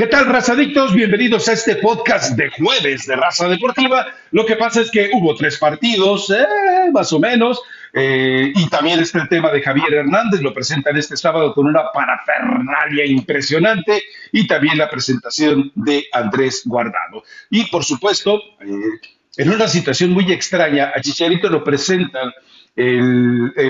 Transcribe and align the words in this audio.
¿Qué 0.00 0.06
tal, 0.06 0.24
razadictos? 0.28 0.94
Bienvenidos 0.94 1.46
a 1.50 1.52
este 1.52 1.76
podcast 1.76 2.34
de 2.34 2.48
jueves 2.48 3.04
de 3.04 3.16
Raza 3.16 3.46
Deportiva. 3.48 4.06
Lo 4.30 4.46
que 4.46 4.56
pasa 4.56 4.80
es 4.80 4.90
que 4.90 5.10
hubo 5.12 5.34
tres 5.34 5.58
partidos, 5.58 6.30
eh, 6.30 6.90
más 6.90 7.12
o 7.12 7.18
menos, 7.18 7.60
eh, 7.92 8.50
y 8.54 8.66
también 8.70 8.98
está 9.00 9.20
el 9.20 9.28
tema 9.28 9.50
de 9.50 9.60
Javier 9.60 9.92
Hernández, 9.92 10.40
lo 10.40 10.54
presentan 10.54 10.96
este 10.96 11.18
sábado 11.18 11.52
con 11.52 11.66
una 11.66 11.92
parafernalia 11.92 13.04
impresionante, 13.04 14.02
y 14.32 14.46
también 14.46 14.78
la 14.78 14.88
presentación 14.88 15.70
de 15.74 16.06
Andrés 16.14 16.62
Guardado. 16.64 17.22
Y 17.50 17.66
por 17.66 17.84
supuesto, 17.84 18.40
eh, 18.58 18.72
en 19.36 19.50
una 19.50 19.68
situación 19.68 20.12
muy 20.12 20.32
extraña, 20.32 20.92
a 20.96 21.02
Chicharito 21.02 21.50
lo 21.50 21.62
presentan 21.62 22.32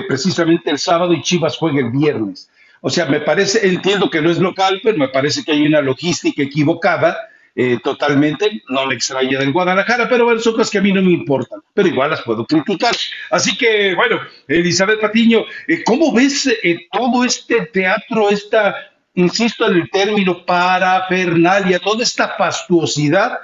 precisamente 0.07 0.69
el 0.69 0.79
sábado 0.79 1.11
y 1.13 1.21
Chivas 1.21 1.57
juega 1.57 1.79
el 1.79 1.91
viernes. 1.91 2.49
O 2.81 2.89
sea, 2.89 3.05
me 3.05 3.21
parece, 3.21 3.67
entiendo 3.67 4.09
que 4.09 4.21
no 4.21 4.31
es 4.31 4.39
local, 4.39 4.81
pero 4.83 4.97
me 4.97 5.07
parece 5.07 5.43
que 5.43 5.51
hay 5.51 5.65
una 5.65 5.81
logística 5.81 6.41
equivocada 6.41 7.17
eh, 7.53 7.79
totalmente, 7.83 8.63
no 8.69 8.85
me 8.87 8.95
extraña 8.95 9.37
del 9.37 9.51
Guadalajara, 9.51 10.07
pero 10.07 10.23
bueno, 10.23 10.39
son 10.39 10.53
cosas 10.53 10.71
que 10.71 10.77
a 10.77 10.81
mí 10.81 10.93
no 10.93 11.01
me 11.01 11.11
importan, 11.11 11.59
pero 11.73 11.89
igual 11.89 12.09
las 12.09 12.21
puedo 12.21 12.45
criticar. 12.45 12.95
Así 13.29 13.57
que, 13.57 13.93
bueno, 13.93 14.21
Elizabeth 14.47 15.01
Patiño, 15.01 15.43
eh, 15.67 15.83
¿cómo 15.83 16.13
ves 16.13 16.47
eh, 16.47 16.87
todo 16.91 17.25
este 17.25 17.67
teatro, 17.67 18.29
esta, 18.29 18.75
insisto 19.15 19.69
en 19.69 19.81
el 19.81 19.89
término, 19.91 20.45
parafernalia, 20.45 21.79
toda 21.79 22.03
esta 22.03 22.29
fastuosidad 22.37 23.37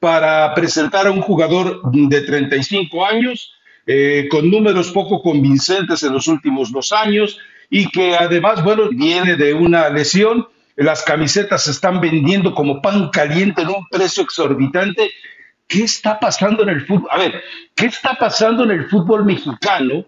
para 0.00 0.52
presentar 0.54 1.06
a 1.06 1.12
un 1.12 1.20
jugador 1.20 1.80
de 1.92 2.20
35 2.22 3.06
años, 3.06 3.54
con 4.30 4.50
números 4.50 4.90
poco 4.90 5.22
convincentes 5.22 6.02
en 6.02 6.12
los 6.12 6.26
últimos 6.26 6.72
dos 6.72 6.90
años, 6.90 7.38
y 7.74 7.88
que 7.88 8.14
además, 8.14 8.62
bueno, 8.62 8.90
viene 8.90 9.34
de 9.34 9.54
una 9.54 9.88
lesión. 9.88 10.46
Las 10.76 11.02
camisetas 11.04 11.64
se 11.64 11.70
están 11.70 12.02
vendiendo 12.02 12.54
como 12.54 12.82
pan 12.82 13.08
caliente 13.08 13.62
en 13.62 13.68
un 13.68 13.88
precio 13.90 14.24
exorbitante. 14.24 15.10
¿Qué 15.66 15.84
está 15.84 16.20
pasando 16.20 16.64
en 16.64 16.68
el 16.68 16.86
fútbol? 16.86 17.08
A 17.10 17.16
ver, 17.16 17.42
¿qué 17.74 17.86
está 17.86 18.14
pasando 18.20 18.64
en 18.64 18.72
el 18.72 18.90
fútbol 18.90 19.24
mexicano 19.24 20.04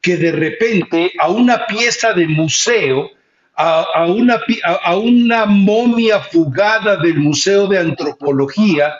que 0.00 0.16
de 0.16 0.30
repente 0.30 1.10
a 1.18 1.28
una 1.28 1.66
pieza 1.66 2.12
de 2.12 2.28
museo, 2.28 3.10
a, 3.56 4.06
una, 4.06 4.38
a, 4.84 4.96
una 4.96 5.44
momia 5.44 6.20
fugada 6.20 6.98
del 6.98 7.16
Museo 7.16 7.66
de 7.66 7.80
Antropología, 7.80 8.94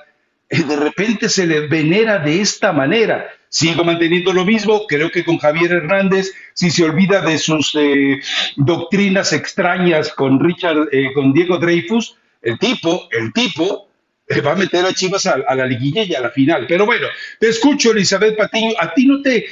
eh, 0.49 0.65
de 0.65 0.75
repente 0.75 1.29
se 1.29 1.47
le 1.47 1.69
venera 1.69 2.19
de 2.19 2.41
esta 2.41 2.73
manera? 2.73 3.29
Sigo 3.49 3.83
manteniendo 3.83 4.33
lo 4.33 4.45
mismo, 4.45 4.87
creo 4.87 5.11
que 5.11 5.25
con 5.25 5.39
Javier 5.39 5.73
Hernández, 5.73 6.33
si 6.53 6.71
se 6.71 6.85
olvida 6.85 7.23
de 7.23 7.39
sus 7.39 7.75
eh, 7.75 8.21
doctrinas 8.57 9.33
extrañas 9.33 10.13
con 10.13 10.39
Richard, 10.39 10.89
eh, 10.93 11.13
con 11.15 11.33
Diego 11.33 11.59
Dreyfus, 11.59 12.17
el 12.43 12.59
tipo, 12.59 13.09
el 13.11 13.33
tipo 13.33 13.89
eh, 14.29 14.43
va 14.43 14.53
a 14.53 14.55
meter 14.55 14.85
a 14.85 14.93
Chivas 14.93 15.25
a, 15.25 15.39
la 15.55 15.65
liguilla 15.65 16.03
y 16.03 16.15
a 16.15 16.21
la 16.21 16.31
final. 16.31 16.67
Pero 16.69 16.85
bueno, 16.85 17.07
te 17.41 17.49
escucho, 17.49 17.93
Elizabeth 17.93 18.37
Patiño. 18.37 18.75
A 18.79 18.93
ti 18.93 19.07
no 19.07 19.23
te. 19.23 19.47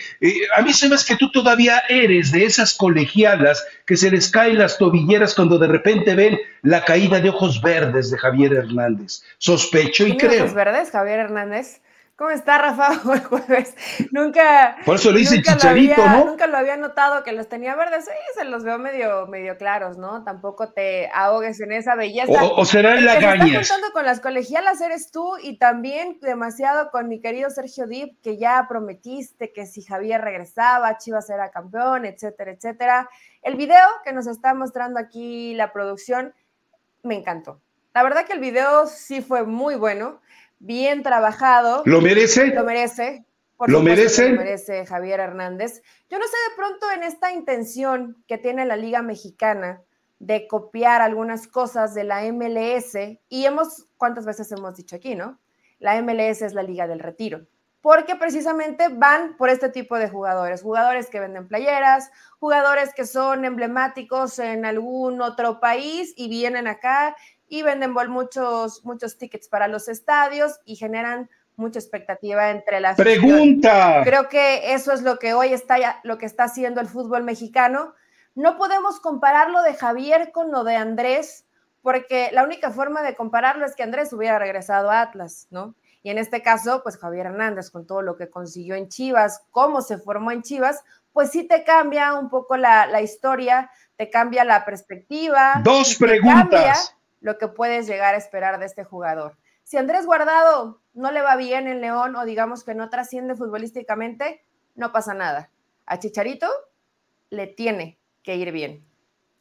a 0.55 0.61
mí 0.61 0.75
se 0.75 0.91
me 0.91 0.97
que 1.09 1.17
tú 1.17 1.33
todavía 1.33 1.83
eres 1.89 2.33
de 2.33 2.45
esas 2.45 2.75
colegialas 2.75 3.67
que 3.87 3.97
se 3.97 4.11
les 4.11 4.31
caen 4.31 4.59
las 4.59 4.77
tobilleras 4.77 5.35
cuando 5.35 5.59
de 5.59 5.69
repente 5.69 6.15
ven 6.15 6.39
la 6.63 6.85
caída 6.85 7.21
de 7.21 7.31
ojos 7.31 7.63
verdes 7.63 8.11
de 8.11 8.19
Javier 8.19 8.53
Hernández. 8.53 9.23
Sospecho 9.39 10.07
y 10.07 10.19
creo. 10.19 10.45
¿Ojos 10.45 10.55
verdes, 10.55 10.91
Javier 10.91 11.21
Hernández? 11.21 11.81
¿Cómo 12.17 12.31
está, 12.31 12.57
Rafa? 12.57 13.03
Hoy 13.11 13.21
jueves. 13.21 13.75
Nunca. 14.11 14.79
Por 14.87 14.97
eso 14.97 15.13
le 15.13 15.19
dice 15.19 15.43
chicharito, 15.43 16.03
¿no? 16.07 16.25
Nunca 16.25 16.47
lo 16.47 16.57
había 16.57 16.79
notado 16.79 17.23
que 17.23 17.33
los 17.33 17.47
tenía 17.47 17.77
verdes. 17.77 18.07
Sí, 18.07 18.11
se 18.35 18.47
los 18.47 18.65
veo 18.65 18.79
medio, 18.79 19.27
medio 19.27 19.59
claros, 19.59 19.99
¿no? 19.99 20.25
Tampoco 20.25 20.73
te 20.73 21.11
ahogues 21.13 21.61
en 21.61 21.73
esa 21.73 21.95
belleza. 21.95 22.33
O, 22.43 22.65
será 22.65 22.97
en 22.97 23.05
la 23.05 23.21
gaña. 23.21 23.61
está 23.61 23.75
contando 23.75 23.93
con 23.93 24.07
las 24.07 24.21
colegialas 24.21 24.81
eres 24.81 25.11
tú 25.11 25.37
y 25.43 25.59
también 25.59 26.19
demasiado 26.23 26.91
con 26.91 27.07
mi 27.07 27.21
querido 27.21 27.51
Sergio 27.51 27.87
Dip, 27.87 28.19
que 28.23 28.39
ya 28.39 28.65
prometiste 28.67 29.53
que 29.53 29.67
si 29.67 29.83
Javier 29.83 30.23
regresaba, 30.23 30.97
Chivas 30.97 31.29
era 31.29 31.51
campeón, 31.51 32.07
etcétera, 32.07 32.53
etcétera. 32.53 33.11
El 33.43 33.57
video 33.57 33.87
que 34.05 34.15
nos 34.15 34.27
está 34.27 34.55
mostrando 34.55 34.99
aquí 34.99 35.53
la 35.53 35.71
producción 35.71 36.33
me 37.03 37.15
encantó. 37.15 37.61
La 37.93 38.03
verdad 38.03 38.25
que 38.25 38.33
el 38.33 38.41
video 38.41 38.87
sí 38.87 39.21
fue 39.21 39.45
muy 39.45 39.75
bueno 39.75 40.21
bien 40.59 41.03
trabajado. 41.03 41.83
¿Lo 41.85 42.01
merece? 42.01 42.49
Lo 42.49 42.65
merece. 42.65 43.25
¿Lo 43.67 43.81
merece? 43.81 44.31
Lo 44.31 44.37
merece 44.37 44.85
Javier 44.85 45.21
Hernández. 45.21 45.83
Yo 46.11 46.19
no 46.19 46.25
sé 46.27 46.37
de 46.51 46.57
pronto 46.57 46.91
en 46.93 47.03
esta 47.03 47.33
intención 47.33 48.23
que 48.27 48.37
tiene 48.37 48.67
la 48.67 48.77
Liga 48.77 49.01
Mexicana 49.01 49.83
de 50.19 50.47
copiar 50.47 51.03
algunas 51.03 51.47
cosas 51.47 51.95
de 51.95 52.05
la 52.05 52.23
MLS, 52.33 52.97
y 53.29 53.45
hemos, 53.45 53.87
¿cuántas 53.97 54.25
veces 54.25 54.51
hemos 54.53 54.77
dicho 54.77 54.97
aquí, 54.97 55.15
no? 55.15 55.39
La 55.79 56.01
MLS 56.01 56.43
es 56.43 56.55
la 56.55 56.63
Liga 56.63 56.87
del 56.87 57.01
Retiro, 57.01 57.47
porque 57.83 58.17
precisamente 58.17 58.89
van 58.89 59.37
por 59.37 59.51
este 59.51 59.69
tipo 59.69 59.99
de 59.99 60.09
jugadores, 60.09 60.63
jugadores 60.63 61.11
que 61.11 61.21
venden 61.21 61.49
playeras, 61.49 62.11
jugadores 62.39 62.95
que 62.95 63.05
son 63.05 63.45
emblemáticos 63.45 64.39
en 64.39 64.65
algún 64.65 65.21
otro 65.21 65.61
país 65.61 66.15
y 66.17 66.29
vienen 66.29 66.67
acá 66.67 67.15
y 67.49 67.63
venden 67.63 67.93
muchos, 67.93 68.85
muchos 68.85 69.19
tickets 69.19 69.49
para 69.49 69.69
los 69.69 69.89
estadios 69.89 70.61
y 70.65 70.77
generan 70.77 71.29
mucha 71.57 71.79
expectativa 71.79 72.51
entre 72.51 72.81
las 72.81 72.97
pregunta. 72.97 74.03
Creo 74.05 74.29
que 74.29 74.75
eso 74.75 74.93
es 74.93 75.03
lo 75.03 75.19
que 75.19 75.35
hoy 75.35 75.53
está 75.53 76.01
lo 76.05 76.19
que 76.19 76.27
está 76.27 76.45
haciendo 76.45 76.81
el 76.81 76.87
fútbol 76.87 77.25
mexicano. 77.25 77.95
No 78.35 78.59
podemos 78.59 79.01
compararlo 79.01 79.63
de 79.63 79.75
Javier 79.75 80.31
con 80.33 80.53
lo 80.53 80.65
de 80.65 80.77
Andrés 80.77 81.47
porque 81.87 82.31
la 82.33 82.43
única 82.43 82.73
forma 82.73 83.03
de 83.03 83.15
compararlo 83.15 83.65
es 83.65 83.77
que 83.77 83.85
Andrés 83.85 84.13
hubiera 84.13 84.41
regresado 84.41 84.91
a 84.91 85.03
Atlas 85.03 85.47
no 85.51 85.77
y 86.03 86.11
en 86.11 86.19
este 86.19 86.43
caso 86.43 86.83
pues 86.83 86.99
Javier 86.99 87.27
Hernández 87.27 87.71
con 87.71 87.87
todo 87.87 88.03
lo 88.03 88.17
que 88.17 88.29
consiguió 88.29 88.75
en 88.75 88.89
Chivas 88.89 89.45
cómo 89.53 89.81
se 89.83 89.97
formó 89.99 90.33
en 90.33 90.43
Chivas 90.43 90.83
pues 91.13 91.31
sí 91.31 91.45
te 91.45 91.63
cambia 91.63 92.15
un 92.15 92.29
poco 92.29 92.57
la, 92.57 92.89
la 92.89 93.03
historia 93.03 93.71
te 93.95 94.11
cambia 94.11 94.43
la 94.43 94.65
perspectiva 94.65 95.61
dos 95.63 95.95
preguntas 95.95 96.97
lo 97.27 97.39
que 97.39 97.49
puedes 97.49 97.89
llegar 97.89 98.15
a 98.15 98.19
esperar 98.19 98.61
de 98.61 98.67
este 98.67 98.85
jugador. 98.85 99.37
Si 99.65 99.77
Andrés 99.77 100.07
Guardado 100.07 100.81
no 100.95 101.11
le 101.11 101.23
va 101.23 101.35
bien 101.35 101.67
en 101.67 101.81
León 101.81 102.15
o 102.15 102.25
digamos 102.25 102.63
que 102.63 102.73
no 102.73 102.89
trasciende 102.89 103.35
futbolísticamente, 103.35 104.45
no 104.77 104.93
pasa 104.93 105.13
nada. 105.13 105.51
A 105.87 105.99
Chicharito 105.99 106.47
le 107.31 107.49
tiene 107.49 107.99
que 108.23 108.37
ir 108.37 108.53
bien. 108.53 108.85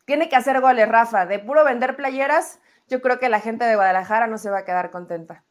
Tiene 0.05 0.29
que 0.29 0.35
hacer 0.35 0.61
goles, 0.61 0.89
Rafa. 0.89 1.27
De 1.27 1.37
puro 1.37 1.63
vender 1.63 1.95
playeras, 1.95 2.59
yo 2.89 3.03
creo 3.03 3.19
que 3.19 3.29
la 3.29 3.39
gente 3.39 3.65
de 3.65 3.75
Guadalajara 3.75 4.25
no 4.25 4.39
se 4.39 4.49
va 4.49 4.59
a 4.59 4.65
quedar 4.65 4.89
contenta. 4.89 5.43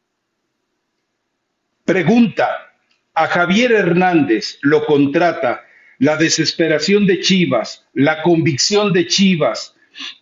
Pregunta, 1.85 2.49
a 3.13 3.27
Javier 3.27 3.71
Hernández 3.71 4.59
lo 4.61 4.85
contrata 4.85 5.63
la 5.99 6.17
desesperación 6.17 7.07
de 7.07 7.21
Chivas, 7.21 7.87
la 7.93 8.21
convicción 8.23 8.91
de 8.91 9.07
Chivas, 9.07 9.74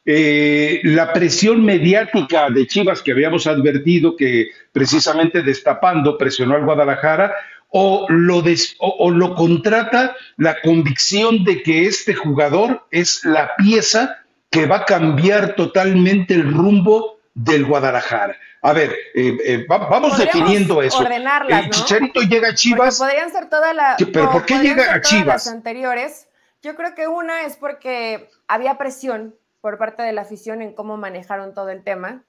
eh, 0.05 0.81
la 0.83 1.13
presión 1.13 1.63
mediática 1.63 2.49
de 2.49 2.67
Chivas 2.67 3.01
que 3.01 3.11
habíamos 3.11 3.47
advertido 3.47 4.15
que 4.15 4.51
precisamente 4.71 5.41
destapando 5.41 6.17
presionó 6.17 6.55
al 6.55 6.65
Guadalajara, 6.65 7.33
o 7.75 8.05
lo, 8.07 8.43
o, 8.79 9.09
lo 9.09 9.33
contrata 9.33 10.15
la 10.37 10.61
convicción 10.61 11.43
de 11.43 11.63
que 11.63 11.87
este 11.87 12.13
jugador 12.13 12.85
es 12.91 13.25
la 13.25 13.55
pieza 13.57 14.19
que 14.51 14.67
va 14.67 14.77
a 14.77 14.85
cambiar 14.85 15.55
totalmente 15.55 16.35
el 16.35 16.53
rumbo 16.53 17.19
del 17.33 17.65
Guadalajara. 17.65 18.37
A 18.61 18.73
ver, 18.73 18.95
eh, 19.15 19.37
eh, 19.43 19.65
vamos 19.67 20.17
definiendo 20.17 20.83
eso. 20.83 21.03
El 21.05 21.69
Chicharito 21.71 22.21
llega 22.21 22.49
a 22.49 22.53
Chivas. 22.53 22.99
podrían 22.99 23.31
ser 23.31 23.49
todas 23.49 23.75
las. 23.75 23.97
¿Pero 23.97 24.31
por 24.31 24.45
qué 24.45 24.59
llega 24.59 24.93
a 24.93 25.01
Chivas? 25.01 25.47
anteriores. 25.47 26.27
Yo 26.61 26.75
creo 26.75 26.95
que 26.95 27.07
una 27.07 27.41
es 27.41 27.57
porque 27.57 28.29
había 28.47 28.77
presión 28.77 29.35
por 29.63 29.77
parte 29.77 30.03
de 30.03 30.11
la 30.11 30.23
afición 30.23 30.61
en 30.61 30.73
cómo 30.73 30.97
manejaron 30.97 31.53
todo 31.53 31.69
el 31.69 31.85
tema. 31.85 32.25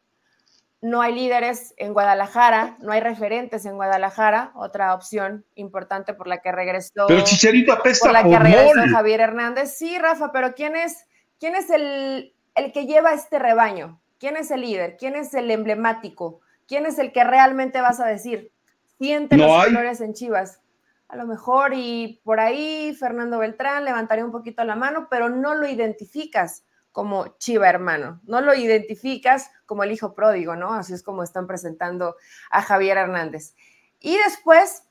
No 0.80 1.02
hay 1.02 1.12
líderes 1.12 1.74
en 1.78 1.92
Guadalajara, 1.92 2.76
no 2.78 2.92
hay 2.92 3.00
referentes 3.00 3.66
en 3.66 3.74
Guadalajara, 3.74 4.52
otra 4.54 4.94
opción 4.94 5.44
importante 5.56 6.14
por 6.14 6.28
la 6.28 6.38
que 6.38 6.52
regresó. 6.52 7.08
Pero 7.08 7.24
Chicharito 7.24 7.72
apesta 7.72 8.06
por 8.06 8.12
la 8.12 8.22
que 8.22 8.38
regresó 8.38 8.80
Javier 8.88 9.20
Hernández. 9.20 9.76
Sí, 9.76 9.98
Rafa, 9.98 10.30
pero 10.30 10.54
¿quién 10.54 10.76
es, 10.76 11.08
quién 11.40 11.56
es 11.56 11.70
el, 11.70 12.36
el 12.54 12.70
que 12.70 12.86
lleva 12.86 13.12
este 13.12 13.40
rebaño? 13.40 14.00
¿Quién 14.20 14.36
es 14.36 14.52
el 14.52 14.60
líder? 14.60 14.96
¿Quién 14.96 15.16
es 15.16 15.34
el 15.34 15.50
emblemático? 15.50 16.40
¿Quién 16.68 16.86
es 16.86 17.00
el 17.00 17.10
que 17.10 17.24
realmente 17.24 17.80
vas 17.80 17.98
a 17.98 18.06
decir? 18.06 18.52
Siente 19.00 19.36
los 19.36 19.64
colores 19.64 20.00
en 20.00 20.14
Chivas. 20.14 20.60
A 21.08 21.16
lo 21.16 21.26
mejor 21.26 21.72
y 21.74 22.20
por 22.22 22.38
ahí 22.38 22.94
Fernando 22.94 23.40
Beltrán 23.40 23.84
levantaría 23.84 24.24
un 24.24 24.30
poquito 24.30 24.62
la 24.62 24.76
mano, 24.76 25.08
pero 25.10 25.30
no 25.30 25.56
lo 25.56 25.66
identificas 25.66 26.62
como 26.94 27.26
Chiva 27.38 27.68
hermano, 27.68 28.20
no 28.22 28.40
lo 28.40 28.54
identificas 28.54 29.50
como 29.66 29.82
el 29.82 29.90
hijo 29.90 30.14
pródigo, 30.14 30.54
¿no? 30.54 30.74
Así 30.74 30.94
es 30.94 31.02
como 31.02 31.24
están 31.24 31.48
presentando 31.48 32.14
a 32.50 32.62
Javier 32.62 32.98
Hernández. 32.98 33.56
Y 33.98 34.16
después, 34.16 34.84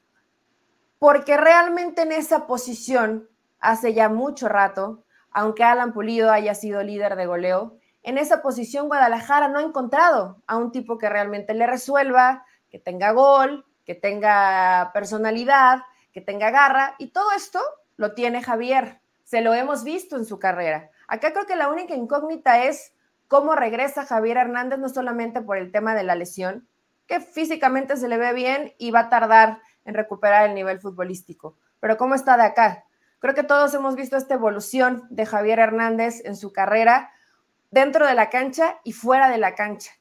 porque 1.00 1.38
realmente 1.38 2.01
en 2.01 2.11
esa 2.11 2.45
posición, 2.45 3.29
hace 3.61 3.94
ya 3.94 4.09
mucho 4.09 4.50
rato, 4.50 5.05
aunque 5.31 5.63
Alan 5.63 5.94
Pulido 5.94 6.29
haya 6.29 6.55
sido 6.55 6.83
líder 6.83 7.15
de 7.15 7.25
goleo, 7.25 7.77
en 8.01 8.17
esa 8.17 8.41
posición 8.41 8.89
Guadalajara 8.89 9.47
no 9.47 9.59
ha 9.59 9.63
encontrado 9.63 10.44
a 10.45 10.57
un 10.57 10.73
tipo 10.73 10.97
que 10.97 11.07
realmente 11.07 11.53
le 11.53 11.67
resuelva, 11.67 12.45
que 12.69 12.79
tenga 12.79 13.13
gol, 13.13 13.65
que 13.85 13.95
tenga 13.95 14.91
personalidad, 14.94 15.83
que 16.11 16.19
tenga 16.19 16.51
garra, 16.51 16.95
y 16.97 17.11
todo 17.11 17.31
esto 17.31 17.61
lo 17.95 18.13
tiene 18.13 18.44
Javier. 18.44 18.99
Se 19.23 19.39
lo 19.39 19.53
hemos 19.53 19.85
visto 19.85 20.17
en 20.17 20.25
su 20.25 20.38
carrera. 20.38 20.89
Acá 21.07 21.33
creo 21.33 21.45
que 21.45 21.55
la 21.55 21.69
única 21.69 21.95
incógnita 21.95 22.63
es 22.63 22.94
cómo 23.27 23.55
regresa 23.55 24.05
Javier 24.05 24.38
Hernández, 24.38 24.79
no 24.79 24.89
solamente 24.89 25.41
por 25.41 25.57
el 25.57 25.71
tema 25.71 25.95
de 25.95 26.03
la 26.03 26.15
lesión, 26.15 26.67
que 27.07 27.19
físicamente 27.19 27.97
se 27.97 28.07
le 28.07 28.17
ve 28.17 28.33
bien 28.33 28.73
y 28.77 28.91
va 28.91 29.01
a 29.01 29.09
tardar 29.09 29.61
en 29.85 29.94
recuperar 29.94 30.47
el 30.47 30.55
nivel 30.55 30.79
futbolístico, 30.79 31.57
pero 31.79 31.97
cómo 31.97 32.15
está 32.15 32.38
de 32.38 32.44
acá. 32.44 32.85
Creo 33.19 33.33
que 33.33 33.44
todos 33.44 33.73
hemos 33.73 33.95
visto 33.95 34.17
esta 34.17 34.33
evolución 34.33 35.07
de 35.09 35.25
Javier 35.25 35.59
Hernández 35.59 36.21
en 36.25 36.35
su 36.35 36.51
carrera 36.51 37.11
dentro 37.71 38.06
de 38.06 38.13
la 38.13 38.29
cancha 38.29 38.79
y 38.83 38.91
fuera 38.91 39.29
de 39.29 39.38
la 39.38 39.56
cancha. 39.56 39.91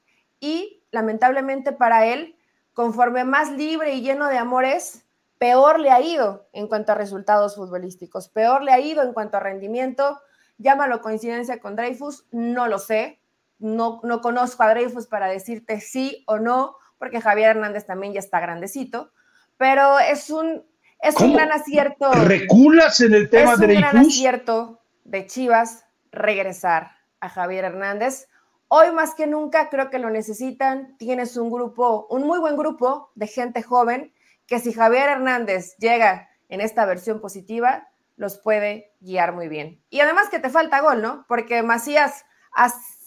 Y 0.40 0.82
lamentablemente 0.90 1.72
para 1.72 2.06
él, 2.06 2.36
conforme 2.74 3.24
más 3.24 3.50
libre 3.52 3.94
y 3.94 4.02
lleno 4.02 4.28
de 4.28 4.38
amores, 4.38 5.04
peor 5.38 5.80
le 5.80 5.90
ha 5.90 6.00
ido 6.00 6.48
en 6.52 6.68
cuanto 6.68 6.92
a 6.92 6.96
resultados 6.96 7.56
futbolísticos, 7.56 8.28
peor 8.28 8.62
le 8.62 8.72
ha 8.72 8.80
ido 8.80 9.02
en 9.02 9.12
cuanto 9.12 9.36
a 9.36 9.40
rendimiento. 9.40 10.20
Llámalo 10.58 11.00
coincidencia 11.00 11.58
con 11.60 11.76
Dreyfus, 11.76 12.26
no 12.30 12.68
lo 12.68 12.78
sé, 12.78 13.20
no, 13.58 14.00
no 14.02 14.20
conozco 14.20 14.62
a 14.62 14.70
Dreyfus 14.70 15.06
para 15.06 15.26
decirte 15.26 15.80
sí 15.80 16.24
o 16.26 16.38
no, 16.38 16.76
porque 16.98 17.20
Javier 17.20 17.50
Hernández 17.50 17.86
también 17.86 18.12
ya 18.12 18.20
está 18.20 18.40
grandecito, 18.40 19.12
pero 19.56 19.98
es 19.98 20.30
un, 20.30 20.64
es 21.00 21.16
un 21.16 21.32
gran 21.32 21.52
acierto. 21.52 22.12
¿Reculas 22.12 23.00
en 23.00 23.14
el 23.14 23.30
tema 23.30 23.56
de 23.56 23.66
Dreyfus? 23.66 23.82
Es 23.82 23.84
un 23.84 23.90
gran 23.90 24.06
acierto 24.06 24.80
de 25.04 25.26
Chivas 25.26 25.84
regresar 26.10 26.92
a 27.20 27.28
Javier 27.28 27.64
Hernández. 27.64 28.28
Hoy 28.68 28.90
más 28.92 29.14
que 29.14 29.26
nunca 29.26 29.68
creo 29.68 29.90
que 29.90 29.98
lo 29.98 30.10
necesitan. 30.10 30.96
Tienes 30.98 31.36
un 31.36 31.50
grupo, 31.50 32.06
un 32.10 32.26
muy 32.26 32.38
buen 32.38 32.56
grupo 32.56 33.10
de 33.14 33.26
gente 33.26 33.62
joven 33.62 34.12
que 34.46 34.58
si 34.58 34.72
Javier 34.72 35.08
Hernández 35.08 35.76
llega 35.78 36.28
en 36.48 36.60
esta 36.60 36.84
versión 36.84 37.20
positiva, 37.20 37.88
los 38.22 38.38
puede 38.38 38.94
guiar 39.00 39.34
muy 39.34 39.48
bien. 39.48 39.84
Y 39.90 40.00
además 40.00 40.30
que 40.30 40.38
te 40.38 40.48
falta 40.48 40.80
gol, 40.80 41.02
¿no? 41.02 41.26
Porque 41.28 41.62
Macías 41.62 42.24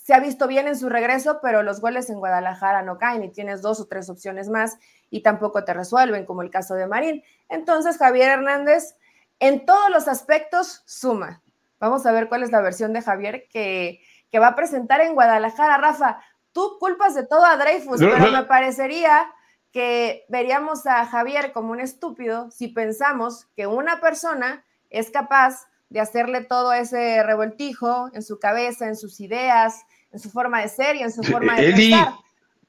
se 0.04 0.14
ha 0.14 0.20
visto 0.20 0.46
bien 0.46 0.68
en 0.68 0.78
su 0.78 0.90
regreso, 0.90 1.40
pero 1.42 1.64
los 1.64 1.80
goles 1.82 2.10
en 2.10 2.20
Guadalajara 2.20 2.84
no 2.84 3.00
caen 3.00 3.24
y 3.24 3.32
tienes 3.32 3.62
dos 3.62 3.80
o 3.80 3.88
tres 3.88 4.10
opciones 4.10 4.50
más 4.50 4.78
y 5.10 5.24
tampoco 5.24 5.64
te 5.64 5.74
resuelven, 5.74 6.26
como 6.26 6.42
el 6.42 6.52
caso 6.52 6.76
de 6.76 6.86
Marín. 6.86 7.24
Entonces, 7.48 7.98
Javier 7.98 8.30
Hernández, 8.30 8.98
en 9.40 9.66
todos 9.66 9.90
los 9.90 10.08
aspectos, 10.10 10.84
suma. 10.86 11.42
Vamos 11.80 12.06
a 12.06 12.12
ver 12.12 12.28
cuál 12.28 12.44
es 12.44 12.52
la 12.52 12.62
versión 12.62 12.92
de 12.92 13.02
Javier 13.02 13.48
que, 13.50 14.02
que 14.30 14.40
va 14.40 14.48
a 14.50 14.56
presentar 14.56 15.00
en 15.00 15.14
Guadalajara. 15.14 15.78
Rafa, 15.78 16.20
tú 16.52 16.78
culpas 16.78 17.16
de 17.16 17.26
todo 17.26 17.46
a 17.46 17.56
Dreyfus, 17.56 18.02
pero 18.02 18.32
me 18.32 18.44
parecería 18.44 19.32
que 19.72 20.26
veríamos 20.30 20.86
a 20.88 21.06
Javier 21.06 21.52
como 21.52 21.72
un 21.72 21.80
estúpido 21.80 22.52
si 22.52 22.68
pensamos 22.68 23.46
que 23.56 23.66
una 23.66 24.02
persona 24.02 24.66
es 25.00 25.12
capaz 25.12 25.68
de 25.90 26.00
hacerle 26.00 26.42
todo 26.42 26.74
ese 26.74 27.22
revoltijo 27.24 28.10
en 28.14 28.24
su 28.24 28.40
cabeza, 28.40 28.88
en 28.88 28.96
sus 28.96 29.20
ideas, 29.20 29.86
en 30.12 30.20
su 30.20 30.30
forma 30.30 30.62
de 30.62 30.70
ser 30.70 30.96
y 30.96 31.04
en 31.04 31.12
su 31.12 31.24
forma 31.24 31.56
de 31.56 31.70
Eli, 31.70 31.96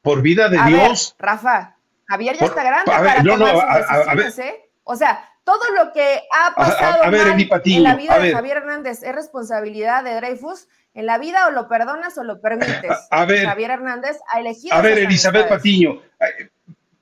por 0.02 0.22
vida 0.22 0.48
de 0.48 0.58
Dios. 0.66 1.14
Rafa, 1.18 1.76
Javier 2.06 2.36
ya 2.38 2.46
está 2.46 2.62
grande 2.62 2.90
para 2.90 3.22
tomar 3.22 4.24
sus 4.24 4.38
¿eh? 4.38 4.70
O 4.84 4.96
sea, 4.96 5.28
todo 5.44 5.62
lo 5.76 5.92
que 5.92 6.22
ha 6.32 6.54
pasado 6.54 7.04
en 7.04 7.82
la 7.82 7.94
vida 7.94 8.18
de 8.18 8.32
Javier 8.32 8.56
Hernández 8.58 9.02
es 9.02 9.14
responsabilidad 9.14 10.04
de 10.04 10.14
Dreyfus. 10.16 10.68
En 10.94 11.04
la 11.04 11.18
vida 11.18 11.46
o 11.46 11.50
lo 11.50 11.68
perdonas 11.68 12.16
o 12.16 12.24
lo 12.24 12.40
permites. 12.40 12.90
Javier 13.10 13.70
Hernández 13.70 14.18
ha 14.32 14.40
elegido. 14.40 14.74
A 14.74 14.80
ver, 14.80 14.98
Elizabeth 14.98 15.46
Patiño, 15.48 16.00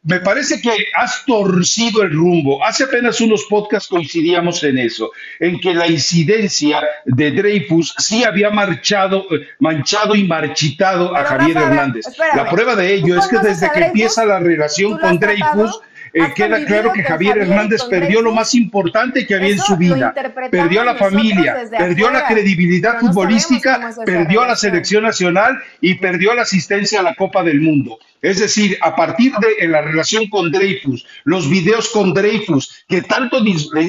me 0.04 0.20
parece 0.20 0.60
que 0.60 0.70
has 0.94 1.24
torcido 1.24 2.02
el 2.02 2.12
rumbo. 2.12 2.64
Hace 2.64 2.84
apenas 2.84 3.20
unos 3.20 3.44
podcasts 3.48 3.88
coincidíamos 3.88 4.62
en 4.62 4.78
eso, 4.78 5.10
en 5.40 5.58
que 5.58 5.74
la 5.74 5.88
incidencia 5.88 6.82
de 7.06 7.30
Dreyfus 7.30 7.94
sí 7.98 8.22
había 8.22 8.50
marchado, 8.50 9.26
manchado 9.58 10.14
y 10.14 10.24
marchitado 10.24 11.16
a 11.16 11.24
Javier 11.24 11.56
Hernández. 11.56 12.04
La 12.36 12.48
prueba 12.50 12.76
de 12.76 12.94
ello 12.94 13.18
es 13.18 13.26
que 13.28 13.38
desde 13.38 13.70
que 13.72 13.80
empieza 13.86 14.26
la 14.26 14.38
relación 14.38 14.98
con 14.98 15.18
Dreyfus, 15.18 15.80
eh, 16.14 16.32
queda 16.34 16.64
claro 16.64 16.92
que 16.92 17.02
Javier 17.02 17.38
Hernández 17.38 17.82
perdió 17.90 18.22
lo 18.22 18.32
más 18.32 18.54
importante 18.54 19.26
que 19.26 19.34
había 19.34 19.48
en 19.48 19.58
su 19.58 19.76
vida. 19.76 20.14
Perdió 20.50 20.82
a 20.82 20.84
la 20.84 20.94
familia, 20.94 21.56
perdió 21.76 22.08
la 22.08 22.26
credibilidad 22.28 23.00
futbolística, 23.00 23.90
perdió 24.06 24.42
a 24.42 24.48
la 24.48 24.56
selección 24.56 25.02
nacional 25.02 25.58
y 25.80 25.94
perdió 25.94 26.32
la 26.34 26.42
asistencia 26.42 27.00
a 27.00 27.02
la 27.02 27.16
Copa 27.16 27.42
del 27.42 27.60
Mundo. 27.60 27.98
Es 28.22 28.38
decir, 28.38 28.78
a 28.80 28.94
partir 28.94 29.32
de 29.34 29.66
la 29.66 29.82
relación 29.82 30.28
con 30.28 30.52
Dreyfus, 30.52 31.04
los 31.24 31.50
videos 31.50 31.90
con 31.90 32.14
Dreyfus 32.14 32.84
que 32.88 33.02
tanto 33.02 33.42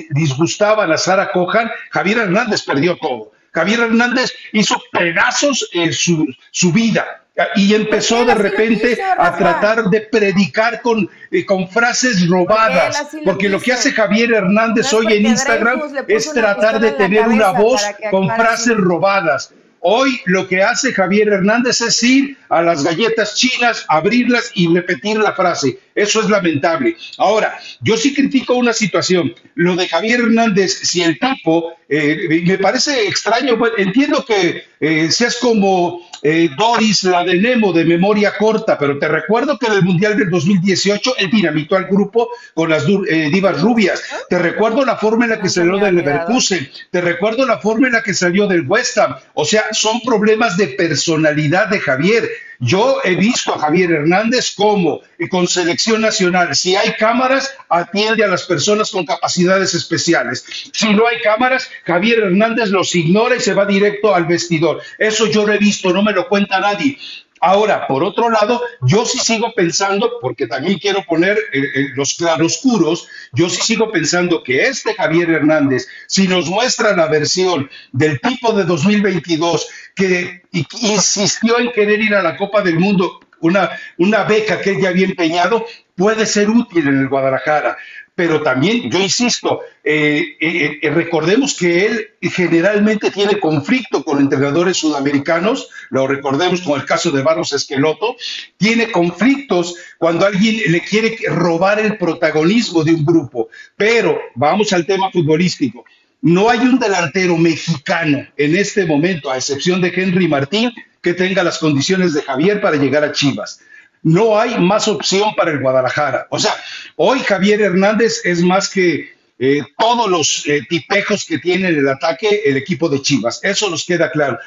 disgustaban 0.09 0.91
a 0.91 0.97
Sara 0.97 1.31
Cojan, 1.31 1.69
Javier 1.91 2.17
Hernández 2.17 2.63
perdió 2.63 2.97
todo. 2.97 3.33
Javier 3.53 3.81
Hernández 3.81 4.33
hizo 4.51 4.81
pedazos 4.91 5.69
en 5.73 5.93
su, 5.93 6.27
su 6.51 6.73
vida 6.73 7.24
y 7.55 7.73
empezó 7.73 8.25
de 8.25 8.35
repente 8.35 8.97
a 9.17 9.35
tratar 9.35 9.89
de 9.89 10.01
predicar 10.01 10.81
con, 10.81 11.09
eh, 11.31 11.45
con 11.45 11.69
frases 11.69 12.27
robadas, 12.27 13.07
porque 13.25 13.49
lo 13.49 13.59
que 13.59 13.73
hace 13.73 13.91
Javier 13.91 14.33
Hernández 14.33 14.91
hoy 14.93 15.13
en 15.13 15.25
Instagram 15.25 15.81
es 16.07 16.31
tratar 16.31 16.79
de 16.79 16.91
tener 16.93 17.27
una 17.27 17.51
voz 17.51 17.81
con 18.09 18.29
frases 18.29 18.77
robadas. 18.77 19.53
Hoy 19.87 20.19
lo 20.25 20.47
que 20.47 20.63
hace 20.63 20.93
Javier 20.93 21.27
Hernández 21.27 21.79
es 21.81 22.01
ir 22.01 22.37
a 22.49 22.63
las 22.63 22.83
galletas 22.83 23.35
chinas, 23.35 23.85
abrirlas 23.87 24.49
y 24.55 24.67
repetir 24.73 25.17
la 25.17 25.33
frase. 25.33 25.77
Eso 25.93 26.21
es 26.21 26.29
lamentable. 26.31 26.97
Ahora, 27.19 27.59
yo 27.81 27.95
sí 27.95 28.11
critico 28.11 28.55
una 28.55 28.73
situación. 28.73 29.35
Lo 29.53 29.75
de 29.75 29.87
Javier 29.87 30.21
Hernández, 30.21 30.79
si 30.81 31.03
el 31.03 31.19
tipo, 31.19 31.75
eh, 31.87 32.43
me 32.47 32.57
parece 32.57 33.07
extraño, 33.07 33.59
pues, 33.59 33.73
entiendo 33.77 34.25
que 34.25 34.63
eh, 34.79 35.11
seas 35.11 35.35
como 35.35 36.01
eh, 36.27 36.49
Doris, 36.57 37.03
la 37.03 37.23
de 37.23 37.35
Nemo, 37.35 37.71
de 37.71 37.85
memoria 37.85 38.33
corta, 38.35 38.79
pero 38.79 38.97
te 38.97 39.07
recuerdo 39.07 39.59
que 39.59 39.67
en 39.67 39.73
el 39.73 39.83
Mundial 39.83 40.17
del 40.17 40.31
2018 40.31 41.17
él 41.19 41.29
dinamitó 41.29 41.75
al 41.75 41.85
grupo 41.85 42.29
con 42.55 42.69
las 42.69 42.87
divas 42.87 43.61
rubias. 43.61 44.01
Te 44.27 44.39
recuerdo 44.39 44.83
la 44.83 44.95
forma 44.95 45.25
en 45.25 45.31
la 45.31 45.39
que 45.39 45.49
salió 45.49 45.77
del 45.77 45.95
Leverkusen. 45.95 46.67
Te 46.89 47.01
recuerdo 47.01 47.45
la 47.45 47.59
forma 47.59 47.87
en 47.87 47.93
la 47.93 48.01
que 48.01 48.15
salió 48.15 48.47
del 48.47 48.67
West 48.67 48.97
Ham. 48.97 49.15
O 49.35 49.45
sea, 49.45 49.65
son 49.71 50.01
problemas 50.01 50.57
de 50.57 50.69
personalidad 50.69 51.67
de 51.67 51.79
Javier. 51.79 52.27
Yo 52.59 52.99
he 53.03 53.15
visto 53.15 53.53
a 53.53 53.59
Javier 53.59 53.91
Hernández 53.91 54.53
como 54.55 55.01
con 55.29 55.47
selección 55.47 56.01
nacional, 56.01 56.55
si 56.55 56.75
hay 56.75 56.93
cámaras, 56.93 57.55
atiende 57.69 58.23
a 58.23 58.27
las 58.27 58.43
personas 58.43 58.91
con 58.91 59.05
capacidades 59.05 59.73
especiales. 59.73 60.45
Si 60.71 60.93
no 60.93 61.07
hay 61.07 61.19
cámaras, 61.21 61.69
Javier 61.85 62.19
Hernández 62.19 62.69
los 62.69 62.95
ignora 62.95 63.35
y 63.35 63.39
se 63.39 63.53
va 63.53 63.65
directo 63.65 64.13
al 64.13 64.25
vestidor. 64.25 64.81
Eso 64.97 65.27
yo 65.27 65.45
lo 65.45 65.53
he 65.53 65.57
visto, 65.57 65.91
no 65.91 66.03
me 66.03 66.13
lo 66.13 66.27
cuenta 66.27 66.59
nadie. 66.59 66.97
Ahora, 67.41 67.85
por 67.87 68.03
otro 68.03 68.29
lado, 68.29 68.61
yo 68.81 69.05
sí 69.05 69.19
sigo 69.19 69.53
pensando, 69.53 70.19
porque 70.21 70.47
también 70.47 70.79
quiero 70.79 71.03
poner 71.03 71.37
eh, 71.51 71.59
eh, 71.75 71.87
los 71.95 72.13
claroscuros, 72.13 73.07
yo 73.33 73.49
sí 73.49 73.61
sigo 73.61 73.91
pensando 73.91 74.41
que 74.41 74.63
este 74.63 74.93
Javier 74.93 75.29
Hernández, 75.29 75.87
si 76.07 76.27
nos 76.27 76.49
muestra 76.49 76.95
la 76.95 77.07
versión 77.07 77.69
del 77.91 78.21
tipo 78.21 78.53
de 78.53 78.63
2022 78.63 79.67
que 79.95 80.43
insistió 80.51 81.59
en 81.59 81.71
querer 81.71 82.01
ir 82.01 82.15
a 82.15 82.23
la 82.23 82.37
Copa 82.37 82.61
del 82.61 82.79
Mundo, 82.79 83.19
una, 83.41 83.69
una 83.97 84.23
beca 84.23 84.61
que 84.61 84.71
él 84.71 84.81
ya 84.81 84.89
había 84.89 85.05
empeñado, 85.05 85.65
puede 85.95 86.25
ser 86.25 86.49
útil 86.49 86.87
en 86.87 86.99
el 86.99 87.09
Guadalajara 87.09 87.77
pero 88.15 88.41
también, 88.41 88.89
yo 88.89 88.97
insisto, 88.99 89.59
eh, 89.83 90.37
eh, 90.39 90.79
eh, 90.81 90.89
recordemos 90.89 91.53
que 91.53 91.85
él 91.85 92.07
generalmente 92.21 93.11
tiene 93.11 93.39
conflicto 93.41 94.05
con 94.05 94.19
entrenadores 94.19 94.77
sudamericanos, 94.77 95.67
lo 95.89 96.07
recordemos 96.07 96.61
con 96.61 96.79
el 96.79 96.85
caso 96.85 97.11
de 97.11 97.21
Barros 97.21 97.51
Esqueloto, 97.51 98.15
tiene 98.55 98.89
conflictos 98.89 99.75
cuando 99.97 100.25
alguien 100.25 100.71
le 100.71 100.81
quiere 100.81 101.17
robar 101.27 101.79
el 101.79 101.97
protagonismo 101.97 102.85
de 102.85 102.93
un 102.93 103.05
grupo, 103.05 103.49
pero 103.75 104.17
vamos 104.33 104.71
al 104.71 104.85
tema 104.85 105.11
futbolístico. 105.11 105.83
No 106.21 106.49
hay 106.49 106.59
un 106.59 106.79
delantero 106.79 107.37
mexicano 107.37 108.25
en 108.37 108.55
este 108.55 108.85
momento, 108.85 109.29
a 109.29 109.35
excepción 109.35 109.81
de 109.81 109.91
Henry 109.93 110.29
Martín, 110.29 110.71
que 111.01 111.13
tenga 111.13 111.43
las 111.43 111.59
condiciones 111.59 112.13
de 112.13 112.21
Javier 112.21 112.61
para 112.61 112.77
llegar 112.77 113.03
a 113.03 113.11
Chivas 113.11 113.59
no 114.05 114.39
hay 114.39 114.59
más 114.59 114.87
opción 114.87 115.33
para 115.35 115.49
el 115.49 115.59
Guadalajara. 115.59 116.27
O 116.29 116.37
sea, 116.37 116.55
hoy 116.95 117.21
Javier 117.21 117.59
Hernández 117.59 118.21
es 118.23 118.43
más 118.43 118.69
que 118.69 119.15
eh, 119.39 119.63
todos 119.79 120.07
los 120.07 120.43
eh, 120.45 120.61
tipejos 120.69 121.25
que 121.25 121.39
tiene 121.39 121.69
en 121.69 121.79
el 121.79 121.89
ataque 121.89 122.43
el 122.45 122.55
equipo 122.55 122.87
de 122.87 123.01
Chivas. 123.01 123.39
Eso 123.41 123.67
nos 123.67 123.83
queda 123.83 124.11
claro. 124.11 124.37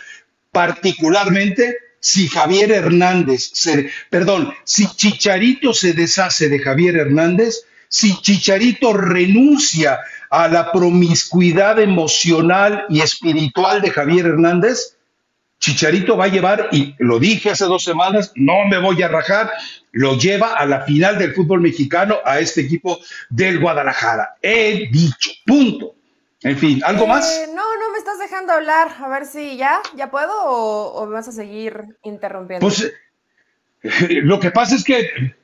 Particularmente 0.53 1.77
si 1.99 2.29
Javier 2.29 2.71
Hernández, 2.71 3.51
se, 3.53 3.91
perdón, 4.09 4.55
si 4.63 4.87
Chicharito 4.87 5.75
se 5.75 5.93
deshace 5.93 6.49
de 6.49 6.61
Javier 6.61 6.97
Hernández, 6.97 7.65
si 7.89 8.17
Chicharito 8.21 8.93
renuncia 8.93 9.99
a 10.31 10.47
la 10.47 10.71
promiscuidad 10.71 11.81
emocional 11.81 12.85
y 12.89 13.01
espiritual 13.01 13.83
de 13.83 13.91
Javier 13.91 14.27
Hernández, 14.27 14.98
Chicharito 15.59 16.17
va 16.17 16.27
a 16.27 16.29
llevar, 16.29 16.69
y 16.73 16.95
lo 16.99 17.19
dije 17.19 17.51
hace 17.51 17.65
dos 17.65 17.83
semanas, 17.83 18.33
no 18.37 18.65
me 18.67 18.79
voy 18.79 19.03
a 19.03 19.09
rajar, 19.09 19.51
lo 19.93 20.17
lleva 20.17 20.55
a 20.55 20.65
la 20.67 20.83
final 20.83 21.19
del 21.19 21.35
fútbol 21.35 21.61
mexicano 21.61 22.19
a 22.25 22.39
este 22.39 22.61
equipo 22.61 22.99
del 23.29 23.59
Guadalajara. 23.59 24.37
He 24.41 24.89
dicho, 24.91 25.31
punto. 25.45 25.95
En 26.43 26.57
fin, 26.57 26.81
¿algo 26.85 27.05
Eh, 27.05 27.09
más? 27.09 27.49
no, 27.49 27.63
no 27.79 27.91
me 27.93 27.99
estás 27.99 28.19
dejando 28.21 28.53
hablar. 28.53 28.89
A 29.03 29.09
ver 29.09 29.27
si 29.27 29.57
ya, 29.57 29.81
ya 29.97 30.09
puedo 30.11 30.33
o, 30.45 30.93
o 31.03 31.07
me 31.07 31.15
vas 31.15 31.27
a 31.27 31.33
seguir 31.33 31.97
interrumpiendo. 32.05 32.65
Pues 32.65 32.93
eh, 33.83 34.21
lo 34.23 34.39
que 34.39 34.53
pasa 34.53 34.77
es 34.77 34.85
que 34.85 35.35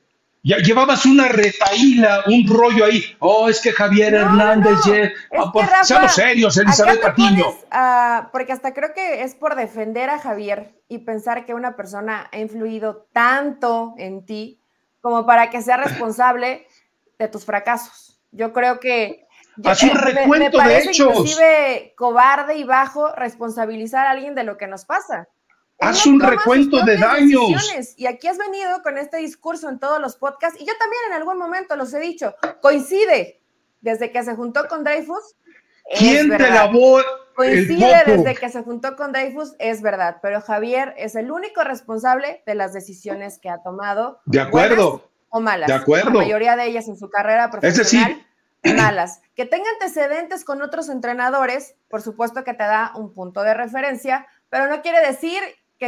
ya 0.45 0.59
llevabas 0.59 1.07
una 1.07 1.27
retaíla, 1.29 2.23
un 2.27 2.47
rollo 2.47 2.85
ahí. 2.85 3.03
Oh, 3.19 3.49
es 3.49 3.61
que 3.61 3.73
Javier 3.73 4.13
No, 4.13 4.19
Hernández, 4.21 4.79
no, 4.87 4.95
es 4.95 5.13
Ah, 5.37 5.51
que, 5.53 5.61
Rafa, 5.63 5.85
seamos 5.85 6.13
serios, 6.15 6.57
Elizabeth 6.59 7.01
Patiño. 7.01 7.45
pones 7.47 7.65
a- 7.71 8.29
porque 8.31 8.53
hasta 8.53 8.73
creo 8.75 8.93
que 8.95 9.23
es 9.23 9.35
por 9.35 9.57
defender 9.57 10.11
a 10.11 10.19
Javier 10.19 10.75
y 10.89 10.99
pensar 10.99 11.47
que 11.47 11.55
una 11.55 11.75
persona 11.77 12.29
ha 12.31 12.39
influido 12.39 13.09
tanto 13.13 13.95
en 13.97 14.25
ti 14.27 14.61
como 15.01 15.27
para 15.27 15.51
que 15.51 15.63
sea 15.63 15.79
responsable 15.79 16.67
de 17.19 17.29
tus 17.29 17.45
fracasos. 17.45 18.21
Yo 18.31 18.53
creo 18.53 18.81
que 18.81 19.27
yo- 19.57 19.71
Haz 19.71 19.83
un 19.83 19.91
eh, 19.91 19.93
me- 19.95 20.01
me, 20.13 20.21
recuento 20.23 20.59
de 20.59 20.63
parece 20.65 20.91
hechos. 20.91 21.09
inclusive 21.11 21.95
cobarde 21.97 22.57
y 22.57 22.65
bajo 22.65 23.13
responsabilizar 23.15 24.07
a 24.07 24.11
alguien 24.11 24.35
de 24.35 24.45
lo 24.45 24.57
que 24.57 24.67
nos 24.67 24.85
pasa. 24.85 25.29
Haz 25.81 26.07
un 26.07 26.21
recuento 26.21 26.85
de 26.85 26.97
daños. 26.97 27.49
decisiones. 27.49 27.95
Y 27.97 28.07
aquí 28.07 28.27
has 28.29 28.39
venido 28.39 28.83
con 28.83 28.97
este 28.97 29.19
discurso 29.19 29.69
en 29.69 29.79
todos 29.79 30.01
los 30.01 30.17
podcasts, 30.17 30.61
y 30.61 30.65
yo 30.65 30.73
también 30.79 31.03
en 31.09 31.13
algún 31.15 31.39
momento 31.39 31.77
los 31.77 31.93
he 31.95 32.01
dicho, 32.01 32.35
coincide 32.61 33.43
desde 33.81 34.11
que 34.11 34.23
se 34.23 34.35
juntó 34.35 34.67
con 34.69 34.85
Dreyfus. 34.85 35.37
¿Quién 35.99 36.31
te 36.31 36.51
lavó 36.51 37.01
Coincide 37.35 38.05
desde 38.07 38.35
que 38.35 38.49
se 38.49 38.63
juntó 38.63 38.97
con 38.97 39.13
Dreyfus, 39.13 39.55
es 39.59 39.83
verdad, 39.83 40.19
pero 40.23 40.41
Javier 40.41 40.95
es 40.97 41.17
el 41.17 41.31
único 41.31 41.65
responsable 41.65 42.43
de 42.47 42.55
las 42.55 42.73
decisiones 42.73 43.39
que 43.39 43.51
ha 43.51 43.63
tomado. 43.63 44.21
De 44.25 44.41
acuerdo. 44.41 45.11
O 45.31 45.41
malas. 45.41 45.67
De 45.67 45.75
acuerdo. 45.75 46.11
La 46.11 46.21
mayoría 46.21 46.57
de 46.57 46.67
ellas 46.67 46.87
en 46.89 46.97
su 46.97 47.11
carrera 47.11 47.51
Es 47.63 47.77
decir, 47.77 48.01
profesional, 48.01 48.27
malas. 48.77 49.21
Que 49.35 49.47
tenga 49.47 49.69
antecedentes 49.73 50.45
con 50.45 50.63
otros 50.63 50.89
entrenadores, 50.89 51.75
por 51.89 52.03
supuesto 52.03 52.45
que 52.45 52.55
te 52.55 52.63
da 52.63 52.93
un 52.95 53.13
punto 53.13 53.43
de 53.43 53.55
referencia, 53.55 54.27
pero 54.49 54.69
no 54.69 54.81
quiere 54.81 55.05
decir 55.05 55.43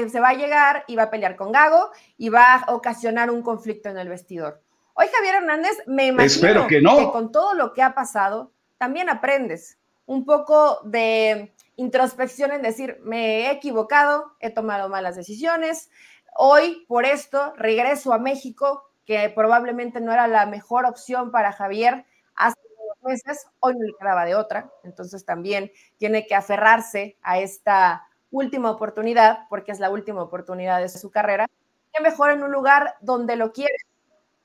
que 0.04 0.10
se 0.10 0.20
va 0.20 0.30
a 0.30 0.34
llegar 0.34 0.84
y 0.86 0.96
va 0.96 1.04
a 1.04 1.10
pelear 1.10 1.36
con 1.36 1.52
Gago 1.52 1.90
y 2.16 2.28
va 2.28 2.54
a 2.54 2.74
ocasionar 2.74 3.30
un 3.30 3.42
conflicto 3.42 3.88
en 3.88 3.98
el 3.98 4.08
vestidor. 4.08 4.62
Hoy 4.94 5.06
Javier 5.14 5.36
Hernández, 5.36 5.76
me 5.86 6.06
imagino 6.06 6.26
Espero 6.26 6.66
que 6.66 6.80
no. 6.80 7.12
con 7.12 7.32
todo 7.32 7.54
lo 7.54 7.72
que 7.72 7.82
ha 7.82 7.94
pasado, 7.94 8.52
también 8.78 9.08
aprendes 9.08 9.78
un 10.06 10.24
poco 10.24 10.80
de 10.84 11.52
introspección 11.76 12.52
en 12.52 12.62
decir, 12.62 12.98
me 13.02 13.46
he 13.46 13.50
equivocado, 13.50 14.32
he 14.40 14.50
tomado 14.50 14.88
malas 14.88 15.16
decisiones, 15.16 15.90
hoy 16.36 16.84
por 16.88 17.04
esto 17.04 17.52
regreso 17.56 18.12
a 18.12 18.18
México, 18.18 18.90
que 19.04 19.30
probablemente 19.34 20.00
no 20.00 20.12
era 20.12 20.26
la 20.28 20.46
mejor 20.46 20.86
opción 20.86 21.30
para 21.30 21.52
Javier 21.52 22.06
hace 22.34 22.56
unos 22.78 23.02
meses, 23.02 23.46
hoy 23.60 23.74
no 23.74 23.84
le 23.84 23.94
quedaba 23.98 24.24
de 24.24 24.34
otra, 24.34 24.70
entonces 24.84 25.24
también 25.24 25.70
tiene 25.98 26.26
que 26.26 26.34
aferrarse 26.34 27.16
a 27.22 27.38
esta 27.38 28.06
última 28.30 28.70
oportunidad, 28.70 29.46
porque 29.48 29.72
es 29.72 29.80
la 29.80 29.90
última 29.90 30.22
oportunidad 30.22 30.80
de 30.80 30.88
su 30.88 31.10
carrera, 31.10 31.48
que 31.92 32.02
mejor 32.02 32.30
en 32.30 32.42
un 32.42 32.52
lugar 32.52 32.96
donde 33.00 33.36
lo 33.36 33.52
quiere. 33.52 33.76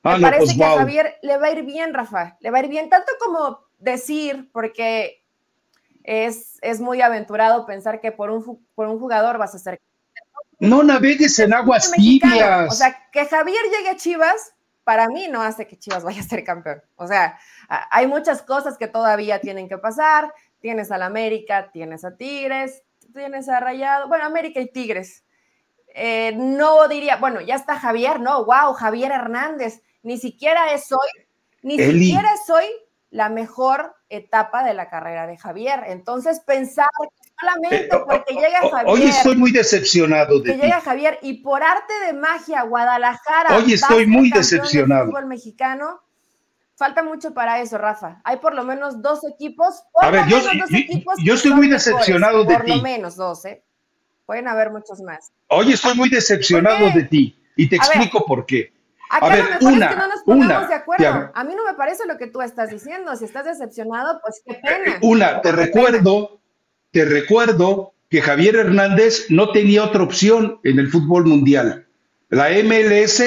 Ah, 0.03 0.13
Me 0.13 0.19
no, 0.19 0.27
parece 0.27 0.45
pues, 0.45 0.57
que 0.57 0.63
a. 0.63 0.77
Javier 0.77 1.17
le 1.21 1.37
va 1.37 1.47
a 1.47 1.51
ir 1.51 1.63
bien, 1.63 1.93
Rafa, 1.93 2.37
le 2.39 2.51
va 2.51 2.59
a 2.59 2.63
ir 2.63 2.69
bien, 2.69 2.89
tanto 2.89 3.11
como 3.19 3.59
decir, 3.79 4.49
porque 4.51 5.23
es, 6.03 6.57
es 6.61 6.79
muy 6.79 7.01
aventurado 7.01 7.65
pensar 7.65 8.01
que 8.01 8.11
por 8.11 8.31
un, 8.31 8.65
por 8.75 8.87
un 8.87 8.99
jugador 8.99 9.37
vas 9.37 9.53
a 9.55 9.59
ser 9.59 9.79
No 10.59 10.83
navegues 10.83 11.37
en 11.39 11.53
aguas 11.53 11.91
tibias. 11.91 12.71
O 12.71 12.75
sea, 12.75 13.09
que 13.11 13.25
Javier 13.25 13.63
llegue 13.71 13.89
a 13.89 13.95
Chivas, 13.95 14.53
para 14.83 15.07
mí 15.07 15.27
no 15.27 15.41
hace 15.41 15.67
que 15.67 15.77
Chivas 15.77 16.03
vaya 16.03 16.21
a 16.21 16.25
ser 16.25 16.43
campeón. 16.43 16.81
O 16.95 17.07
sea, 17.07 17.39
hay 17.67 18.07
muchas 18.07 18.41
cosas 18.41 18.77
que 18.77 18.87
todavía 18.87 19.39
tienen 19.39 19.69
que 19.69 19.77
pasar. 19.77 20.33
Tienes 20.59 20.91
al 20.91 21.01
América, 21.01 21.71
tienes 21.71 22.05
a 22.05 22.15
Tigres, 22.15 22.83
tienes 23.11 23.49
a 23.49 23.59
Rayado, 23.59 24.07
bueno, 24.07 24.25
América 24.25 24.59
y 24.59 24.71
Tigres. 24.71 25.23
Eh, 25.93 26.33
no 26.37 26.87
diría, 26.87 27.17
bueno, 27.17 27.41
ya 27.41 27.55
está 27.55 27.77
Javier, 27.77 28.19
no, 28.19 28.45
wow, 28.45 28.73
Javier 28.73 29.11
Hernández, 29.11 29.81
ni 30.03 30.17
siquiera 30.17 30.73
es 30.73 30.91
hoy, 30.91 31.25
ni 31.63 31.75
Eli. 31.75 32.05
siquiera 32.05 32.33
es 32.33 32.49
hoy 32.49 32.65
la 33.09 33.27
mejor 33.27 33.93
etapa 34.07 34.63
de 34.63 34.73
la 34.73 34.89
carrera 34.89 35.27
de 35.27 35.37
Javier. 35.37 35.83
Entonces, 35.87 36.39
pensar 36.39 36.87
que 36.97 37.29
solamente 37.39 37.97
porque 38.07 38.33
llega 38.35 38.59
Javier 38.69 38.85
Hoy 38.87 39.03
estoy 39.03 39.35
muy 39.35 39.51
decepcionado 39.51 40.39
de 40.39 40.45
que 40.45 40.53
ti. 40.53 40.61
llega 40.61 40.79
Javier 40.79 41.19
y 41.21 41.41
por 41.41 41.61
arte 41.61 41.93
de 42.05 42.13
magia 42.13 42.61
Guadalajara 42.63 43.57
Hoy 43.57 43.73
estoy 43.73 44.05
muy 44.07 44.29
campeón 44.29 44.31
del 44.31 44.31
decepcionado. 44.33 45.05
fútbol 45.07 45.25
mexicano 45.25 45.99
falta 46.81 47.03
mucho 47.03 47.33
para 47.33 47.61
eso 47.61 47.77
Rafa 47.77 48.19
hay 48.23 48.37
por 48.37 48.53
lo 48.55 48.63
menos 48.63 49.01
dos 49.01 49.19
equipos 49.23 49.83
por 49.93 50.03
A 50.05 50.09
ver, 50.11 50.21
lo 50.25 50.27
yo- 50.29 50.37
menos 50.37 50.57
dos 50.59 50.69
yo- 50.71 50.77
equipos 50.77 51.15
yo 51.19 51.23
que 51.33 51.37
estoy 51.37 51.51
muy 51.51 51.67
mejores, 51.67 51.85
decepcionado 51.85 52.43
de 52.43 52.53
por 52.55 52.65
ti. 52.65 52.71
lo 52.75 52.81
menos 52.81 53.15
dos 53.15 53.45
¿eh? 53.45 53.63
pueden 54.25 54.47
haber 54.47 54.71
muchos 54.71 54.99
más 55.01 55.31
Hoy 55.47 55.73
estoy 55.73 55.95
muy 55.95 56.09
decepcionado 56.09 56.85
¿Por 56.85 56.93
de 56.93 57.03
ti. 57.03 57.37
Y 57.57 57.67
te 57.69 57.75
A 57.75 57.79
ver. 57.79 57.87
explico 57.97 58.25
por 58.25 58.45
qué. 58.45 58.71
Acá 59.09 59.25
A 59.25 59.29
ver, 59.29 59.43
lo 59.43 59.49
mejor 59.51 59.73
una, 59.73 59.85
es 59.85 59.91
que 59.91 59.97
no 59.99 60.07
nos 60.07 60.21
pongamos 60.23 60.57
una, 60.57 60.67
de 60.67 60.73
acuerdo. 60.73 61.31
A 61.35 61.43
mí 61.43 61.53
no 61.53 61.65
me 61.65 61.73
parece 61.73 62.05
lo 62.07 62.17
que 62.17 62.27
tú 62.27 62.41
estás 62.41 62.69
diciendo. 62.69 63.13
Si 63.17 63.25
estás 63.25 63.43
decepcionado, 63.45 64.21
pues 64.23 64.41
qué 64.45 64.53
pena. 64.63 64.97
Una, 65.01 65.41
te 65.41 65.49
pena. 65.51 65.63
recuerdo, 65.65 66.39
te 66.91 67.03
recuerdo 67.03 67.93
que 68.09 68.21
Javier 68.21 68.55
Hernández 68.55 69.25
no 69.29 69.51
tenía 69.51 69.83
otra 69.83 70.03
opción 70.03 70.59
en 70.63 70.79
el 70.79 70.89
fútbol 70.89 71.25
mundial. 71.25 71.87
La 72.29 72.49
MLS 72.51 73.21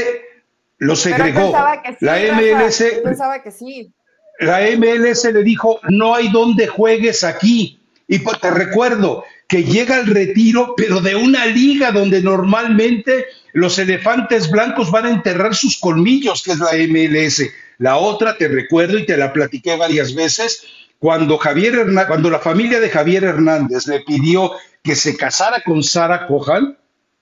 lo 0.87 0.97
segregó. 0.97 1.41
pensaba 1.53 1.83
que 1.83 1.91
sí, 1.93 1.97
La 2.01 2.19
MLS, 2.19 2.85
pensaba 3.03 3.43
que 3.43 3.51
sí. 3.51 3.93
la 4.41 4.61
MLS 4.77 5.25
le 5.33 5.43
dijo, 5.43 5.81
no 5.89 6.15
hay 6.15 6.29
donde 6.31 6.67
juegues 6.67 7.25
aquí. 7.25 7.81
Y 8.07 8.19
pues 8.19 8.39
te 8.41 8.51
recuerdo 8.51 9.25
que 9.49 9.65
llega 9.65 9.99
el 9.99 10.07
retiro, 10.07 10.75
pero 10.77 11.01
de 11.01 11.15
una 11.17 11.47
liga 11.47 11.91
donde 11.91 12.21
normalmente 12.23 13.27
los 13.55 13.79
elefantes 13.79 14.51
blancos 14.51 14.91
van 14.91 15.07
a 15.07 15.11
enterrar 15.11 15.55
sus 15.55 15.79
colmillos, 15.79 16.43
que 16.43 16.53
es 16.53 16.59
la 16.59 16.73
MLS. 16.89 17.43
La 17.79 17.97
otra, 17.97 18.37
te 18.37 18.49
recuerdo 18.49 18.99
y 18.99 19.07
te 19.07 19.17
la 19.17 19.33
platiqué 19.33 19.77
varias 19.77 20.15
veces, 20.15 20.65
cuando, 20.99 21.39
Javier 21.39 21.87
cuando 22.07 22.31
la 22.31 22.39
familia 22.41 22.79
de 22.81 22.91
Javier 22.91 23.25
Hernández 23.25 23.87
le 23.87 24.01
pidió 24.01 24.53
que 24.83 24.95
se 24.97 25.17
casara 25.17 25.63
con 25.65 25.83
Sara 25.83 26.27
Cojan, 26.27 26.77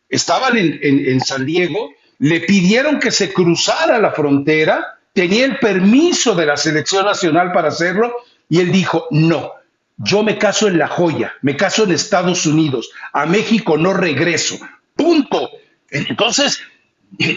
estaban 0.09 0.57
en, 0.57 0.79
en- 0.83 1.07
en 1.09 1.21
San 1.21 1.47
Diego, 1.47 1.91
le 2.23 2.39
pidieron 2.39 3.01
que 3.01 3.11
se 3.11 3.33
cruzara 3.33 3.99
la 3.99 4.13
frontera, 4.13 5.01
tenía 5.13 5.45
el 5.45 5.59
permiso 5.59 6.37
de 6.37 6.47
la 6.47 6.57
selección 6.57 7.05
nacional 7.05 7.51
para 7.51 7.69
hacerlo, 7.69 8.15
y 8.49 8.61
él 8.61 8.71
dijo, 8.71 9.09
no, 9.11 9.55
yo 9.97 10.23
me 10.23 10.39
caso 10.39 10.69
en 10.69 10.79
La 10.79 10.87
Joya, 10.87 11.35
me 11.43 11.57
caso 11.57 11.83
en 11.83 11.91
Estados 11.91 12.47
Unidos, 12.47 12.91
a 13.13 13.27
México 13.27 13.77
no 13.77 13.93
regreso, 13.93 14.57
punto. 14.95 15.51
Entonces, 15.91 16.61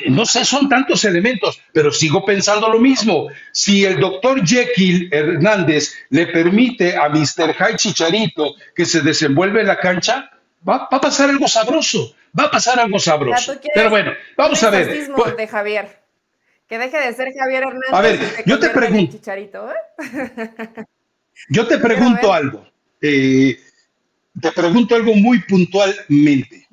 no 0.10 0.24
sé, 0.24 0.46
son 0.46 0.70
tantos 0.70 1.04
elementos, 1.04 1.60
pero 1.74 1.92
sigo 1.92 2.24
pensando 2.24 2.70
lo 2.70 2.80
mismo. 2.80 3.30
Si 3.52 3.86
el 3.86 4.00
doctor 4.00 4.46
Jekyll 4.46 5.10
Hernández 5.12 5.96
le 6.12 6.28
permite 6.28 6.96
a 6.96 7.10
Mr. 7.10 7.56
Hyde 7.56 7.78
Chicharito 7.78 8.54
que 8.76 8.86
se 8.86 9.02
desenvuelve 9.02 9.62
en 9.62 9.68
la 9.68 9.80
cancha, 9.80 10.30
va, 10.68 10.78
va 10.92 10.98
a 10.98 11.02
pasar 11.02 11.30
algo 11.30 11.48
sabroso, 11.48 12.16
va 12.38 12.46
a 12.46 12.52
pasar 12.52 12.80
algo 12.80 13.00
sabroso. 13.00 13.56
Pero 13.74 13.90
bueno, 13.90 14.12
vamos 14.38 14.62
a 14.64 14.70
ver. 14.70 15.08
Pues, 15.16 15.38
de 15.38 15.48
Javier. 15.48 16.00
Que 16.68 16.78
deje 16.80 16.98
de 16.98 17.14
ser 17.14 17.28
Javier 17.38 17.64
Hernández. 17.64 17.92
A 17.92 18.02
ver, 18.02 18.44
yo 18.46 18.60
te 18.60 18.70
pregunto. 18.70 19.18
Chicharito, 19.18 19.70
¿eh? 19.72 20.86
Yo 21.50 21.68
te 21.68 21.78
pregunto 21.78 22.34
algo. 22.34 22.66
eh, 23.02 23.60
te 24.42 24.52
pregunto 24.52 24.96
algo 24.96 25.14
muy 25.16 25.40
puntualmente. 25.42 26.68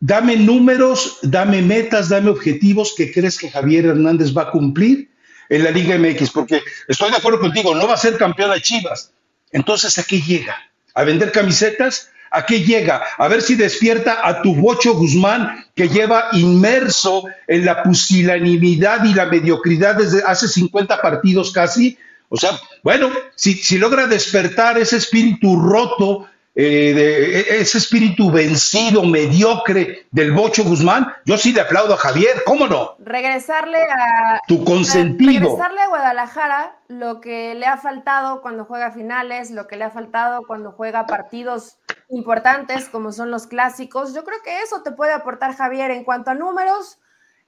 Dame 0.00 0.36
números, 0.36 1.18
dame 1.22 1.62
metas, 1.62 2.08
dame 2.08 2.30
objetivos 2.30 2.94
que 2.96 3.12
crees 3.12 3.38
que 3.38 3.50
Javier 3.50 3.86
Hernández 3.86 4.36
va 4.36 4.42
a 4.42 4.50
cumplir 4.50 5.10
en 5.48 5.64
la 5.64 5.70
Liga 5.70 5.96
MX, 5.98 6.30
porque 6.30 6.62
estoy 6.88 7.10
de 7.10 7.16
acuerdo 7.16 7.40
contigo, 7.40 7.74
no 7.74 7.86
va 7.86 7.94
a 7.94 7.98
ser 7.98 8.16
campeón 8.16 8.50
a 8.50 8.60
Chivas. 8.60 9.12
Entonces, 9.52 9.96
¿a 9.98 10.02
qué 10.02 10.20
llega? 10.20 10.56
¿A 10.94 11.04
vender 11.04 11.32
camisetas? 11.32 12.10
¿A 12.30 12.46
qué 12.46 12.62
llega? 12.62 13.02
A 13.18 13.28
ver 13.28 13.42
si 13.42 13.54
despierta 13.54 14.26
a 14.26 14.42
tu 14.42 14.56
Bocho 14.56 14.94
Guzmán, 14.94 15.66
que 15.74 15.88
lleva 15.88 16.28
inmerso 16.32 17.24
en 17.46 17.64
la 17.64 17.82
pusilanimidad 17.82 19.04
y 19.04 19.14
la 19.14 19.26
mediocridad 19.26 19.96
desde 19.96 20.22
hace 20.24 20.48
50 20.48 21.00
partidos 21.00 21.52
casi. 21.52 21.96
O 22.28 22.36
sea, 22.36 22.58
bueno, 22.82 23.10
si, 23.36 23.54
si 23.54 23.78
logra 23.78 24.06
despertar 24.08 24.78
ese 24.78 24.96
espíritu 24.96 25.60
roto, 25.60 26.28
eh, 26.56 26.92
de- 26.94 27.40
e- 27.40 27.60
ese 27.60 27.78
espíritu 27.78 28.30
vencido, 28.30 29.02
mediocre 29.02 30.06
del 30.12 30.32
Bocho 30.32 30.62
Guzmán, 30.64 31.12
yo 31.24 31.36
sí 31.36 31.52
le 31.52 31.60
aplaudo 31.62 31.94
a 31.94 31.96
Javier, 31.96 32.42
¿cómo 32.46 32.66
no? 32.68 32.94
Regresarle 33.00 33.78
a, 33.82 34.40
Tu 34.46 34.64
consentido. 34.64 35.40
regresarle 35.48 35.80
a 35.80 35.88
Guadalajara 35.88 36.76
lo 36.88 37.20
que 37.20 37.54
le 37.56 37.66
ha 37.66 37.76
faltado 37.76 38.40
cuando 38.40 38.64
juega 38.64 38.92
finales, 38.92 39.50
lo 39.50 39.66
que 39.66 39.76
le 39.76 39.84
ha 39.84 39.90
faltado 39.90 40.42
cuando 40.46 40.70
juega 40.72 41.06
partidos 41.06 41.78
importantes 42.08 42.88
como 42.88 43.10
son 43.12 43.30
los 43.30 43.46
clásicos. 43.46 44.14
Yo 44.14 44.22
creo 44.24 44.38
que 44.44 44.60
eso 44.62 44.82
te 44.82 44.92
puede 44.92 45.12
aportar 45.12 45.56
Javier 45.56 45.90
en 45.90 46.04
cuanto 46.04 46.30
a 46.30 46.34
números. 46.34 46.98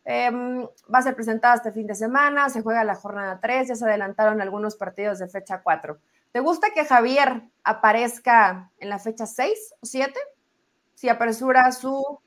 Em, 0.09 0.63
va 0.93 0.99
a 1.01 1.03
ser 1.03 1.17
presentada 1.17 1.57
este 1.57 1.73
fin 1.73 1.87
de 1.89 1.95
semana, 1.97 2.49
se 2.49 2.63
juega 2.63 2.85
la 2.85 2.95
jornada 2.95 3.41
3, 3.43 3.69
ya 3.69 3.75
se 3.75 3.85
adelantaron 3.85 4.41
algunos 4.41 4.77
partidos 4.77 5.19
de 5.19 5.27
fecha 5.29 5.61
4. 5.65 5.99
¿Te 6.37 6.41
gusta 6.41 6.69
que 6.75 6.85
Javier 6.85 7.45
aparezca 7.65 8.71
en 8.77 8.91
la 8.91 8.99
fecha 8.99 9.25
6 9.25 9.77
o 9.81 9.87
7? 9.87 10.13
Si 10.95 11.09
apresura 11.09 11.73
su, 11.73 12.21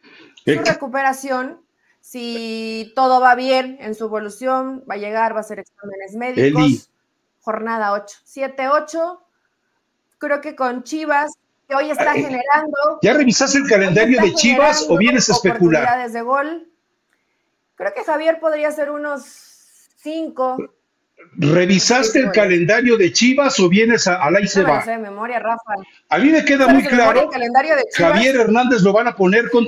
recuperación, 0.47 1.61
si 2.01 2.91
todo 2.95 3.21
va 3.21 3.35
bien 3.35 3.77
en 3.79 3.93
su 3.93 4.05
evolución, 4.05 4.83
va 4.89 4.95
a 4.95 4.97
llegar, 4.97 5.33
va 5.33 5.37
a 5.37 5.41
hacer 5.41 5.59
exámenes 5.59 6.15
médicos. 6.15 6.89
Jornada 7.41 7.93
8, 7.93 8.17
7, 8.23 8.69
8. 8.69 9.21
Creo 10.17 10.41
que 10.41 10.55
con 10.55 10.81
Chivas, 10.81 11.33
que 11.67 11.75
hoy 11.75 11.91
está 11.91 12.13
generando. 12.13 12.99
¿Ya 13.03 13.13
revisaste 13.13 13.59
el 13.59 13.69
calendario 13.69 14.19
de 14.23 14.33
Chivas 14.33 14.87
o 14.89 14.97
vienes 14.97 15.29
a 15.29 15.33
especular? 15.33 16.09
de 16.09 16.21
gol 16.23 16.67
Creo 17.75 17.93
que 17.93 18.03
Javier 18.03 18.39
podría 18.39 18.71
ser 18.71 18.89
unos 18.89 19.21
cinco. 19.97 20.57
¿Revisaste 21.37 22.19
el 22.19 22.31
calendario 22.31 22.97
de 22.97 23.13
Chivas 23.13 23.59
o 23.59 23.69
vienes 23.69 24.07
a, 24.07 24.15
a 24.15 24.31
la 24.31 24.39
no 24.39 24.63
va? 24.67 24.83
de 24.83 24.97
memoria, 24.97 25.39
Rafa. 25.39 25.75
A 26.09 26.17
mí 26.17 26.29
me 26.29 26.43
queda 26.43 26.67
muy 26.67 26.83
claro. 26.83 27.29
Javier 27.93 28.35
Hernández 28.35 28.81
lo 28.81 28.93
van 28.93 29.07
a 29.07 29.15
poner 29.15 29.49
con. 29.49 29.67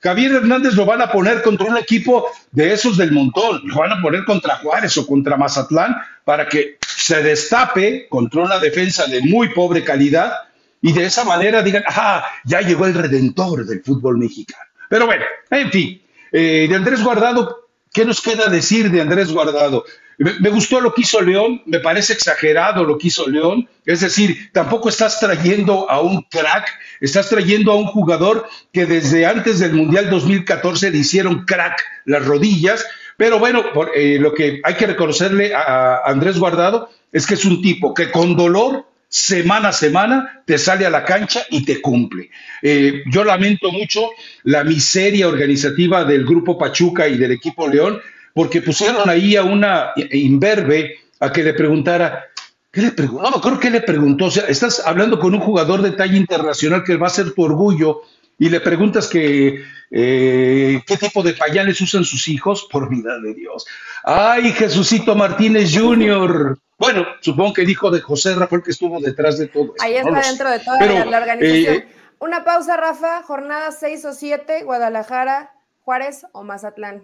Javier 0.00 0.32
Hernández 0.32 0.74
lo 0.74 0.86
van 0.86 1.02
a 1.02 1.10
poner 1.10 1.42
contra 1.42 1.66
un 1.66 1.76
equipo 1.76 2.26
de 2.52 2.72
esos 2.72 2.96
del 2.96 3.12
montón, 3.12 3.60
lo 3.64 3.76
van 3.76 3.92
a 3.92 4.00
poner 4.00 4.24
contra 4.24 4.56
Juárez 4.56 4.96
o 4.96 5.06
contra 5.06 5.36
Mazatlán 5.36 5.96
para 6.24 6.48
que 6.48 6.78
se 6.86 7.22
destape 7.22 8.06
contra 8.08 8.42
una 8.42 8.58
defensa 8.58 9.06
de 9.06 9.20
muy 9.22 9.48
pobre 9.54 9.82
calidad 9.82 10.32
y 10.80 10.92
de 10.92 11.04
esa 11.04 11.24
manera 11.24 11.62
digan, 11.62 11.82
ah, 11.88 12.24
ya 12.44 12.60
llegó 12.60 12.86
el 12.86 12.94
redentor 12.94 13.66
del 13.66 13.82
fútbol 13.82 14.18
mexicano. 14.18 14.62
Pero 14.88 15.06
bueno, 15.06 15.24
en 15.50 15.70
fin, 15.70 16.02
eh, 16.32 16.66
de 16.68 16.76
Andrés 16.76 17.02
Guardado, 17.02 17.68
¿qué 17.92 18.04
nos 18.04 18.20
queda 18.20 18.48
decir 18.48 18.90
de 18.90 19.00
Andrés 19.00 19.32
Guardado? 19.32 19.84
Me, 20.18 20.50
gustó 20.50 20.80
lo 20.80 20.92
que 20.92 21.02
hizo 21.02 21.20
León, 21.20 21.62
me 21.66 21.78
parece 21.78 22.12
exagerado 22.12 22.82
lo 22.82 22.98
que 22.98 23.06
hizo 23.06 23.28
León, 23.28 23.68
es 23.86 24.00
decir, 24.00 24.50
tampoco 24.52 24.88
estás 24.88 25.20
trayendo 25.20 25.88
a 25.88 26.00
un 26.00 26.22
crack, 26.22 26.68
estás 27.00 27.28
trayendo 27.28 27.70
a 27.70 27.76
un 27.76 27.86
jugador 27.86 28.48
que 28.72 28.84
desde 28.84 29.26
antes 29.26 29.60
del 29.60 29.74
Mundial 29.74 30.10
2014 30.10 30.90
le 30.90 30.98
hicieron 30.98 31.44
crack 31.44 31.80
las 32.04 32.26
rodillas, 32.26 32.84
pero 33.16 33.38
bueno, 33.38 33.64
eh, 33.94 34.18
lo 34.20 34.34
que 34.34 34.60
hay 34.64 34.74
que 34.74 34.88
reconocerle 34.88 35.54
a 35.54 36.02
Andrés 36.04 36.36
Guardado 36.36 36.90
es 37.12 37.24
que 37.24 37.34
es 37.34 37.44
un 37.44 37.62
tipo 37.62 37.94
que 37.94 38.10
con 38.10 38.36
dolor 38.36 38.86
semana 39.08 39.68
a 39.68 39.72
semana 39.72 40.42
te 40.44 40.58
sale 40.58 40.84
a 40.84 40.90
la 40.90 41.04
cancha 41.04 41.46
y 41.50 41.64
te 41.64 41.80
cumple. 41.80 42.30
Eh, 42.62 43.02
yo 43.06 43.24
lamento 43.24 43.70
mucho 43.72 44.10
la 44.42 44.64
miseria 44.64 45.28
organizativa 45.28 46.04
del 46.04 46.24
grupo 46.24 46.58
Pachuca 46.58 47.08
y 47.08 47.16
del 47.16 47.32
equipo 47.32 47.68
León, 47.68 48.00
porque 48.38 48.62
pusieron 48.62 49.10
ahí 49.10 49.34
a 49.34 49.42
una 49.42 49.94
imberbe 50.12 50.94
a 51.18 51.32
que 51.32 51.42
le 51.42 51.54
preguntara, 51.54 52.26
¿qué 52.70 52.82
le 52.82 52.92
preguntó? 52.92 53.28
No, 53.28 53.40
creo 53.40 53.58
que 53.58 53.68
le 53.68 53.80
preguntó, 53.80 54.26
o 54.26 54.30
sea, 54.30 54.44
estás 54.44 54.86
hablando 54.86 55.18
con 55.18 55.34
un 55.34 55.40
jugador 55.40 55.82
de 55.82 55.90
talla 55.90 56.16
internacional 56.16 56.84
que 56.84 56.96
va 56.96 57.08
a 57.08 57.10
ser 57.10 57.32
tu 57.32 57.42
orgullo 57.42 58.02
y 58.38 58.48
le 58.48 58.60
preguntas 58.60 59.08
que 59.08 59.64
eh, 59.90 60.80
qué 60.86 60.96
tipo 60.96 61.24
de 61.24 61.32
pañales 61.32 61.80
usan 61.80 62.04
sus 62.04 62.28
hijos, 62.28 62.68
por 62.70 62.88
vida 62.88 63.18
de 63.18 63.34
Dios. 63.34 63.66
Ay, 64.04 64.52
Jesucito 64.52 65.16
Martínez 65.16 65.76
Jr., 65.76 66.56
bueno, 66.78 67.06
supongo 67.20 67.54
que 67.54 67.62
el 67.62 67.70
hijo 67.70 67.90
de 67.90 68.00
José 68.00 68.36
Rafael 68.36 68.62
que 68.62 68.70
estuvo 68.70 69.00
detrás 69.00 69.36
de 69.38 69.48
todo 69.48 69.74
eso. 69.74 69.84
Ahí 69.84 69.96
está 69.96 70.20
dentro 70.20 70.48
de 70.48 70.60
toda 70.60 70.78
la, 70.86 71.18
organización. 71.18 71.74
Eh, 71.74 71.88
Una 72.20 72.44
pausa, 72.44 72.76
Rafa. 72.76 73.20
Jornada 73.24 73.72
6 73.72 74.04
o 74.04 74.12
7, 74.12 74.62
Guadalajara, 74.62 75.50
Juárez 75.82 76.24
o 76.30 76.44
Mazatlán. 76.44 77.02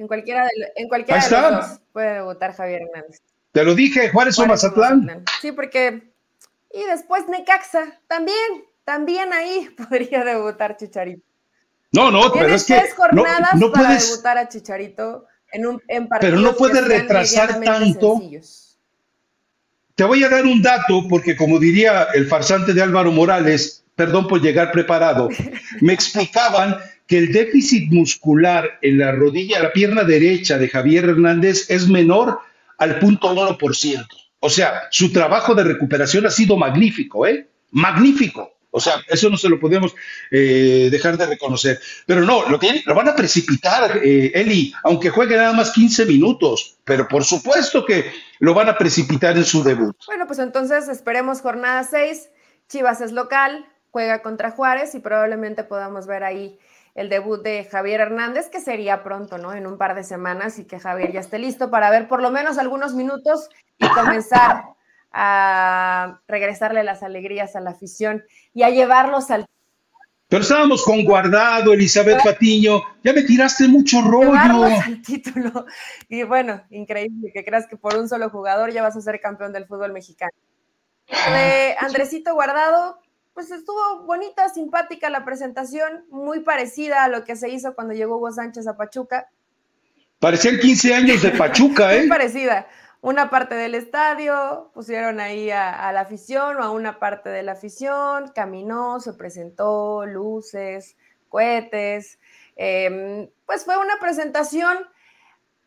En 0.00 0.06
cualquiera 0.06 0.44
de, 0.44 0.72
en 0.76 0.88
cualquiera 0.88 1.22
de 1.22 1.30
los 1.30 1.68
dos 1.68 1.80
puede 1.92 2.14
debutar 2.14 2.54
Javier 2.54 2.82
Hernández. 2.82 3.20
Te 3.52 3.64
lo 3.64 3.74
dije, 3.74 4.08
Juárez, 4.08 4.38
o, 4.38 4.46
Mazatlán. 4.46 5.24
Sí, 5.42 5.52
porque. 5.52 6.10
Y 6.72 6.84
después 6.84 7.28
Necaxa, 7.28 8.00
también, 8.06 8.64
también 8.84 9.30
ahí 9.34 9.68
podría 9.88 10.24
debutar 10.24 10.78
Chicharito. 10.78 11.22
No, 11.92 12.10
no, 12.10 12.32
pero 12.32 12.54
es 12.54 12.64
que. 12.64 12.78
tres 12.78 12.94
jornadas 12.94 13.56
no, 13.56 13.70
para 13.70 13.98
debutar 13.98 14.38
a 14.38 14.48
Chicharito 14.48 15.26
en 15.52 15.66
un 15.66 15.82
en 15.86 16.08
Pero 16.08 16.38
no 16.38 16.54
puede 16.54 16.80
retrasar 16.80 17.60
tanto. 17.60 18.16
Sencillos 18.16 18.70
te 20.00 20.04
voy 20.04 20.24
a 20.24 20.30
dar 20.30 20.46
un 20.46 20.62
dato, 20.62 21.06
porque 21.10 21.36
como 21.36 21.58
diría 21.58 22.04
el 22.14 22.26
farsante 22.26 22.72
de 22.72 22.80
Álvaro 22.80 23.12
Morales, 23.12 23.84
perdón 23.96 24.28
por 24.28 24.40
llegar 24.40 24.72
preparado, 24.72 25.28
me 25.82 25.92
explicaban 25.92 26.78
que 27.10 27.18
el 27.18 27.32
déficit 27.32 27.90
muscular 27.90 28.78
en 28.82 29.00
la 29.00 29.10
rodilla, 29.10 29.58
la 29.60 29.72
pierna 29.72 30.04
derecha 30.04 30.58
de 30.58 30.68
Javier 30.68 31.06
Hernández 31.06 31.68
es 31.68 31.88
menor 31.88 32.38
al 32.78 33.00
punto 33.00 33.34
1%. 33.34 34.06
O 34.38 34.48
sea, 34.48 34.82
su 34.92 35.12
trabajo 35.12 35.56
de 35.56 35.64
recuperación 35.64 36.24
ha 36.26 36.30
sido 36.30 36.56
magnífico, 36.56 37.26
¿eh? 37.26 37.48
Magnífico. 37.72 38.52
O 38.70 38.78
sea, 38.78 39.02
eso 39.08 39.28
no 39.28 39.36
se 39.36 39.48
lo 39.48 39.58
podemos 39.58 39.92
eh, 40.30 40.86
dejar 40.88 41.18
de 41.18 41.26
reconocer. 41.26 41.80
Pero 42.06 42.20
no, 42.20 42.48
lo, 42.48 42.60
lo 42.86 42.94
van 42.94 43.08
a 43.08 43.16
precipitar, 43.16 43.98
eh, 44.04 44.30
Eli, 44.32 44.72
aunque 44.84 45.10
juegue 45.10 45.36
nada 45.36 45.52
más 45.52 45.72
15 45.72 46.06
minutos. 46.06 46.78
Pero 46.84 47.08
por 47.08 47.24
supuesto 47.24 47.84
que 47.84 48.12
lo 48.38 48.54
van 48.54 48.68
a 48.68 48.78
precipitar 48.78 49.36
en 49.36 49.44
su 49.44 49.64
debut. 49.64 49.96
Bueno, 50.06 50.28
pues 50.28 50.38
entonces 50.38 50.86
esperemos 50.86 51.40
jornada 51.40 51.82
6. 51.82 52.28
Chivas 52.68 53.00
es 53.00 53.10
local, 53.10 53.66
juega 53.90 54.22
contra 54.22 54.52
Juárez 54.52 54.94
y 54.94 55.00
probablemente 55.00 55.64
podamos 55.64 56.06
ver 56.06 56.22
ahí 56.22 56.56
el 56.94 57.08
debut 57.08 57.42
de 57.42 57.64
Javier 57.64 58.00
Hernández, 58.00 58.48
que 58.48 58.60
sería 58.60 59.02
pronto, 59.02 59.38
¿no? 59.38 59.52
En 59.52 59.66
un 59.66 59.78
par 59.78 59.94
de 59.94 60.04
semanas 60.04 60.58
y 60.58 60.64
que 60.64 60.80
Javier 60.80 61.12
ya 61.12 61.20
esté 61.20 61.38
listo 61.38 61.70
para 61.70 61.90
ver 61.90 62.08
por 62.08 62.22
lo 62.22 62.30
menos 62.30 62.58
algunos 62.58 62.94
minutos 62.94 63.48
y 63.78 63.88
comenzar 63.88 64.64
a 65.12 66.20
regresarle 66.28 66.84
las 66.84 67.02
alegrías 67.02 67.56
a 67.56 67.60
la 67.60 67.70
afición 67.70 68.24
y 68.54 68.62
a 68.62 68.70
llevarlos 68.70 69.30
al 69.30 69.46
pero 70.30 70.42
estábamos 70.42 70.84
con 70.84 71.04
guardado, 71.04 71.72
Elizabeth 71.72 72.22
Patiño. 72.22 72.80
Ya 73.02 73.12
me 73.12 73.24
tiraste 73.24 73.66
mucho 73.66 74.00
rollo. 74.00 74.62
al 74.62 75.02
título. 75.02 75.66
Y 76.08 76.22
bueno, 76.22 76.62
increíble 76.70 77.32
que 77.34 77.44
creas 77.44 77.66
que 77.66 77.76
por 77.76 77.96
un 77.96 78.08
solo 78.08 78.30
jugador 78.30 78.70
ya 78.70 78.80
vas 78.80 78.94
a 78.94 79.00
ser 79.00 79.20
campeón 79.20 79.52
del 79.52 79.66
fútbol 79.66 79.92
mexicano. 79.92 80.30
De 81.08 81.74
Andresito 81.80 82.32
Guardado, 82.34 83.00
pues 83.34 83.50
estuvo 83.50 84.04
bonita, 84.04 84.48
simpática 84.48 85.10
la 85.10 85.24
presentación, 85.24 86.04
muy 86.10 86.40
parecida 86.40 87.04
a 87.04 87.08
lo 87.08 87.24
que 87.24 87.36
se 87.36 87.48
hizo 87.48 87.74
cuando 87.74 87.94
llegó 87.94 88.16
Hugo 88.16 88.32
Sánchez 88.32 88.66
a 88.66 88.76
Pachuca. 88.76 89.28
Parecían 90.18 90.58
15 90.58 90.94
años 90.94 91.22
de 91.22 91.30
Pachuca, 91.30 91.94
¿eh? 91.94 92.00
muy 92.00 92.08
parecida 92.08 92.66
una 93.02 93.30
parte 93.30 93.54
del 93.54 93.74
estadio, 93.74 94.70
pusieron 94.74 95.20
ahí 95.20 95.50
a, 95.50 95.90
la 95.92 96.00
afición 96.00 96.56
o 96.58 96.62
a 96.62 96.70
una 96.70 96.98
parte 96.98 97.30
de 97.30 97.42
la 97.42 97.52
afición, 97.52 98.30
caminó, 98.34 99.00
se 99.00 99.14
presentó, 99.14 100.04
luces, 100.04 100.96
cohetes. 101.28 102.18
Em, 102.56 103.30
pues 103.46 103.64
fue 103.64 103.78
una 103.78 103.98
presentación 103.98 104.78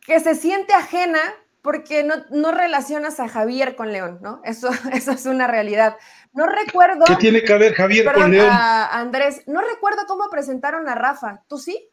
que 0.00 0.20
se 0.20 0.34
siente 0.36 0.74
ajena 0.74 1.20
porque 1.60 2.04
no, 2.04 2.52
relacionas 2.52 3.18
a 3.18 3.28
Javier 3.28 3.74
con 3.74 3.90
León, 3.90 4.18
¿no? 4.20 4.40
Eso, 4.44 4.70
eso 4.92 5.12
es 5.12 5.26
una 5.26 5.48
realidad. 5.48 5.96
No 6.34 6.46
recuerdo. 6.46 7.04
¿Qué 7.06 7.16
tiene 7.16 7.42
que 7.42 7.56
ver 7.56 7.74
Javier 7.74 8.12
con 8.12 8.30
León? 8.30 8.50
Andrés, 8.50 9.42
no 9.46 9.60
recuerdo 9.60 10.02
cómo 10.06 10.28
presentaron 10.30 10.88
a 10.88 10.94
Rafa. 10.94 11.42
¿Tú 11.48 11.58
sí? 11.58 11.88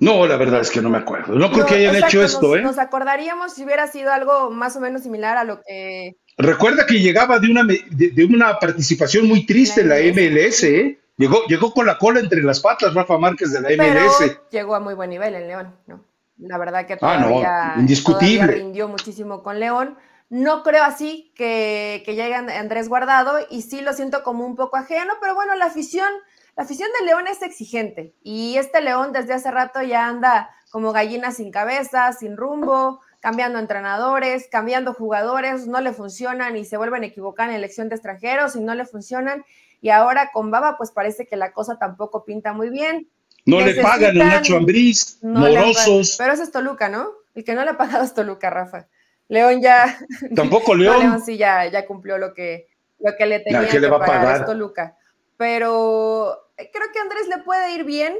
No, 0.00 0.26
la 0.26 0.36
verdad 0.36 0.60
es 0.60 0.70
que 0.70 0.82
no 0.82 0.90
me 0.90 0.98
acuerdo. 0.98 1.34
No 1.34 1.50
creo 1.52 1.64
que 1.64 1.74
hayan 1.76 1.96
hecho 1.96 2.22
esto, 2.22 2.56
¿eh? 2.56 2.62
Nos 2.62 2.78
acordaríamos 2.78 3.54
si 3.54 3.64
hubiera 3.64 3.86
sido 3.86 4.12
algo 4.12 4.50
más 4.50 4.76
o 4.76 4.80
menos 4.80 5.02
similar 5.02 5.36
a 5.36 5.44
lo 5.44 5.62
que. 5.62 6.16
Recuerda 6.36 6.84
que 6.84 7.00
llegaba 7.00 7.38
de 7.38 7.48
una, 7.48 7.62
de, 7.62 8.24
una 8.24 8.58
participación 8.58 9.28
muy 9.28 9.46
triste 9.46 9.82
en 9.82 9.88
la 9.88 9.96
MLS, 9.96 10.64
¿eh? 10.64 10.98
Llegó, 11.16 11.46
llegó 11.46 11.72
con 11.72 11.86
la 11.86 11.96
cola 11.96 12.18
entre 12.18 12.42
las 12.42 12.58
patas 12.58 12.92
Rafa 12.92 13.16
Márquez 13.18 13.52
de 13.52 13.60
la 13.60 13.68
MLS. 13.70 14.40
llegó 14.50 14.74
a 14.74 14.80
muy 14.80 14.94
buen 14.94 15.10
nivel 15.10 15.36
en 15.36 15.46
León, 15.46 15.74
¿no? 15.86 16.04
La 16.38 16.58
verdad 16.58 16.84
que 16.84 16.96
todavía, 16.96 17.46
ah, 17.46 17.72
no, 17.76 17.80
indiscutible. 17.80 18.46
rindió 18.48 18.88
muchísimo 18.88 19.44
con 19.44 19.60
León. 19.60 19.96
No 20.28 20.62
creo 20.62 20.84
así 20.84 21.32
que, 21.36 22.02
que 22.04 22.14
llegue 22.14 22.34
Andrés 22.34 22.88
Guardado 22.88 23.38
y 23.50 23.62
sí 23.62 23.80
lo 23.80 23.92
siento 23.92 24.22
como 24.22 24.46
un 24.46 24.56
poco 24.56 24.76
ajeno, 24.76 25.14
pero 25.20 25.34
bueno, 25.34 25.54
la 25.54 25.66
afición 25.66 26.10
la 26.56 26.62
afición 26.62 26.88
de 26.98 27.06
León 27.06 27.26
es 27.26 27.42
exigente 27.42 28.14
y 28.22 28.56
este 28.58 28.80
León 28.80 29.12
desde 29.12 29.34
hace 29.34 29.50
rato 29.50 29.82
ya 29.82 30.06
anda 30.06 30.50
como 30.70 30.92
gallina 30.92 31.32
sin 31.32 31.50
cabeza, 31.50 32.12
sin 32.12 32.36
rumbo, 32.36 33.00
cambiando 33.18 33.58
entrenadores, 33.58 34.48
cambiando 34.50 34.94
jugadores, 34.94 35.66
no 35.66 35.80
le 35.80 35.92
funcionan 35.92 36.56
y 36.56 36.64
se 36.64 36.76
vuelven 36.76 37.02
a 37.02 37.06
equivocar 37.06 37.48
en 37.48 37.56
elección 37.56 37.88
de 37.88 37.96
extranjeros 37.96 38.54
y 38.54 38.60
no 38.60 38.74
le 38.74 38.86
funcionan. 38.86 39.44
Y 39.80 39.90
ahora 39.90 40.30
con 40.32 40.50
Baba, 40.50 40.76
pues 40.76 40.92
parece 40.92 41.26
que 41.26 41.36
la 41.36 41.52
cosa 41.52 41.78
tampoco 41.78 42.24
pinta 42.24 42.52
muy 42.52 42.70
bien. 42.70 43.08
No 43.46 43.60
le 43.60 43.74
pagan 43.82 44.20
a 44.20 44.24
Nacho 44.24 44.56
Ambriz, 44.56 45.18
morosos. 45.22 46.14
Pero 46.18 46.32
ese 46.32 46.44
es 46.44 46.52
Toluca, 46.52 46.88
¿no? 46.88 47.08
El 47.34 47.44
que 47.44 47.54
no 47.54 47.64
le 47.64 47.70
ha 47.70 47.76
pagado 47.76 48.04
es 48.04 48.14
Toluca, 48.14 48.48
Rafa. 48.48 48.86
León 49.28 49.60
ya. 49.60 49.98
Tampoco 50.36 50.74
León. 50.74 51.00
León 51.00 51.22
sí 51.22 51.36
ya, 51.36 51.66
ya 51.66 51.86
cumplió 51.86 52.18
lo 52.18 52.34
que, 52.34 52.66
lo 52.98 53.16
que 53.16 53.26
le 53.26 53.40
tenía 53.40 53.68
que 53.68 53.80
pagar, 53.80 54.26
a 54.26 54.36
esto, 54.36 54.54
Luca. 54.54 54.96
Pero 55.36 56.50
eh, 56.56 56.70
creo 56.72 56.88
que 56.92 57.00
Andrés 57.00 57.28
le 57.28 57.42
puede 57.42 57.72
ir 57.72 57.84
bien. 57.84 58.18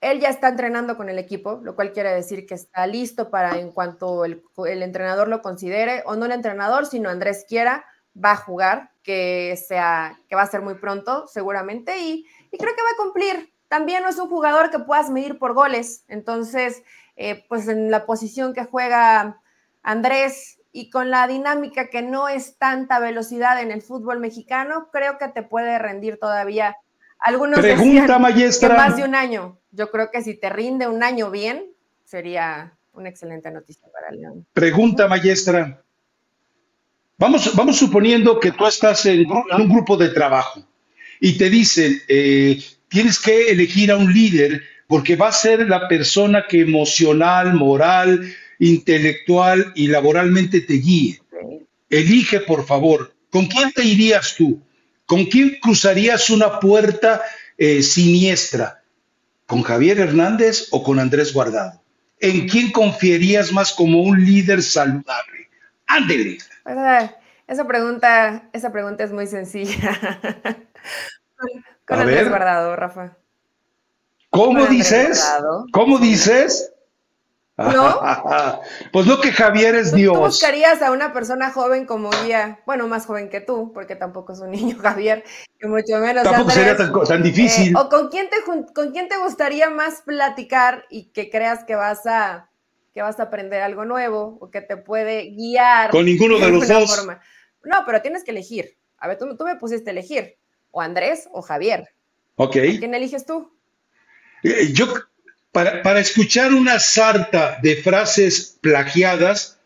Él 0.00 0.18
ya 0.18 0.30
está 0.30 0.48
entrenando 0.48 0.96
con 0.96 1.10
el 1.10 1.18
equipo, 1.18 1.60
lo 1.62 1.74
cual 1.76 1.92
quiere 1.92 2.10
decir 2.14 2.46
que 2.46 2.54
está 2.54 2.86
listo 2.86 3.28
para 3.28 3.58
en 3.58 3.70
cuanto 3.70 4.24
el, 4.24 4.42
entrenador 4.82 5.28
lo 5.28 5.42
considere, 5.42 6.02
o 6.06 6.16
no 6.16 6.24
el 6.24 6.32
entrenador, 6.32 6.86
sino 6.86 7.10
Andrés 7.10 7.44
quiera, 7.46 7.84
va 8.16 8.32
a 8.32 8.36
jugar, 8.36 8.92
que, 9.02 9.62
sea, 9.68 10.18
que 10.26 10.36
va 10.36 10.42
a 10.42 10.50
ser 10.50 10.62
muy 10.62 10.76
pronto 10.76 11.26
seguramente, 11.26 11.98
y, 11.98 12.26
creo 12.50 12.74
que 12.74 12.82
va 12.82 12.90
a 12.94 13.02
cumplir. 13.02 13.52
También 13.68 14.02
no 14.02 14.08
es 14.08 14.18
un 14.18 14.30
jugador 14.30 14.70
que 14.70 14.78
puedas 14.78 15.10
medir 15.10 15.38
por 15.38 15.52
goles, 15.52 16.04
entonces, 16.08 16.82
eh, 17.16 17.44
pues 17.50 17.68
en 17.68 17.90
la 17.90 18.06
posición 18.06 18.54
que 18.54 18.64
juega 18.64 19.38
Andrés, 19.82 20.58
y 20.72 20.90
con 20.90 21.10
la 21.10 21.26
dinámica 21.26 21.88
que 21.88 22.02
no 22.02 22.28
es 22.28 22.56
tanta 22.58 23.00
velocidad 23.00 23.60
en 23.60 23.70
el 23.70 23.82
fútbol 23.82 24.20
mexicano, 24.20 24.88
creo 24.92 25.18
que 25.18 25.28
te 25.28 25.42
puede 25.42 25.78
rendir 25.78 26.18
todavía 26.18 26.76
algunos 27.18 27.60
Pregunta, 27.60 28.18
maestra. 28.18 28.74
más 28.76 28.96
de 28.96 29.04
un 29.04 29.14
año. 29.14 29.58
Yo 29.72 29.90
creo 29.90 30.10
que 30.10 30.22
si 30.22 30.34
te 30.34 30.48
rinde 30.48 30.86
un 30.86 31.02
año 31.02 31.30
bien, 31.30 31.66
sería 32.04 32.74
una 32.92 33.08
excelente 33.08 33.50
noticia 33.50 33.88
para 33.92 34.10
León. 34.10 34.46
Pregunta, 34.52 35.06
maestra. 35.08 35.82
Vamos, 37.18 37.54
vamos 37.54 37.76
suponiendo 37.76 38.40
que 38.40 38.52
tú 38.52 38.66
estás 38.66 39.04
en, 39.06 39.26
un 39.30 39.68
grupo 39.68 39.96
de 39.96 40.08
trabajo 40.08 40.64
y 41.20 41.36
te 41.36 41.50
dicen, 41.50 42.00
eh, 42.08 42.58
tienes 42.88 43.20
que 43.20 43.50
elegir 43.50 43.90
a 43.90 43.96
un 43.96 44.10
líder 44.10 44.62
porque 44.86 45.16
va 45.16 45.28
a 45.28 45.32
ser 45.32 45.68
la 45.68 45.86
persona 45.86 46.44
que 46.48 46.62
emocional, 46.62 47.52
moral, 47.54 48.34
intelectual 48.60 49.72
y 49.74 49.88
laboralmente 49.88 50.60
te 50.60 50.74
guíe. 50.74 51.20
Elige, 51.88 52.40
por 52.40 52.64
favor, 52.64 53.12
¿con 53.30 53.46
quién 53.46 53.72
te 53.72 53.82
irías 53.82 54.36
tú? 54.36 54.62
¿Con 55.06 55.24
quién 55.24 55.58
cruzarías 55.60 56.30
una 56.30 56.60
puerta 56.60 57.20
eh, 57.58 57.82
siniestra? 57.82 58.82
¿Con 59.46 59.62
Javier 59.62 59.98
Hernández 59.98 60.68
o 60.70 60.84
con 60.84 61.00
Andrés 61.00 61.32
Guardado? 61.32 61.82
¿En 62.20 62.48
quién 62.48 62.70
confiarías 62.70 63.50
más 63.50 63.72
como 63.72 64.02
un 64.02 64.24
líder 64.24 64.62
saludable? 64.62 65.48
Ándele. 65.86 66.38
Esa 67.48 67.66
pregunta, 67.66 68.48
esa 68.52 68.70
pregunta 68.70 69.02
es 69.02 69.10
muy 69.10 69.26
sencilla. 69.26 69.98
con, 71.86 71.98
Andrés 71.98 72.28
Guardado, 72.28 72.76
Rafa. 72.76 73.16
¿Cómo 74.28 74.66
dices? 74.66 75.28
¿Cómo 75.72 75.98
dices? 75.98 76.69
¿No? 77.60 78.00
pues 78.92 79.06
lo 79.06 79.20
que 79.20 79.32
Javier 79.32 79.74
es 79.74 79.92
Dios. 79.92 80.14
Tú 80.14 80.20
buscarías 80.20 80.80
a 80.82 80.92
una 80.92 81.12
persona 81.12 81.50
joven 81.50 81.86
como 81.86 82.10
guía, 82.24 82.60
bueno, 82.66 82.88
más 82.88 83.06
joven 83.06 83.28
que 83.28 83.40
tú, 83.40 83.72
porque 83.72 83.96
tampoco 83.96 84.32
es 84.32 84.40
un 84.40 84.50
niño 84.52 84.76
Javier, 84.80 85.24
y 85.60 85.66
mucho 85.66 85.98
menos. 85.98 86.24
Tampoco 86.24 86.50
sería 86.50 86.76
tan, 86.76 87.22
difícil. 87.22 87.72
Eh, 87.72 87.74
¿O 87.78 87.88
con 87.88 88.08
quién, 88.08 88.28
te, 88.30 88.36
con 88.44 88.92
quién 88.92 89.08
te 89.08 89.18
gustaría 89.18 89.70
más 89.70 90.02
platicar 90.02 90.86
y 90.90 91.10
que 91.10 91.30
creas 91.30 91.64
que 91.64 91.74
vas 91.74 92.06
a 92.06 92.46
que 92.92 93.02
vas 93.02 93.20
a 93.20 93.24
aprender 93.24 93.62
algo 93.62 93.84
nuevo 93.84 94.38
o 94.40 94.50
que 94.50 94.60
te 94.60 94.76
puede 94.76 95.30
guiar? 95.30 95.90
Con 95.90 96.06
ninguno 96.06 96.38
de, 96.38 96.50
los 96.50 96.66
dos. 96.66 97.06
No, 97.62 97.76
pero 97.86 98.02
tienes 98.02 98.24
que 98.24 98.30
elegir. 98.32 98.76
A 98.98 99.08
ver, 99.08 99.18
tú, 99.18 99.36
tú 99.36 99.44
me 99.44 99.56
pusiste 99.56 99.90
a 99.90 99.92
elegir, 99.92 100.36
o 100.70 100.80
Andrés 100.80 101.28
o 101.32 101.42
Javier. 101.42 101.88
Ok. 102.36 102.56
¿Quién 102.78 102.94
eliges 102.94 103.26
tú? 103.26 103.52
Eh, 104.42 104.72
yo 104.72 104.86
para, 105.52 106.00
escuchar 106.00 106.52
una 106.54 106.78
sarta 106.78 107.58
de 107.62 107.76
frases 107.76 108.58
plagiadas, 108.60 109.58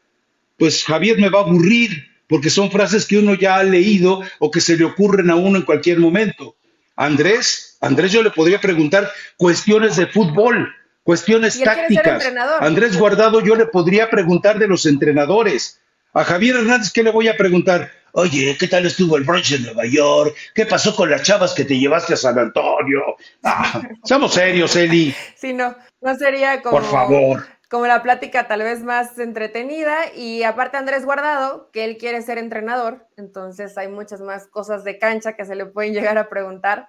pues 0.58 0.84
Javier 0.84 1.18
me 1.18 1.28
va 1.28 1.40
a 1.40 1.42
aburrir, 1.42 2.08
porque 2.26 2.50
son 2.50 2.70
frases 2.70 3.06
que 3.06 3.18
uno 3.18 3.34
ya 3.34 3.56
ha 3.56 3.64
leído 3.64 4.22
o 4.38 4.50
que 4.50 4.60
se 4.60 4.76
le 4.76 4.84
ocurren 4.84 5.30
a 5.30 5.36
uno 5.36 5.58
en 5.58 5.64
cualquier 5.64 5.98
momento. 5.98 6.56
Andrés, 6.96 7.76
Andrés 7.80 8.12
yo 8.12 8.22
le 8.22 8.30
podría 8.30 8.60
preguntar 8.60 9.10
cuestiones 9.36 9.96
de 9.96 10.06
fútbol, 10.06 10.72
cuestiones 11.02 11.60
tácticas. 11.60 12.24
Andrés 12.60 12.96
Guardado 12.96 13.40
yo 13.40 13.56
le 13.56 13.66
podría 13.66 14.08
preguntar 14.08 14.58
de 14.58 14.68
los 14.68 14.86
entrenadores. 14.86 15.80
A 16.14 16.24
Javier 16.24 16.56
Hernández, 16.56 16.92
¿qué 16.92 17.02
le 17.02 17.10
voy 17.10 17.28
a 17.28 17.36
preguntar? 17.36 17.90
Oye, 18.16 18.56
¿qué 18.56 18.68
tal 18.68 18.86
estuvo 18.86 19.16
el 19.16 19.24
brunch 19.24 19.54
en 19.54 19.64
Nueva 19.64 19.86
York? 19.86 20.36
¿Qué 20.54 20.66
pasó 20.66 20.94
con 20.94 21.10
las 21.10 21.22
chavas 21.24 21.52
que 21.52 21.64
te 21.64 21.76
llevaste 21.76 22.14
a 22.14 22.16
San 22.16 22.38
Antonio? 22.38 23.16
Ah, 23.42 23.82
seamos 24.04 24.34
serios, 24.34 24.76
Eli. 24.76 25.12
Sí, 25.34 25.52
no, 25.52 25.74
no 26.00 26.14
sería 26.14 26.62
como, 26.62 26.78
Por 26.78 26.88
favor. 26.88 27.46
como 27.68 27.88
la 27.88 28.04
plática 28.04 28.46
tal 28.46 28.62
vez 28.62 28.84
más 28.84 29.18
entretenida. 29.18 30.14
Y 30.14 30.44
aparte 30.44 30.76
Andrés 30.76 31.04
Guardado, 31.04 31.70
que 31.72 31.84
él 31.84 31.98
quiere 31.98 32.22
ser 32.22 32.38
entrenador, 32.38 33.08
entonces 33.16 33.76
hay 33.76 33.88
muchas 33.88 34.20
más 34.20 34.46
cosas 34.46 34.84
de 34.84 34.96
cancha 35.00 35.34
que 35.34 35.44
se 35.44 35.56
le 35.56 35.66
pueden 35.66 35.92
llegar 35.92 36.16
a 36.16 36.28
preguntar 36.28 36.88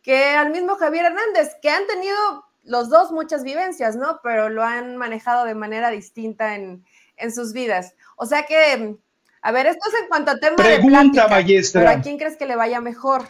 que 0.00 0.24
al 0.30 0.52
mismo 0.52 0.76
Javier 0.76 1.04
Hernández, 1.04 1.50
que 1.60 1.68
han 1.68 1.86
tenido 1.86 2.16
los 2.62 2.88
dos 2.88 3.12
muchas 3.12 3.44
vivencias, 3.44 3.94
¿no? 3.94 4.20
Pero 4.22 4.48
lo 4.48 4.62
han 4.62 4.96
manejado 4.96 5.44
de 5.44 5.54
manera 5.54 5.90
distinta 5.90 6.54
en, 6.54 6.82
en 7.18 7.30
sus 7.30 7.52
vidas. 7.52 7.94
O 8.16 8.24
sea 8.24 8.46
que 8.46 8.96
a 9.42 9.50
ver, 9.50 9.66
esto 9.66 9.88
es 9.88 10.00
en 10.00 10.08
cuanto 10.08 10.30
a 10.30 10.38
tema 10.38 10.54
Pregunta, 10.54 11.26
de 11.26 11.62
Pero 11.72 11.88
¿a 11.88 12.00
quién 12.00 12.16
crees 12.16 12.36
que 12.36 12.46
le 12.46 12.54
vaya 12.54 12.80
mejor? 12.80 13.22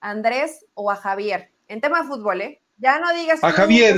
¿A 0.00 0.10
Andrés 0.10 0.64
o 0.74 0.92
a 0.92 0.96
Javier? 0.96 1.50
En 1.66 1.80
tema 1.80 2.02
de 2.02 2.08
fútbol, 2.08 2.40
¿eh? 2.40 2.60
Ya 2.78 3.00
no 3.00 3.12
digas. 3.12 3.40
A 3.42 3.50
Javier, 3.50 3.96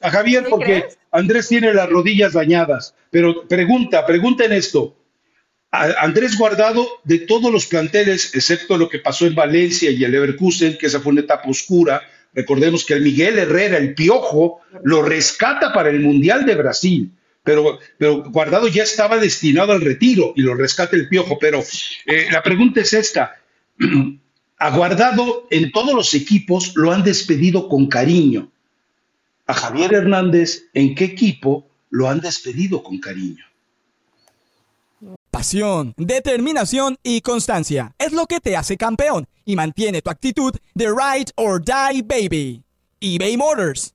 a 0.00 0.10
Javier 0.10 0.46
porque 0.50 0.88
Andrés 1.10 1.48
tiene 1.48 1.72
las 1.72 1.88
rodillas 1.88 2.34
dañadas. 2.34 2.94
Pero 3.10 3.48
pregunta, 3.48 4.04
pregunta 4.04 4.44
en 4.44 4.52
esto. 4.52 4.94
Andrés 5.70 6.36
Guardado, 6.36 6.86
de 7.04 7.20
todos 7.20 7.50
los 7.50 7.64
planteles, 7.64 8.34
excepto 8.34 8.76
lo 8.76 8.90
que 8.90 8.98
pasó 8.98 9.26
en 9.26 9.34
Valencia 9.34 9.90
y 9.90 10.04
el 10.04 10.12
Leverkusen, 10.12 10.76
que 10.76 10.86
esa 10.86 11.00
fue 11.00 11.12
una 11.12 11.22
etapa 11.22 11.48
oscura, 11.48 12.02
recordemos 12.34 12.84
que 12.84 12.92
el 12.92 13.00
Miguel 13.00 13.38
Herrera, 13.38 13.78
el 13.78 13.94
Piojo, 13.94 14.60
lo 14.84 15.00
rescata 15.00 15.72
para 15.72 15.88
el 15.88 16.00
Mundial 16.00 16.44
de 16.44 16.54
Brasil 16.56 17.12
pero, 17.44 17.78
pero 17.98 18.22
Guardado 18.30 18.68
ya 18.68 18.84
estaba 18.84 19.18
destinado 19.18 19.72
al 19.72 19.80
retiro 19.80 20.32
y 20.36 20.42
lo 20.42 20.54
rescata 20.54 20.96
el 20.96 21.08
piojo. 21.08 21.38
Pero 21.40 21.62
eh, 22.06 22.28
la 22.30 22.42
pregunta 22.42 22.80
es 22.80 22.92
esta. 22.92 23.36
A 24.58 24.70
Guardado 24.76 25.48
en 25.50 25.72
todos 25.72 25.92
los 25.92 26.14
equipos 26.14 26.72
lo 26.76 26.92
han 26.92 27.02
despedido 27.02 27.68
con 27.68 27.88
cariño. 27.88 28.52
A 29.46 29.54
Javier 29.54 29.92
Hernández, 29.92 30.66
¿en 30.72 30.94
qué 30.94 31.04
equipo 31.04 31.66
lo 31.90 32.08
han 32.08 32.20
despedido 32.20 32.80
con 32.80 33.00
cariño? 33.00 33.44
Pasión, 35.32 35.94
determinación 35.96 36.96
y 37.02 37.22
constancia 37.22 37.92
es 37.98 38.12
lo 38.12 38.26
que 38.26 38.38
te 38.38 38.56
hace 38.56 38.76
campeón 38.76 39.26
y 39.44 39.56
mantiene 39.56 40.00
tu 40.00 40.10
actitud 40.10 40.54
de 40.74 40.86
ride 40.86 41.32
or 41.34 41.60
die 41.60 42.02
baby. 42.02 42.62
eBay 43.00 43.36
Motors 43.36 43.94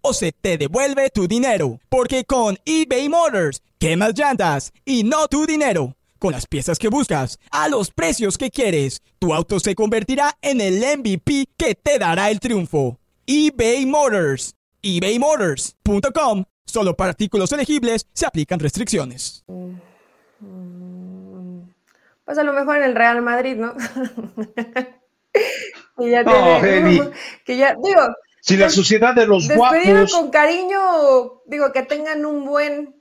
o 0.00 0.12
se 0.12 0.32
te 0.32 0.58
devuelve 0.58 1.10
tu 1.10 1.28
dinero. 1.28 1.78
Porque 1.88 2.24
con 2.24 2.58
eBay 2.64 3.08
Motors, 3.08 3.62
quemas 3.78 4.18
llantas 4.18 4.72
y 4.84 5.04
no 5.04 5.28
tu 5.28 5.46
dinero. 5.46 5.94
Con 6.18 6.32
las 6.32 6.46
piezas 6.46 6.78
que 6.78 6.88
buscas, 6.88 7.38
a 7.50 7.68
los 7.68 7.90
precios 7.90 8.38
que 8.38 8.50
quieres, 8.50 9.02
tu 9.18 9.34
auto 9.34 9.60
se 9.60 9.74
convertirá 9.74 10.36
en 10.40 10.60
el 10.60 10.78
MVP 10.78 11.48
que 11.56 11.74
te 11.74 11.98
dará 11.98 12.30
el 12.30 12.40
triunfo. 12.40 12.98
eBay 13.26 13.86
Motors. 13.86 14.54
ebaymotors.com. 14.82 16.44
Solo 16.64 16.96
para 16.96 17.10
artículos 17.10 17.52
elegibles 17.52 18.06
se 18.12 18.26
aplican 18.26 18.58
restricciones. 18.58 19.44
Pues 22.24 22.38
a 22.38 22.42
lo 22.42 22.52
mejor 22.52 22.78
en 22.78 22.82
el 22.82 22.94
Real 22.94 23.22
Madrid, 23.22 23.56
¿no? 23.56 23.74
y 25.98 26.10
ya 26.10 26.24
tiene, 26.24 27.10
que 27.44 27.56
ya, 27.56 27.76
digo, 27.82 28.00
si 28.46 28.56
la 28.56 28.70
sociedad 28.70 29.14
de 29.14 29.26
los 29.26 29.48
guapos. 29.48 30.12
con 30.12 30.30
cariño, 30.30 31.42
digo, 31.46 31.72
que 31.72 31.82
tengan 31.82 32.24
un 32.24 32.44
buen 32.44 32.94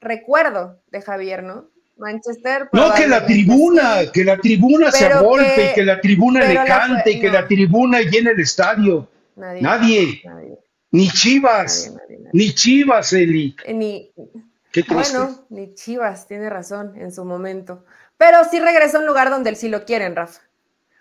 recuerdo 0.00 0.78
de 0.90 1.00
Javier, 1.00 1.42
¿no? 1.42 1.70
Manchester. 1.96 2.68
No, 2.72 2.92
que 2.92 3.06
la 3.06 3.24
tribuna, 3.24 4.12
que 4.12 4.24
la 4.24 4.36
tribuna 4.36 4.90
se 4.90 5.06
agolpe, 5.06 5.70
y 5.70 5.74
que 5.74 5.84
la 5.84 6.00
tribuna 6.00 6.44
le 6.44 6.56
cante, 6.64 7.12
y 7.12 7.20
que 7.20 7.30
la 7.30 7.46
tribuna 7.46 8.02
llene 8.02 8.32
el 8.32 8.40
estadio. 8.40 9.08
Nadie. 9.36 10.22
Ni 10.90 11.08
Chivas. 11.08 11.92
ni 12.32 12.52
Chivas, 12.52 13.12
Eli. 13.14 13.56
Eh, 13.64 13.72
ni, 13.72 14.12
Qué 14.70 14.84
bueno, 14.88 15.46
ni 15.48 15.74
Chivas, 15.74 16.28
tiene 16.28 16.50
razón 16.50 16.94
en 16.96 17.10
su 17.10 17.24
momento. 17.24 17.84
Pero 18.18 18.38
sí 18.50 18.60
regresó 18.60 18.98
a 18.98 19.00
un 19.00 19.06
lugar 19.06 19.30
donde 19.30 19.50
él 19.50 19.56
sí 19.56 19.68
lo 19.68 19.84
quieren, 19.84 20.14
Rafa. 20.14 20.42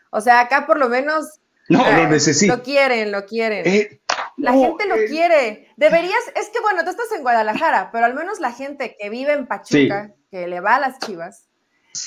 O 0.10 0.22
sea, 0.22 0.40
acá 0.40 0.66
por 0.66 0.78
lo 0.80 0.90
menos 0.90 1.40
no, 1.70 1.80
lo 1.80 2.04
eh, 2.04 2.08
necesito. 2.08 2.58
Lo 2.58 2.64
quieren, 2.64 3.12
lo 3.12 3.26
quieren. 3.26 3.66
Eh, 3.66 4.02
la 4.38 4.54
gente 4.54 4.88
lo 4.88 4.96
quiere. 5.08 5.70
Deberías, 5.78 6.22
es 6.36 6.50
que 6.50 6.60
bueno, 6.62 6.84
tú 6.84 6.90
estás 6.90 7.12
en 7.16 7.22
Guadalajara, 7.22 7.90
pero 7.92 8.06
al 8.06 8.14
menos 8.14 8.40
la 8.40 8.52
gente 8.52 8.96
que 9.00 9.10
vive 9.10 9.34
en 9.34 9.48
Pachuca, 9.48 10.14
que 10.32 10.48
le 10.48 10.60
va 10.60 10.76
a 10.76 10.80
las 10.80 11.00
chivas, 11.00 11.48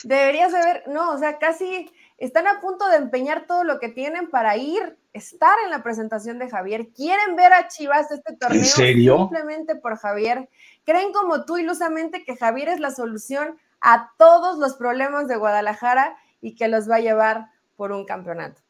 deberías 0.04 0.52
de 0.52 0.58
ver, 0.58 0.82
no, 0.88 1.12
o 1.12 1.18
sea, 1.18 1.38
casi 1.38 1.90
están 2.18 2.46
a 2.46 2.60
punto 2.60 2.88
de 2.88 2.96
empeñar 2.96 3.46
todo 3.46 3.64
lo 3.64 3.78
que 3.78 3.88
tienen 3.88 4.30
para 4.30 4.56
ir, 4.56 4.98
estar 5.12 5.56
en 5.64 5.70
la 5.70 5.82
presentación 5.82 6.38
de 6.38 6.48
Javier. 6.48 6.88
Quieren 6.94 7.36
ver 7.36 7.52
a 7.52 7.68
Chivas 7.68 8.10
este 8.10 8.34
torneo 8.36 8.64
simplemente 8.64 9.76
por 9.76 9.98
Javier. 9.98 10.48
Creen 10.84 11.12
como 11.12 11.44
tú 11.44 11.58
ilusamente 11.58 12.24
que 12.24 12.36
Javier 12.36 12.68
es 12.68 12.80
la 12.80 12.90
solución 12.90 13.58
a 13.80 14.12
todos 14.16 14.58
los 14.58 14.74
problemas 14.74 15.28
de 15.28 15.36
Guadalajara 15.36 16.16
y 16.40 16.54
que 16.54 16.68
los 16.68 16.90
va 16.90 16.96
a 16.96 17.00
llevar 17.00 17.50
por 17.76 17.92
un 17.92 18.06
campeonato. 18.06 18.62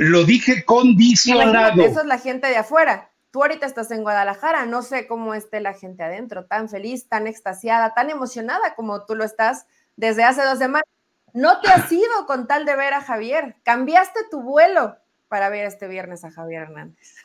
Lo 0.00 0.24
dije 0.24 0.64
condicionado. 0.64 1.82
Eso 1.82 2.00
es 2.00 2.06
la 2.06 2.16
gente 2.16 2.46
de 2.46 2.56
afuera. 2.56 3.10
Tú 3.30 3.42
ahorita 3.42 3.66
estás 3.66 3.90
en 3.90 4.00
Guadalajara, 4.00 4.64
no 4.64 4.80
sé 4.80 5.06
cómo 5.06 5.34
esté 5.34 5.60
la 5.60 5.74
gente 5.74 6.02
adentro, 6.02 6.46
tan 6.46 6.70
feliz, 6.70 7.06
tan 7.06 7.26
extasiada, 7.26 7.92
tan 7.92 8.08
emocionada 8.08 8.74
como 8.74 9.04
tú 9.04 9.14
lo 9.14 9.24
estás 9.24 9.66
desde 9.96 10.24
hace 10.24 10.42
dos 10.42 10.56
semanas. 10.56 10.88
No 11.34 11.60
te 11.60 11.68
has 11.68 11.92
ido 11.92 12.24
con 12.26 12.46
tal 12.46 12.64
de 12.64 12.76
ver 12.76 12.94
a 12.94 13.02
Javier. 13.02 13.56
Cambiaste 13.62 14.20
tu 14.30 14.40
vuelo 14.40 14.96
para 15.28 15.50
ver 15.50 15.66
este 15.66 15.86
viernes 15.86 16.24
a 16.24 16.30
Javier 16.30 16.62
Hernández. 16.62 17.16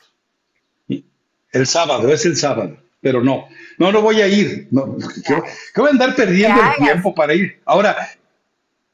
El 1.52 1.66
sábado, 1.66 2.12
es 2.12 2.26
el 2.26 2.36
sábado, 2.36 2.76
pero 3.00 3.22
no. 3.22 3.48
No, 3.78 3.90
no 3.90 4.02
voy 4.02 4.20
a 4.20 4.28
ir. 4.28 4.68
No, 4.70 4.98
que, 5.24 5.80
voy 5.80 5.88
a 5.88 5.92
andar 5.92 6.14
perdiendo 6.14 6.60
el 6.60 6.84
tiempo 6.84 7.14
para 7.14 7.32
ir. 7.32 7.58
Ahora, 7.64 7.96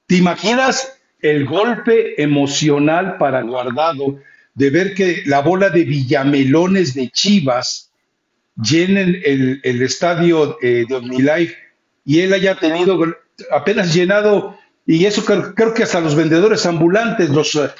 ¿te 0.06 0.14
imaginas 0.14 0.96
el 1.22 1.46
golpe 1.46 2.20
emocional 2.22 3.16
para 3.16 3.42
Guardado 3.42 4.18
de 4.54 4.70
ver 4.70 4.94
que 4.94 5.22
la 5.24 5.40
bola 5.40 5.70
de 5.70 5.84
Villamelones 5.84 6.94
de 6.94 7.08
Chivas 7.08 7.90
llenen 8.62 9.20
el, 9.24 9.82
estadio 9.82 10.58
eh, 10.60 10.84
de 10.86 10.94
OmniLife 10.94 11.56
y 12.04 12.20
él 12.20 12.34
haya 12.34 12.54
tenido 12.56 12.98
apenas 13.50 13.94
llenado 13.94 14.58
y 14.84 15.06
eso 15.06 15.24
creo, 15.24 15.74
que 15.74 15.84
hasta 15.84 16.00
los 16.00 16.16
vendedores 16.16 16.66
ambulantes 16.66 17.30
los, 17.30 17.54
eh, 17.54 17.70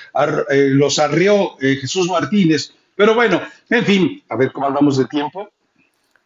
eh, 0.51 0.69
los 0.71 0.99
arreó 0.99 1.61
eh, 1.61 1.77
Jesús 1.77 2.09
Martínez. 2.09 2.75
Pero 2.95 3.15
bueno, 3.15 3.41
en 3.71 3.85
fin, 3.85 4.23
a 4.29 4.37
ver 4.37 4.53
cómo 4.53 4.67
hablamos 4.67 4.99
de 4.99 5.07
tiempo. 5.07 5.49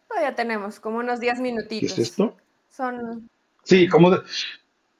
Todavía 0.07 0.35
tenemos 0.35 0.79
como 0.79 0.99
unos 0.99 1.19
10 1.19 1.39
minutitos. 1.39 1.93
¿Qué 1.93 2.01
es 2.01 2.09
esto? 2.09 2.35
Son... 2.69 3.27
Sí, 3.63 3.87
como... 3.87 4.19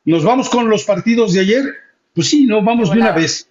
¿Nos 0.05 0.23
vamos 0.23 0.49
con 0.49 0.69
los 0.69 0.83
partidos 0.83 1.33
de 1.33 1.41
ayer? 1.41 1.75
Pues 2.17 2.29
sí, 2.29 2.47
no, 2.47 2.63
vamos 2.63 2.89
de 2.89 2.97
una 2.97 3.11
vez. 3.11 3.47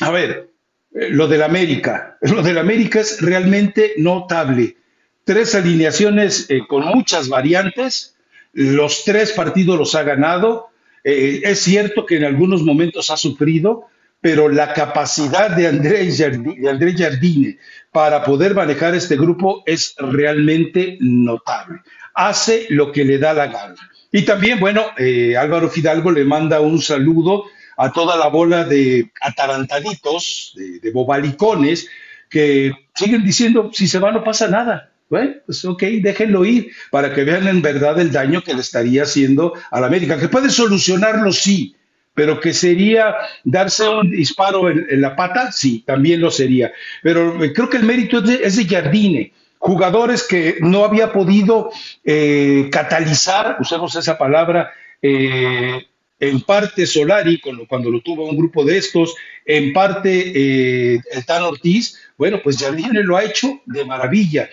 A 0.00 0.10
ver, 0.10 0.50
lo 0.92 1.26
del 1.26 1.42
América. 1.42 2.18
Lo 2.22 2.42
del 2.42 2.58
América 2.58 3.00
es 3.00 3.20
realmente 3.22 3.94
notable. 3.96 4.76
Tres 5.24 5.54
alineaciones 5.54 6.48
con 6.68 6.84
muchas 6.84 7.30
variantes. 7.30 8.14
Los 8.52 9.04
tres 9.04 9.32
partidos 9.32 9.78
los 9.78 9.94
ha 9.94 10.02
ganado 10.02 10.68
eh, 11.04 11.40
es 11.44 11.60
cierto 11.60 12.04
que 12.04 12.16
en 12.16 12.24
algunos 12.24 12.62
momentos 12.62 13.08
ha 13.08 13.16
sufrido, 13.16 13.86
pero 14.20 14.50
la 14.50 14.74
capacidad 14.74 15.56
de 15.56 15.68
André 15.68 16.12
Jardine, 16.12 17.58
para 17.90 18.22
poder 18.22 18.54
manejar 18.54 18.94
este 18.94 19.16
grupo 19.16 19.62
es 19.64 19.94
realmente 19.96 20.98
notable. 21.00 21.80
Hace 22.12 22.66
lo 22.68 22.92
que 22.92 23.06
le 23.06 23.16
da 23.16 23.32
la 23.32 23.46
gana. 23.46 23.76
Y 24.12 24.22
también, 24.22 24.60
bueno, 24.60 24.86
eh, 24.98 25.34
Álvaro 25.34 25.70
Fidalgo 25.70 26.10
le 26.10 26.24
manda 26.24 26.60
un 26.60 26.82
saludo 26.82 27.44
a 27.78 27.90
toda 27.92 28.18
la 28.18 28.28
bola 28.28 28.64
de 28.64 29.10
atarantaditos, 29.22 30.52
de, 30.54 30.80
de 30.80 30.90
bobalicones, 30.90 31.88
que 32.28 32.72
siguen 32.94 33.24
diciendo, 33.24 33.70
si 33.72 33.88
se 33.88 33.98
va 33.98 34.12
no 34.12 34.22
pasa 34.22 34.48
nada. 34.48 34.90
Bueno, 35.08 35.36
pues 35.46 35.64
ok, 35.64 35.82
déjenlo 36.02 36.44
ir 36.44 36.70
para 36.90 37.14
que 37.14 37.24
vean 37.24 37.48
en 37.48 37.62
verdad 37.62 37.98
el 37.98 38.12
daño 38.12 38.42
que 38.42 38.52
le 38.52 38.60
estaría 38.60 39.04
haciendo 39.04 39.54
a 39.70 39.80
la 39.80 39.86
América, 39.86 40.18
que 40.18 40.28
puede 40.28 40.50
solucionarlo, 40.50 41.32
sí, 41.32 41.74
pero 42.12 42.40
que 42.40 42.52
sería 42.52 43.14
darse 43.44 43.88
un 43.88 44.10
disparo 44.10 44.68
en, 44.68 45.00
la 45.00 45.16
pata, 45.16 45.52
sí, 45.52 45.82
también 45.86 46.20
lo 46.20 46.30
sería. 46.30 46.72
Pero 47.02 47.42
eh, 47.42 47.52
creo 47.54 47.70
que 47.70 47.78
el 47.78 47.84
mérito 47.84 48.18
es 48.18 48.56
de, 48.56 48.64
Jardine, 48.66 49.32
jugadores 49.58 50.24
que 50.24 50.56
no 50.60 50.84
había 50.84 51.12
podido 51.12 51.70
eh, 52.04 52.68
catalizar, 52.70 53.56
usemos 53.60 53.96
esa 53.96 54.18
palabra, 54.18 54.72
eh, 55.00 55.86
en 56.20 56.40
parte 56.40 56.86
Solari, 56.86 57.40
cuando 57.40 57.90
lo 57.90 58.00
tuvo 58.00 58.28
un 58.28 58.36
grupo 58.36 58.64
de 58.64 58.78
estos, 58.78 59.14
en 59.44 59.72
parte 59.72 60.94
el 60.94 61.24
Tan 61.26 61.42
Ortiz, 61.42 61.96
bueno, 62.16 62.40
pues 62.42 62.58
Jardine 62.58 63.02
lo 63.02 63.16
ha 63.16 63.24
hecho 63.24 63.60
de 63.66 63.84
maravilla. 63.84 64.50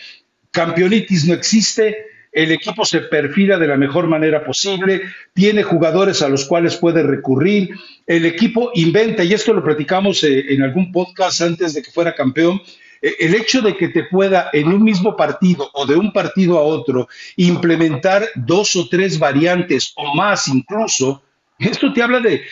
Campeonitis 0.52 1.26
no 1.26 1.34
existe, 1.34 2.06
el 2.36 2.52
equipo 2.52 2.84
se 2.86 3.00
perfila 3.00 3.58
de 3.58 3.68
la 3.68 3.78
mejor 3.78 4.08
manera 4.08 4.44
posible, 4.44 5.04
tiene 5.34 5.64
jugadores 5.64 6.22
a 6.22 6.30
los 6.30 6.46
cuales 6.46 6.76
puede 6.76 7.02
recurrir, 7.02 7.70
el 8.06 8.26
equipo 8.26 8.72
inventa, 8.76 9.24
y 9.24 9.34
esto 9.34 9.54
lo 9.54 9.64
platicamos 9.64 10.24
eh, 10.24 10.54
en 10.54 10.62
algún 10.62 10.92
podcast 10.92 11.42
antes 11.42 11.74
de 11.74 11.82
que 11.82 11.92
fuera 11.92 12.14
campeón, 12.14 12.62
eh, 13.02 13.16
el 13.20 13.36
hecho 13.36 13.62
de 13.62 13.78
que 13.78 13.88
te 13.88 14.04
pueda 14.04 14.50
en 14.52 14.68
un 14.68 14.84
mismo 14.84 15.16
partido 15.16 15.70
o 15.74 15.86
de 15.86 15.96
un 15.96 16.12
partido 16.12 16.58
a 16.60 16.62
otro 16.62 17.08
implementar 17.38 18.28
dos 18.36 18.76
o 18.76 18.90
tres 18.90 19.18
variantes 19.18 19.94
o 19.96 20.14
más 20.14 20.48
incluso, 20.50 21.24
esto 21.60 21.94
te 21.94 22.04
habla 22.04 22.20
de, 22.20 22.44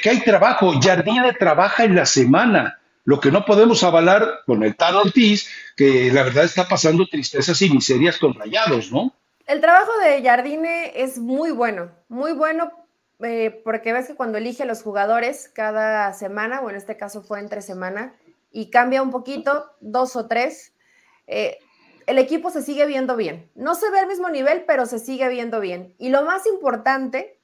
que 0.00 0.10
hay 0.10 0.20
trabajo, 0.20 0.72
Jardine 0.80 1.32
trabaja 1.34 1.84
en 1.84 1.94
la 1.94 2.06
semana, 2.06 2.78
lo 3.04 3.20
que 3.20 3.30
no 3.30 3.44
podemos 3.44 3.82
avalar 3.82 4.40
con 4.46 4.62
el 4.62 4.76
Tan 4.76 4.94
Ortiz, 4.94 5.48
que 5.76 6.10
la 6.12 6.22
verdad 6.22 6.44
está 6.44 6.68
pasando 6.68 7.06
tristezas 7.06 7.60
y 7.62 7.70
miserias 7.70 8.18
con 8.18 8.34
rayados, 8.34 8.92
¿no? 8.92 9.14
El 9.46 9.60
trabajo 9.60 9.90
de 10.04 10.22
Jardine 10.22 10.92
es 10.94 11.18
muy 11.18 11.50
bueno, 11.50 11.90
muy 12.08 12.32
bueno, 12.32 12.70
eh, 13.20 13.60
porque 13.64 13.92
ves 13.92 14.06
que 14.06 14.14
cuando 14.14 14.38
elige 14.38 14.62
a 14.62 14.66
los 14.66 14.82
jugadores 14.82 15.50
cada 15.52 16.12
semana, 16.12 16.60
o 16.60 16.70
en 16.70 16.76
este 16.76 16.96
caso 16.96 17.22
fue 17.22 17.40
entre 17.40 17.60
semana, 17.60 18.14
y 18.52 18.70
cambia 18.70 19.02
un 19.02 19.10
poquito, 19.10 19.66
dos 19.80 20.14
o 20.14 20.26
tres, 20.26 20.72
eh, 21.26 21.58
el 22.06 22.18
equipo 22.18 22.50
se 22.50 22.62
sigue 22.62 22.86
viendo 22.86 23.16
bien. 23.16 23.50
No 23.54 23.74
se 23.74 23.90
ve 23.90 23.98
al 24.00 24.06
mismo 24.06 24.28
nivel, 24.28 24.64
pero 24.66 24.86
se 24.86 24.98
sigue 24.98 25.28
viendo 25.28 25.60
bien. 25.60 25.94
Y 25.98 26.10
lo 26.10 26.24
más 26.24 26.46
importante, 26.46 27.38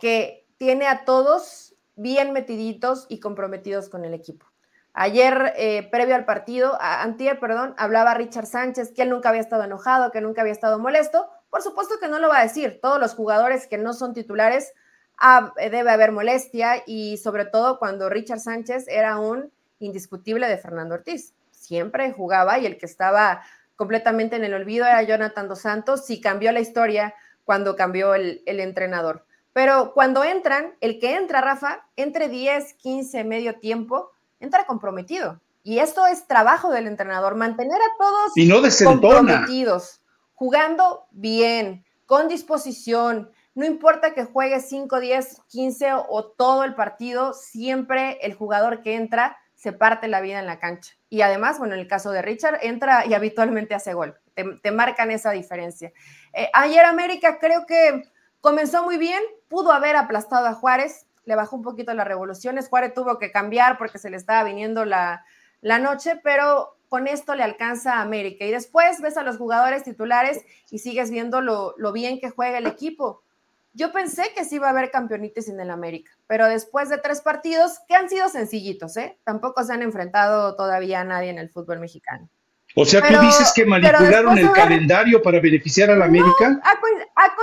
que 0.00 0.48
tiene 0.56 0.86
a 0.86 1.04
todos 1.04 1.74
bien 1.94 2.32
metiditos 2.32 3.06
y 3.08 3.20
comprometidos 3.20 3.88
con 3.88 4.04
el 4.04 4.14
equipo. 4.14 4.46
Ayer, 4.92 5.52
eh, 5.56 5.88
previo 5.90 6.16
al 6.16 6.24
partido, 6.24 6.76
antier, 6.80 7.38
perdón, 7.38 7.74
hablaba 7.78 8.14
Richard 8.14 8.46
Sánchez 8.46 8.92
que 8.92 9.02
él 9.02 9.10
nunca 9.10 9.28
había 9.28 9.40
estado 9.40 9.62
enojado, 9.62 10.10
que 10.10 10.20
nunca 10.20 10.40
había 10.40 10.52
estado 10.52 10.78
molesto. 10.78 11.28
Por 11.48 11.62
supuesto 11.62 11.94
que 12.00 12.08
no 12.08 12.18
lo 12.18 12.28
va 12.28 12.40
a 12.40 12.42
decir. 12.42 12.80
Todos 12.82 12.98
los 12.98 13.14
jugadores 13.14 13.66
que 13.66 13.78
no 13.78 13.92
son 13.92 14.14
titulares 14.14 14.72
ah, 15.18 15.52
debe 15.56 15.90
haber 15.90 16.10
molestia 16.10 16.82
y 16.86 17.18
sobre 17.18 17.44
todo 17.44 17.78
cuando 17.78 18.08
Richard 18.08 18.40
Sánchez 18.40 18.88
era 18.88 19.18
un 19.18 19.52
indiscutible 19.78 20.48
de 20.48 20.58
Fernando 20.58 20.96
Ortiz. 20.96 21.34
Siempre 21.50 22.12
jugaba 22.12 22.58
y 22.58 22.66
el 22.66 22.76
que 22.76 22.86
estaba 22.86 23.42
completamente 23.76 24.36
en 24.36 24.44
el 24.44 24.54
olvido 24.54 24.86
era 24.86 25.02
Jonathan 25.02 25.48
Dos 25.48 25.60
Santos. 25.60 26.04
Sí 26.04 26.20
cambió 26.20 26.50
la 26.50 26.60
historia 26.60 27.14
cuando 27.44 27.76
cambió 27.76 28.14
el 28.14 28.42
entrenador. 28.46 29.24
Pero 29.52 29.92
cuando 29.92 30.22
entran, 30.22 30.74
el 30.80 30.98
que 31.00 31.16
entra, 31.16 31.40
Rafa, 31.40 31.86
entre 31.96 32.28
10, 32.28 32.74
15, 32.74 33.24
medio 33.24 33.58
tiempo, 33.58 34.10
entra 34.38 34.66
comprometido. 34.66 35.40
Y 35.62 35.78
esto 35.78 36.06
es 36.06 36.26
trabajo 36.26 36.70
del 36.70 36.86
entrenador, 36.86 37.34
mantener 37.34 37.80
a 37.80 37.96
todos 37.98 38.32
y 38.34 38.46
no 38.46 38.62
comprometidos, 38.84 40.00
jugando 40.34 41.06
bien, 41.10 41.84
con 42.06 42.28
disposición. 42.28 43.30
No 43.54 43.66
importa 43.66 44.14
que 44.14 44.24
juegue 44.24 44.60
5, 44.60 45.00
10, 45.00 45.42
15 45.48 45.92
o 46.08 46.24
todo 46.24 46.64
el 46.64 46.74
partido, 46.74 47.34
siempre 47.34 48.18
el 48.22 48.34
jugador 48.34 48.82
que 48.82 48.94
entra 48.94 49.36
se 49.54 49.72
parte 49.72 50.08
la 50.08 50.22
vida 50.22 50.38
en 50.38 50.46
la 50.46 50.58
cancha. 50.58 50.94
Y 51.10 51.20
además, 51.20 51.58
bueno, 51.58 51.74
en 51.74 51.80
el 51.80 51.86
caso 51.88 52.10
de 52.12 52.22
Richard, 52.22 52.60
entra 52.62 53.04
y 53.04 53.12
habitualmente 53.12 53.74
hace 53.74 53.92
gol. 53.92 54.16
Te, 54.34 54.70
marcan 54.70 55.10
esa 55.10 55.32
diferencia. 55.32 55.92
Eh, 56.32 56.48
ayer 56.54 56.82
América 56.86 57.38
creo 57.38 57.66
que 57.66 58.04
comenzó 58.40 58.84
muy 58.84 58.98
bien, 58.98 59.22
pudo 59.48 59.72
haber 59.72 59.96
aplastado 59.96 60.46
a 60.46 60.54
Juárez, 60.54 61.06
le 61.24 61.34
bajó 61.34 61.56
un 61.56 61.62
poquito 61.62 61.94
las 61.94 62.06
revoluciones. 62.06 62.68
Juárez 62.68 62.94
tuvo 62.94 63.18
que 63.18 63.30
cambiar 63.30 63.78
porque 63.78 63.98
se 63.98 64.10
le 64.10 64.16
estaba 64.16 64.44
viniendo 64.44 64.84
la, 64.84 65.24
noche, 65.62 66.20
pero 66.22 66.76
con 66.88 67.06
esto 67.06 67.34
le 67.34 67.42
alcanza 67.42 67.94
a 67.94 68.02
América. 68.02 68.44
Y 68.44 68.50
después 68.50 69.00
ves 69.00 69.16
a 69.16 69.22
los 69.22 69.36
jugadores 69.36 69.84
titulares 69.84 70.44
y 70.70 70.78
sigues 70.78 71.10
viendo 71.10 71.40
lo, 71.40 71.92
bien 71.92 72.18
que 72.18 72.30
juega 72.30 72.58
el 72.58 72.66
equipo. 72.66 73.22
Yo 73.72 73.92
pensé 73.92 74.32
que 74.34 74.44
sí 74.44 74.56
iba 74.56 74.66
a 74.66 74.70
haber 74.70 74.90
campeonitis 74.90 75.48
en 75.48 75.60
el 75.60 75.70
América, 75.70 76.10
pero 76.26 76.48
después 76.48 76.88
de 76.88 76.98
tres 76.98 77.20
partidos 77.20 77.78
que 77.86 77.94
han 77.94 78.08
sido 78.08 78.28
sencillitos, 78.28 78.96
¿eh? 78.96 79.16
Tampoco 79.22 79.62
se 79.62 79.72
han 79.72 79.82
enfrentado 79.82 80.56
todavía 80.56 81.02
a 81.02 81.04
nadie 81.04 81.30
en 81.30 81.38
el 81.38 81.50
fútbol 81.50 81.78
mexicano. 81.78 82.28
O 82.74 82.84
sea, 82.84 83.00
tú 83.00 83.20
dices 83.20 83.52
que 83.54 83.64
manipularon 83.64 84.38
el 84.38 84.52
calendario 84.52 85.22
para 85.22 85.40
beneficiar 85.40 85.90
a 85.90 85.96
la 85.96 86.04
América. 86.04 86.60
Ha, 86.62 86.78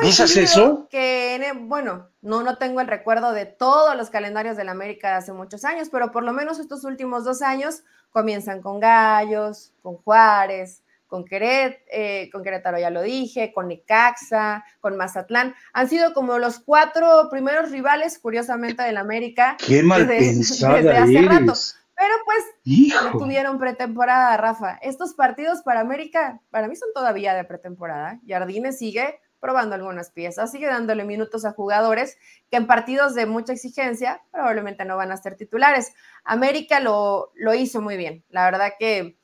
¿Dices 0.01 0.37
eso? 0.37 0.87
Que, 0.89 1.53
bueno, 1.61 2.09
no, 2.21 2.43
no 2.43 2.57
tengo 2.57 2.81
el 2.81 2.87
recuerdo 2.87 3.33
de 3.33 3.45
todos 3.45 3.95
los 3.95 4.09
calendarios 4.09 4.57
de 4.57 4.63
la 4.63 4.71
América 4.71 5.09
de 5.09 5.15
hace 5.15 5.33
muchos 5.33 5.65
años, 5.65 5.89
pero 5.91 6.11
por 6.11 6.23
lo 6.23 6.33
menos 6.33 6.59
estos 6.59 6.83
últimos 6.83 7.25
dos 7.25 7.41
años 7.41 7.83
comienzan 8.11 8.61
con 8.61 8.79
Gallos, 8.79 9.73
con 9.81 9.97
Juárez, 9.97 10.81
con, 11.07 11.25
Queret, 11.25 11.79
eh, 11.91 12.29
con 12.31 12.43
Querétaro 12.43 12.79
ya 12.79 12.89
lo 12.89 13.01
dije, 13.01 13.51
con 13.53 13.67
Necaxa, 13.67 14.63
con 14.79 14.97
Mazatlán. 14.97 15.55
Han 15.73 15.89
sido 15.89 16.13
como 16.13 16.37
los 16.37 16.59
cuatro 16.59 17.29
primeros 17.31 17.71
rivales, 17.71 18.19
curiosamente, 18.19 18.83
del 18.83 18.97
América. 18.97 19.57
Qué 19.65 19.83
mal 19.83 20.07
desde, 20.07 20.67
hace 20.97 21.21
rato. 21.21 21.53
Pero 21.97 22.13
pues 22.25 23.01
no 23.03 23.17
tuvieron 23.17 23.57
pretemporada, 23.57 24.37
Rafa. 24.37 24.77
Estos 24.83 25.15
partidos 25.15 25.63
para 25.63 25.79
América, 25.79 26.39
para 26.51 26.67
mí 26.67 26.75
son 26.75 26.89
todavía 26.93 27.33
de 27.33 27.43
pretemporada. 27.43 28.19
Jardine 28.27 28.71
sigue 28.71 29.19
probando 29.39 29.75
algunas 29.75 30.11
piezas, 30.11 30.51
sigue 30.51 30.67
dándole 30.67 31.03
minutos 31.05 31.45
a 31.45 31.53
jugadores 31.53 32.17
que 32.51 32.57
en 32.57 32.67
partidos 32.67 33.15
de 33.15 33.25
mucha 33.25 33.53
exigencia 33.53 34.21
probablemente 34.31 34.85
no 34.85 34.95
van 34.95 35.11
a 35.11 35.17
ser 35.17 35.35
titulares. 35.35 35.93
América 36.23 36.79
lo, 36.79 37.31
lo 37.35 37.53
hizo 37.55 37.81
muy 37.81 37.97
bien. 37.97 38.23
La 38.29 38.45
verdad 38.45 38.73
que, 38.77 39.17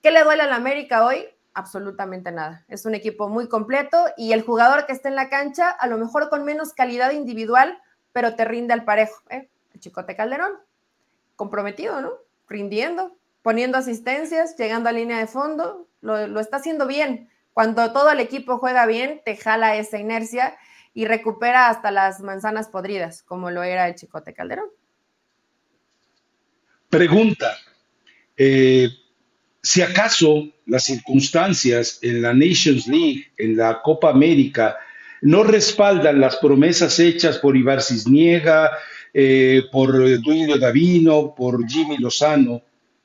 ¿qué 0.00 0.10
le 0.12 0.22
duele 0.22 0.42
a 0.42 0.48
la 0.48 0.56
América 0.56 1.04
hoy? 1.04 1.26
Absolutamente 1.54 2.30
nada. 2.30 2.64
Es 2.68 2.86
un 2.86 2.94
equipo 2.94 3.28
muy 3.28 3.48
completo 3.48 4.06
y 4.16 4.32
el 4.32 4.42
jugador 4.42 4.86
que 4.86 4.92
está 4.92 5.08
en 5.08 5.16
la 5.16 5.28
cancha, 5.28 5.70
a 5.70 5.86
lo 5.88 5.98
mejor 5.98 6.28
con 6.28 6.44
menos 6.44 6.72
calidad 6.72 7.10
individual, 7.10 7.78
pero 8.12 8.36
te 8.36 8.44
rinde 8.44 8.74
al 8.74 8.84
parejo. 8.84 9.22
¿eh? 9.28 9.48
El 9.72 9.80
Chicote 9.80 10.16
Calderón, 10.16 10.52
comprometido, 11.42 12.00
¿no? 12.00 12.12
Rindiendo, 12.48 13.16
poniendo 13.42 13.76
asistencias, 13.76 14.56
llegando 14.56 14.88
a 14.88 14.92
línea 14.92 15.18
de 15.18 15.26
fondo, 15.26 15.88
lo, 16.00 16.38
está 16.38 16.58
haciendo 16.58 16.86
bien. 16.86 17.28
Cuando 17.52 17.92
todo 17.92 18.12
el 18.12 18.20
equipo 18.20 18.58
juega 18.58 18.86
bien, 18.86 19.20
te 19.24 19.36
jala 19.36 19.74
esa 19.74 19.98
inercia 19.98 20.56
y 20.94 21.04
recupera 21.04 21.68
hasta 21.68 21.90
las 21.90 22.20
manzanas 22.20 22.68
podridas, 22.68 23.24
como 23.24 23.50
lo 23.50 23.64
era 23.64 23.88
el 23.88 23.96
Chicote 23.96 24.32
Calderón. 24.32 24.68
Pregunta, 26.88 27.56
eh, 28.36 28.88
si 29.60 29.82
acaso 29.82 30.48
las 30.66 30.84
circunstancias 30.84 31.98
en 32.02 32.22
la 32.22 32.32
Nations 32.32 32.86
League, 32.86 33.32
en 33.36 33.56
la 33.56 33.82
Copa 33.82 34.10
América, 34.10 34.78
no 35.22 35.42
respaldan 35.42 36.20
las 36.20 36.36
promesas 36.36 37.00
hechas 37.00 37.38
por 37.38 37.56
Ibar 37.56 37.82
Cisniega, 37.82 38.70
eh, 39.14 39.62
por 39.70 39.92
Duilio 40.20 40.58
Davino, 40.58 41.34
por 41.34 41.66
Jimmy 41.68 41.98
Lozano. 41.98 42.62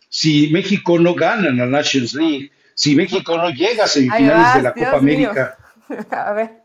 Si 0.09 0.49
México 0.51 0.97
no 0.97 1.13
gana 1.13 1.49
en 1.49 1.57
la 1.57 1.65
Nations 1.65 2.13
League, 2.13 2.51
si 2.73 2.95
México 2.95 3.35
no 3.35 3.49
llega 3.49 3.85
a 3.85 3.87
semifinales 3.87 4.55
de 4.55 4.61
la 4.61 4.73
Copa 4.73 4.97
América, 4.97 5.57
a 6.11 6.31
ver. 6.33 6.63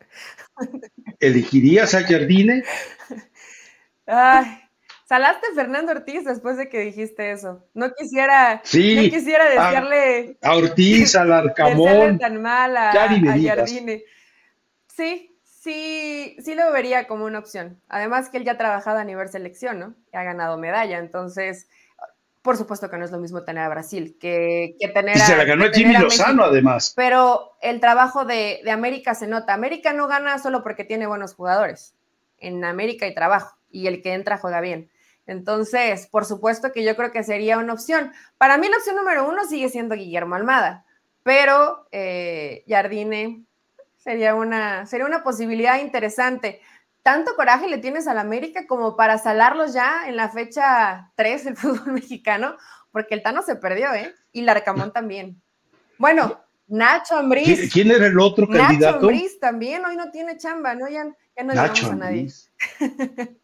¿elegirías 1.19 1.95
a 1.95 2.03
Jardine? 2.03 2.63
Ay, 4.07 4.61
salaste 5.09 5.47
a 5.51 5.55
Fernando 5.55 5.93
Ortiz 5.93 6.25
después 6.25 6.57
de 6.57 6.69
que 6.69 6.81
dijiste 6.81 7.33
eso. 7.33 7.67
No 7.75 7.93
quisiera, 7.95 8.61
sí, 8.65 8.97
no 8.97 9.03
quisiera 9.17 9.45
decirle 9.49 10.37
a, 10.43 10.55
Ortiz, 10.55 11.17
al 11.17 11.33
Arcamón, 11.33 12.19
tan 12.19 12.43
mal 12.43 12.77
a, 12.77 12.91
a 12.91 12.93
Jardine. 12.93 14.05
Sí, 14.89 15.32
sí, 15.63 16.37
sí 16.43 16.55
lo 16.55 16.73
vería 16.73 17.07
como 17.07 17.25
una 17.25 17.39
opción. 17.39 17.81
Además 17.89 18.29
que 18.29 18.39
él 18.39 18.45
ya 18.45 18.53
ha 18.53 18.59
trabajado 18.59 18.99
a 18.99 19.05
nivel 19.05 19.29
selección, 19.29 19.79
¿no? 19.79 19.95
Y 20.13 20.17
ha 20.17 20.25
ganado 20.25 20.59
medalla, 20.59 20.99
entonces, 20.99 21.69
por 22.43 22.57
supuesto 22.57 22.91
que 22.91 22.99
no 22.99 23.05
es 23.05 23.13
lo 23.13 23.19
mismo 23.19 23.45
tener 23.45 23.63
a 23.63 23.69
Brasil 23.69 24.17
que, 24.21 24.75
tener 24.93 25.15
a... 25.15 25.19
Y 25.19 25.21
se 25.21 25.37
la 25.37 25.45
ganó 25.45 25.71
Jimmy 25.73 25.97
Lozano, 25.97 26.45
además. 26.45 26.93
Pero 26.97 27.53
el 27.61 27.81
trabajo 27.81 28.25
de, 28.25 28.61
de 28.65 28.71
América 28.73 29.15
se 29.15 29.29
nota. 29.29 29.55
América 29.55 29.93
no 29.93 30.09
gana 30.09 30.39
solo 30.41 30.65
porque 30.65 30.85
tiene 30.85 31.07
buenos 31.07 31.35
jugadores. 31.35 31.95
En 32.39 32.65
América 32.65 33.07
hay 33.07 33.15
trabajo 33.15 33.57
y 33.71 33.87
el 33.87 34.03
que 34.03 34.15
entra 34.15 34.39
juega 34.39 34.61
bien. 34.61 34.91
Entonces, 35.29 36.09
por 36.09 36.25
supuesto 36.25 36.73
que 36.73 36.83
yo 36.83 36.97
creo 36.97 37.13
que 37.13 37.23
sería 37.23 37.59
una 37.59 37.75
opción. 37.75 38.13
Para 38.37 38.59
mí 38.59 38.69
la 38.69 38.79
opción 38.79 38.97
número 38.97 39.29
uno 39.29 39.45
sigue 39.45 39.69
siendo 39.69 39.95
Guillermo 39.95 40.35
Almada, 40.35 40.85
pero 41.23 41.87
eh, 41.93 42.65
Jardine 42.67 43.45
Sería 44.03 44.35
una, 44.35 44.85
sería 44.87 45.07
una 45.07 45.23
posibilidad 45.23 45.81
interesante. 45.81 46.61
¿Tanto 47.05 47.37
coraje 47.37 47.69
le 47.69 47.79
tienes 47.79 48.09
al 48.09 48.19
América 48.19 48.67
como 48.67 48.97
para 48.97 49.17
salarlos 49.17 49.75
ya 49.75 50.09
en 50.09 50.17
la 50.17 50.29
fecha 50.29 51.13
3 51.15 51.45
del 51.45 51.57
fútbol 51.59 51.93
mexicano? 51.93 52.57
Porque 52.91 53.15
el 53.15 53.23
Tano 53.23 53.43
se 53.43 53.55
perdió, 53.55 53.95
¿eh? 53.95 54.13
Y 54.33 54.43
Larcamón 54.43 54.93
también. 54.93 55.41
Bueno, 55.99 56.41
Nacho 56.67 57.17
Ambriz. 57.17 57.73
¿Quién 57.73 57.93
era 57.93 58.07
el 58.07 58.19
otro 58.19 58.49
candidato? 58.49 58.97
Nacho 58.97 59.07
Ambriz 59.07 59.39
también, 59.39 59.85
hoy 59.85 59.97
no 59.97 60.11
tiene 60.11 60.37
chamba, 60.37 60.75
¿no? 60.75 60.89
Ya, 60.89 61.05
no 61.05 61.55
Nacho 61.55 61.93
a 61.93 61.95
nadie. 61.95 62.29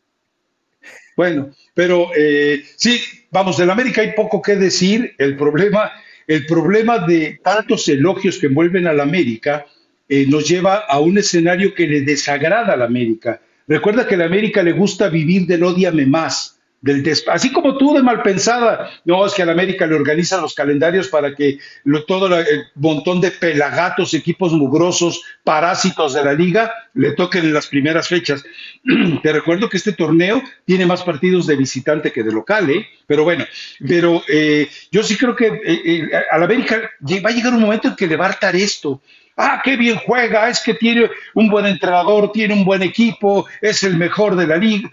bueno, 1.16 1.50
pero 1.72 2.08
eh, 2.16 2.64
sí, 2.76 3.00
vamos, 3.30 3.58
del 3.58 3.70
América 3.70 4.00
hay 4.00 4.12
poco 4.12 4.42
que 4.42 4.56
decir. 4.56 5.14
El 5.18 5.36
problema, 5.36 5.92
el 6.26 6.46
problema 6.46 6.98
de 6.98 7.40
tantos 7.44 7.88
elogios 7.88 8.38
que 8.38 8.46
envuelven 8.46 8.88
al 8.88 8.98
América 8.98 9.64
eh, 10.08 10.26
nos 10.28 10.48
lleva 10.48 10.76
a 10.88 11.00
un 11.00 11.18
escenario 11.18 11.74
que 11.74 11.86
le 11.86 12.00
desagrada 12.02 12.72
a 12.72 12.76
la 12.76 12.86
América. 12.86 13.40
Recuerda 13.66 14.06
que 14.06 14.14
a 14.14 14.18
la 14.18 14.24
América 14.24 14.62
le 14.62 14.72
gusta 14.72 15.08
vivir 15.08 15.46
del 15.46 15.64
odiame 15.64 16.06
más, 16.06 16.58
del 16.80 17.04
así 17.26 17.52
como 17.52 17.76
tú 17.76 17.94
de 17.94 18.02
mal 18.04 18.22
pensada, 18.22 18.90
no, 19.04 19.26
es 19.26 19.34
que 19.34 19.42
a 19.42 19.46
la 19.46 19.52
América 19.52 19.86
le 19.86 19.96
organizan 19.96 20.40
los 20.40 20.54
calendarios 20.54 21.08
para 21.08 21.34
que 21.34 21.58
todo 22.06 22.38
el 22.38 22.66
montón 22.76 23.20
de 23.20 23.32
pelagatos, 23.32 24.14
equipos 24.14 24.52
mugrosos, 24.52 25.22
parásitos 25.42 26.14
de 26.14 26.24
la 26.24 26.32
liga, 26.32 26.72
le 26.94 27.12
toquen 27.12 27.46
en 27.46 27.54
las 27.54 27.66
primeras 27.66 28.06
fechas. 28.06 28.44
Te 29.22 29.32
recuerdo 29.32 29.68
que 29.68 29.76
este 29.76 29.92
torneo 29.92 30.40
tiene 30.64 30.86
más 30.86 31.02
partidos 31.02 31.48
de 31.48 31.56
visitante 31.56 32.12
que 32.12 32.22
de 32.22 32.32
local, 32.32 32.70
¿eh? 32.70 32.86
Pero 33.08 33.24
bueno, 33.24 33.44
pero 33.86 34.22
eh, 34.28 34.68
yo 34.92 35.02
sí 35.02 35.16
creo 35.16 35.34
que 35.34 35.60
eh, 35.64 36.10
a 36.30 36.38
la 36.38 36.44
América 36.44 36.90
va 37.24 37.30
a 37.30 37.32
llegar 37.32 37.54
un 37.54 37.62
momento 37.62 37.88
en 37.88 37.96
que 37.96 38.06
le 38.06 38.16
va 38.16 38.26
a 38.26 38.28
hartar 38.28 38.54
esto 38.54 39.02
ah, 39.38 39.62
qué 39.64 39.76
bien 39.76 39.96
juega, 40.04 40.48
es 40.48 40.60
que 40.60 40.74
tiene 40.74 41.08
un 41.34 41.48
buen 41.48 41.64
entrenador, 41.64 42.32
tiene 42.32 42.54
un 42.54 42.64
buen 42.64 42.82
equipo, 42.82 43.46
es 43.62 43.82
el 43.82 43.96
mejor 43.96 44.36
de 44.36 44.46
la 44.46 44.56
liga. 44.56 44.90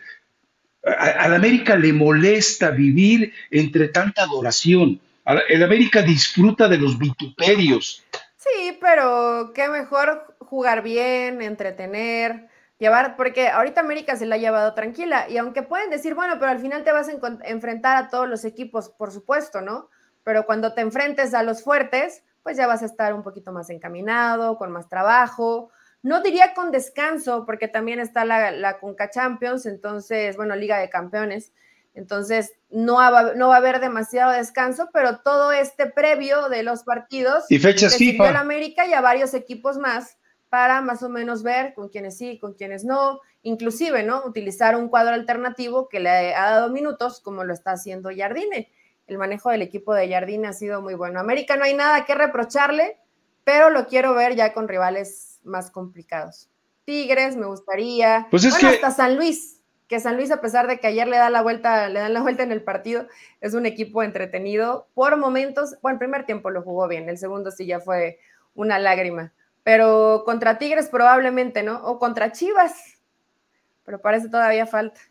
A, 0.85 1.27
la 1.27 1.35
América 1.35 1.75
le 1.75 1.91
molesta 1.91 2.69
vivir 2.69 3.33
entre 3.49 3.89
tanta 3.89 4.21
adoración. 4.21 5.01
El 5.49 5.63
América 5.63 6.03
disfruta 6.03 6.67
de 6.67 6.77
los 6.77 6.97
vituperios. 6.99 8.03
Sí, 8.37 8.77
pero 8.79 9.51
qué 9.55 9.67
mejor 9.67 10.35
jugar 10.37 10.83
bien, 10.83 11.41
entretener, 11.41 12.47
llevar, 12.77 13.15
porque 13.15 13.47
ahorita 13.47 13.81
América 13.81 14.15
se 14.15 14.27
la 14.27 14.35
ha 14.35 14.37
llevado 14.37 14.75
tranquila 14.75 15.27
y 15.27 15.37
aunque 15.37 15.63
pueden 15.63 15.89
decir, 15.89 16.13
bueno, 16.13 16.35
pero 16.37 16.51
al 16.51 16.59
final 16.59 16.83
te 16.83 16.91
vas 16.91 17.09
a 17.09 17.13
enfrentar 17.45 17.97
a 17.97 18.09
todos 18.09 18.29
los 18.29 18.45
equipos, 18.45 18.89
por 18.89 19.11
supuesto, 19.11 19.61
¿no? 19.61 19.89
Pero 20.23 20.45
cuando 20.45 20.73
te 20.73 20.81
enfrentes 20.81 21.33
a 21.33 21.41
los 21.41 21.63
fuertes, 21.63 22.21
pues 22.45 22.57
ya 22.57 22.67
vas 22.67 22.83
a 22.83 22.85
estar 22.85 23.15
un 23.15 23.23
poquito 23.23 23.51
más 23.51 23.71
encaminado, 23.71 24.59
con 24.59 24.71
más 24.71 24.87
trabajo. 24.87 25.71
No 26.03 26.21
diría 26.21 26.53
con 26.53 26.69
descanso, 26.69 27.43
porque 27.43 27.67
también 27.67 27.99
está 27.99 28.23
la, 28.23 28.51
la 28.51 28.77
Conca 28.77 29.09
Champions, 29.09 29.65
entonces, 29.65 30.37
bueno, 30.37 30.55
Liga 30.55 30.77
de 30.77 30.87
Campeones. 30.87 31.53
Entonces, 31.95 32.53
no 32.69 32.97
va, 32.97 33.33
no 33.33 33.47
va 33.47 33.55
a 33.55 33.57
haber 33.57 33.79
demasiado 33.79 34.31
descanso, 34.31 34.89
pero 34.93 35.21
todo 35.21 35.51
este 35.53 35.87
previo 35.87 36.47
de 36.47 36.61
los 36.61 36.83
partidos 36.83 37.45
y 37.49 37.57
fechas 37.57 37.95
FIFA. 37.95 38.29
a 38.29 38.39
América 38.41 38.85
y 38.85 38.93
a 38.93 39.01
varios 39.01 39.33
equipos 39.33 39.79
más 39.79 40.19
para 40.49 40.81
más 40.81 41.01
o 41.01 41.09
menos 41.09 41.41
ver 41.41 41.73
con 41.73 41.89
quiénes 41.89 42.15
sí, 42.15 42.37
con 42.37 42.53
quiénes 42.53 42.83
no, 42.83 43.21
inclusive, 43.41 44.03
¿no? 44.03 44.23
Utilizar 44.23 44.75
un 44.75 44.87
cuadro 44.87 45.15
alternativo 45.15 45.89
que 45.89 45.99
le 45.99 46.35
ha 46.35 46.51
dado 46.51 46.69
minutos, 46.69 47.21
como 47.21 47.43
lo 47.43 47.53
está 47.53 47.71
haciendo 47.71 48.11
Jardine 48.15 48.69
el 49.07 49.17
manejo 49.17 49.49
del 49.49 49.61
equipo 49.61 49.93
de 49.93 50.09
Jardín 50.09 50.45
ha 50.45 50.53
sido 50.53 50.81
muy 50.81 50.95
bueno. 50.95 51.19
América 51.19 51.55
no 51.55 51.63
hay 51.63 51.73
nada 51.73 52.05
que 52.05 52.15
reprocharle, 52.15 52.97
pero 53.43 53.69
lo 53.69 53.87
quiero 53.87 54.13
ver 54.13 54.35
ya 54.35 54.53
con 54.53 54.67
rivales 54.67 55.39
más 55.43 55.71
complicados. 55.71 56.49
Tigres, 56.85 57.35
me 57.35 57.45
gustaría. 57.45 58.27
Pues 58.31 58.49
bueno, 58.49 58.69
hasta 58.69 58.91
San 58.91 59.15
Luis, 59.15 59.61
que 59.87 59.99
San 59.99 60.17
Luis, 60.17 60.31
a 60.31 60.41
pesar 60.41 60.67
de 60.67 60.79
que 60.79 60.87
ayer 60.87 61.07
le 61.07 61.17
da 61.17 61.29
la 61.29 61.41
vuelta, 61.41 61.89
le 61.89 61.99
dan 61.99 62.13
la 62.13 62.21
vuelta 62.21 62.43
en 62.43 62.51
el 62.51 62.63
partido, 62.63 63.07
es 63.41 63.53
un 63.53 63.65
equipo 63.65 64.03
entretenido. 64.03 64.87
Por 64.93 65.17
momentos, 65.17 65.75
bueno, 65.81 65.95
el 65.95 65.99
primer 65.99 66.25
tiempo 66.25 66.49
lo 66.49 66.63
jugó 66.63 66.87
bien, 66.87 67.09
el 67.09 67.17
segundo 67.17 67.51
sí 67.51 67.65
ya 67.65 67.79
fue 67.79 68.19
una 68.53 68.79
lágrima. 68.79 69.33
Pero 69.63 70.23
contra 70.25 70.57
Tigres 70.57 70.89
probablemente, 70.89 71.63
¿no? 71.63 71.83
O 71.83 71.97
contra 71.97 72.31
Chivas. 72.31 72.99
Pero 73.83 73.99
parece 73.99 74.29
todavía 74.29 74.65
falta. 74.67 75.01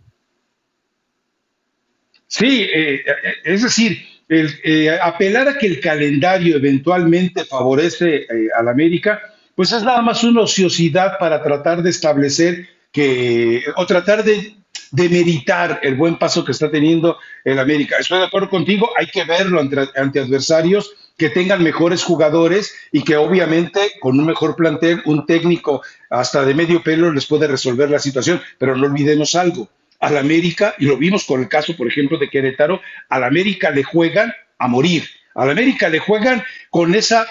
Sí, 2.37 2.63
eh, 2.63 2.95
eh, 2.95 3.05
es 3.45 3.63
decir, 3.63 4.05
eh, 4.29 4.99
apelar 5.01 5.47
a 5.47 5.57
que 5.57 5.69
el 5.69 5.79
calendario 5.79 6.57
eventualmente 6.57 7.45
favorece 7.45 8.27
a 8.59 8.61
la 8.61 8.73
América, 8.73 9.23
pues 9.55 9.71
es 9.71 9.85
nada 9.85 10.03
más 10.03 10.25
una 10.25 10.41
ociosidad 10.41 11.17
para 11.21 11.41
tratar 11.45 11.81
de 11.81 11.91
establecer 11.91 12.67
que, 12.91 13.63
o 13.77 13.87
tratar 13.87 14.25
de, 14.25 14.57
de 14.91 15.09
meditar 15.09 15.79
el 15.85 15.95
buen 15.95 16.19
paso 16.19 16.45
que 16.45 16.51
está 16.51 16.69
teniendo 16.69 17.19
el 17.45 17.57
América. 17.61 17.99
Estoy 18.01 18.19
de 18.19 18.25
acuerdo 18.25 18.51
contigo, 18.51 18.91
hay 18.99 19.07
que 19.07 19.23
verlo 19.23 19.61
ante, 19.61 19.89
ante 19.95 20.19
adversarios 20.19 20.93
que 21.17 21.31
tengan 21.31 21.63
mejores 21.63 22.03
jugadores 22.03 22.75
y 22.91 23.05
que 23.05 23.17
obviamente 23.17 23.93
con 24.01 24.19
un 24.19 24.27
mejor 24.27 24.57
plantel, 24.57 25.03
un 25.05 25.25
técnico 25.25 25.83
hasta 26.11 26.45
de 26.45 26.55
medio 26.55 26.83
pelo 26.83 27.13
les 27.13 27.27
puede 27.27 27.47
resolver 27.47 27.89
la 27.91 28.01
situación. 28.01 28.43
Pero 28.59 28.75
no 28.75 28.87
olvidemos 28.87 29.37
algo, 29.37 29.69
al 30.07 30.17
América, 30.17 30.75
y 30.79 30.87
lo 30.87 30.97
vimos 30.97 31.25
con 31.25 31.41
el 31.41 31.49
caso, 31.49 31.77
por 31.77 31.89
ejemplo, 31.89 32.19
de 32.19 32.29
Querétaro, 32.29 32.81
al 33.09 33.25
América 33.25 33.71
le 33.71 33.83
juegan 33.83 34.33
a 34.59 34.69
morir. 34.69 35.05
Al 35.35 35.51
América 35.51 35.89
le 35.89 35.99
juegan 35.99 36.45
con 36.71 36.95
esa 36.95 37.27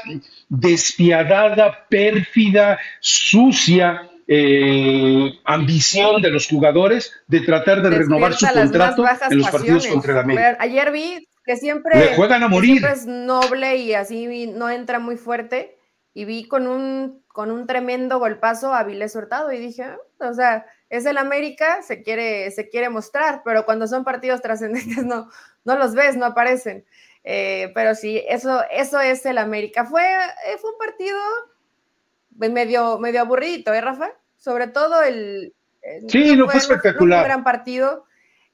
despiadada, 0.50 1.86
pérfida, 1.88 2.80
sucia 3.00 4.10
eh, 4.28 5.34
ambición 5.44 6.22
de 6.22 6.30
los 6.30 6.48
jugadores 6.48 7.14
de 7.28 7.42
tratar 7.42 7.82
de 7.82 7.90
renovar 7.90 8.34
su 8.34 8.48
contrato 8.48 9.06
en 9.30 9.38
los 9.38 9.50
partidos 9.50 9.88
contra 9.88 10.14
el 10.14 10.20
América. 10.20 10.58
Ayer 10.60 10.92
vi 10.92 11.28
que 11.46 11.58
siempre, 11.58 12.00
le 12.00 12.16
juegan 12.16 12.44
a 12.44 12.48
morir. 12.48 12.86
es 12.86 13.06
noble 13.06 13.78
y 13.78 13.94
así 13.94 14.48
no 14.48 14.70
entra 14.70 15.00
muy 15.00 15.18
fuerte. 15.18 15.78
Y 16.14 16.26
vi 16.26 16.48
con 16.48 16.68
un, 16.68 17.24
con 17.28 17.52
un 17.52 17.66
tremendo 17.66 18.20
golpazo 18.20 18.74
a 18.74 18.84
Vilés 18.84 19.16
Hurtado 19.16 19.52
y 19.52 19.58
dije, 19.58 19.84
ah, 19.84 19.98
o 20.20 20.34
sea, 20.34 20.66
es 20.94 21.08
el 21.08 21.18
América, 21.18 21.82
se 21.82 22.04
quiere, 22.04 22.52
se 22.52 22.70
quiere 22.70 22.88
mostrar, 22.88 23.42
pero 23.44 23.66
cuando 23.66 23.88
son 23.88 24.04
partidos 24.04 24.44
trascendentes 24.44 25.04
no, 25.04 25.28
no 25.66 25.76
los 25.76 25.96
ves, 25.96 26.16
no 26.18 26.26
aparecen. 26.28 26.86
Eh, 27.24 27.72
pero 27.74 27.96
sí, 27.96 28.22
eso, 28.30 28.62
eso 28.70 29.00
es 29.00 29.26
el 29.26 29.40
América. 29.40 29.86
Fue, 29.86 30.04
eh, 30.04 30.58
fue 30.62 30.70
un 30.70 30.78
partido 30.78 31.18
medio, 32.30 33.00
medio 33.00 33.22
aburrido, 33.22 33.74
¿eh, 33.74 33.82
Rafa? 33.82 34.12
Sobre 34.38 34.68
todo 34.68 35.02
el... 35.02 35.56
Eh, 35.82 36.02
sí, 36.08 36.36
no, 36.36 36.48
fue, 36.48 36.60
espectacular. 36.60 37.22
un 37.22 37.26
gran 37.26 37.44
partido. 37.44 38.06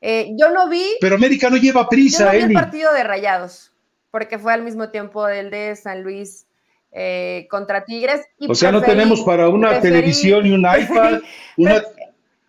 yo 0.02 0.50
no 0.52 0.70
vi... 0.70 0.86
Pero 1.02 1.16
América 1.16 1.50
no 1.50 1.58
lleva 1.58 1.90
prisa, 1.90 2.34
yo 2.34 2.42
no 2.42 2.48
vi 2.48 2.54
el 2.56 2.62
partido 2.62 2.94
de 2.94 3.04
Rayados, 3.04 3.74
porque 4.12 4.40
fue 4.40 4.54
al 4.54 4.64
mismo 4.64 4.92
tiempo 4.92 5.28
del 5.28 5.50
de 5.50 5.76
San 5.76 6.04
Luis 6.04 6.46
contra 7.50 7.84
Tigres. 7.84 8.26
o 8.48 8.56
sea, 8.56 8.72
no 8.72 8.82
tenemos 8.82 9.22
para 9.24 9.50
una 9.50 9.82
televisión 9.82 10.46
y 10.46 10.52
un 10.52 10.62
iPad, 10.80 11.20
una, 11.58 11.84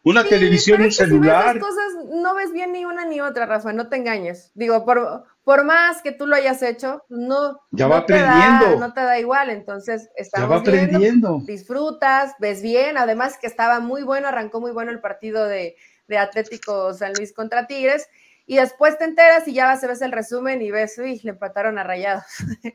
una 0.02 0.24
televisión 0.24 0.80
y 0.80 0.84
un 0.84 0.92
celular. 0.92 1.58
cosas 1.58 1.92
no 2.12 2.34
ves 2.34 2.52
bien 2.52 2.72
ni 2.72 2.84
una 2.84 3.04
ni 3.04 3.20
otra, 3.20 3.46
Rafa, 3.46 3.72
no 3.72 3.88
te 3.88 3.96
engañes. 3.96 4.50
Digo, 4.54 4.84
por, 4.84 5.24
por 5.44 5.64
más 5.64 6.00
que 6.02 6.12
tú 6.12 6.26
lo 6.26 6.36
hayas 6.36 6.62
hecho, 6.62 7.02
no, 7.08 7.60
ya 7.70 7.86
va 7.86 8.06
te 8.06 8.14
aprendiendo. 8.14 8.78
Da, 8.78 8.86
no 8.86 8.94
te 8.94 9.00
da 9.00 9.18
igual. 9.18 9.50
Entonces, 9.50 10.08
estamos 10.16 10.48
ya 10.48 10.54
va 10.54 10.60
aprendiendo, 10.60 11.40
disfrutas, 11.44 12.34
ves 12.38 12.62
bien. 12.62 12.96
Además, 12.96 13.38
que 13.38 13.46
estaba 13.46 13.80
muy 13.80 14.02
bueno, 14.02 14.28
arrancó 14.28 14.60
muy 14.60 14.72
bueno 14.72 14.90
el 14.90 15.00
partido 15.00 15.44
de, 15.44 15.76
de 16.08 16.18
Atlético 16.18 16.94
San 16.94 17.12
Luis 17.14 17.32
contra 17.32 17.66
Tigres. 17.66 18.08
Y 18.46 18.56
después 18.56 18.98
te 18.98 19.04
enteras 19.04 19.46
y 19.46 19.52
ya 19.52 19.66
vas 19.66 19.84
a 19.84 19.86
ver 19.86 19.96
el 20.00 20.12
resumen 20.12 20.60
y 20.60 20.70
ves, 20.70 20.98
uy, 20.98 21.20
le 21.22 21.30
empataron 21.30 21.78
a 21.78 21.84
Rayados. 21.84 22.24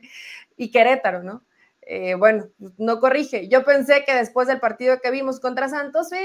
y 0.56 0.70
Querétaro, 0.70 1.22
¿no? 1.22 1.44
Eh, 1.88 2.16
bueno, 2.16 2.48
no 2.78 2.98
corrige. 2.98 3.46
Yo 3.46 3.64
pensé 3.64 4.04
que 4.04 4.12
después 4.12 4.48
del 4.48 4.58
partido 4.58 4.98
que 5.00 5.12
vimos 5.12 5.38
contra 5.38 5.68
Santos, 5.68 6.08
sí, 6.08 6.18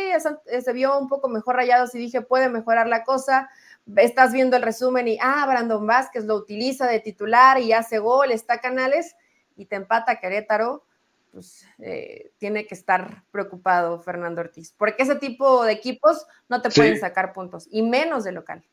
se 0.60 0.74
vio 0.74 0.98
un 0.98 1.08
poco 1.08 1.30
mejor 1.30 1.56
rayados 1.56 1.94
y 1.94 2.00
dije, 2.00 2.22
puede 2.22 2.50
mejorar 2.50 2.88
la 2.88 3.04
cosa. 3.04 3.48
Estás 3.96 4.34
viendo 4.34 4.58
el 4.58 4.64
resumen 4.64 5.08
y, 5.08 5.20
ah, 5.22 5.46
Brandon 5.48 5.86
Vázquez 5.86 6.26
lo 6.26 6.36
utiliza 6.36 6.88
de 6.88 7.00
titular 7.00 7.60
y 7.60 7.74
hace 7.74 8.00
gol, 8.00 8.32
está 8.32 8.60
Canales 8.60 9.16
y 9.56 9.66
te 9.66 9.76
empata 9.76 10.20
Querétaro. 10.20 10.84
Pues 11.32 11.66
eh, 11.80 12.32
tiene 12.40 12.66
que 12.66 12.74
estar 12.74 13.24
preocupado 13.32 14.00
Fernando 14.00 14.42
Ortiz, 14.42 14.74
porque 14.76 15.04
ese 15.04 15.16
tipo 15.16 15.64
de 15.64 15.74
equipos 15.74 16.26
no 16.50 16.62
te 16.62 16.70
pueden 16.70 17.00
sacar 17.00 17.34
puntos, 17.34 17.70
y 17.72 17.84
menos 17.84 18.26
de 18.26 18.34
local. 18.34 18.66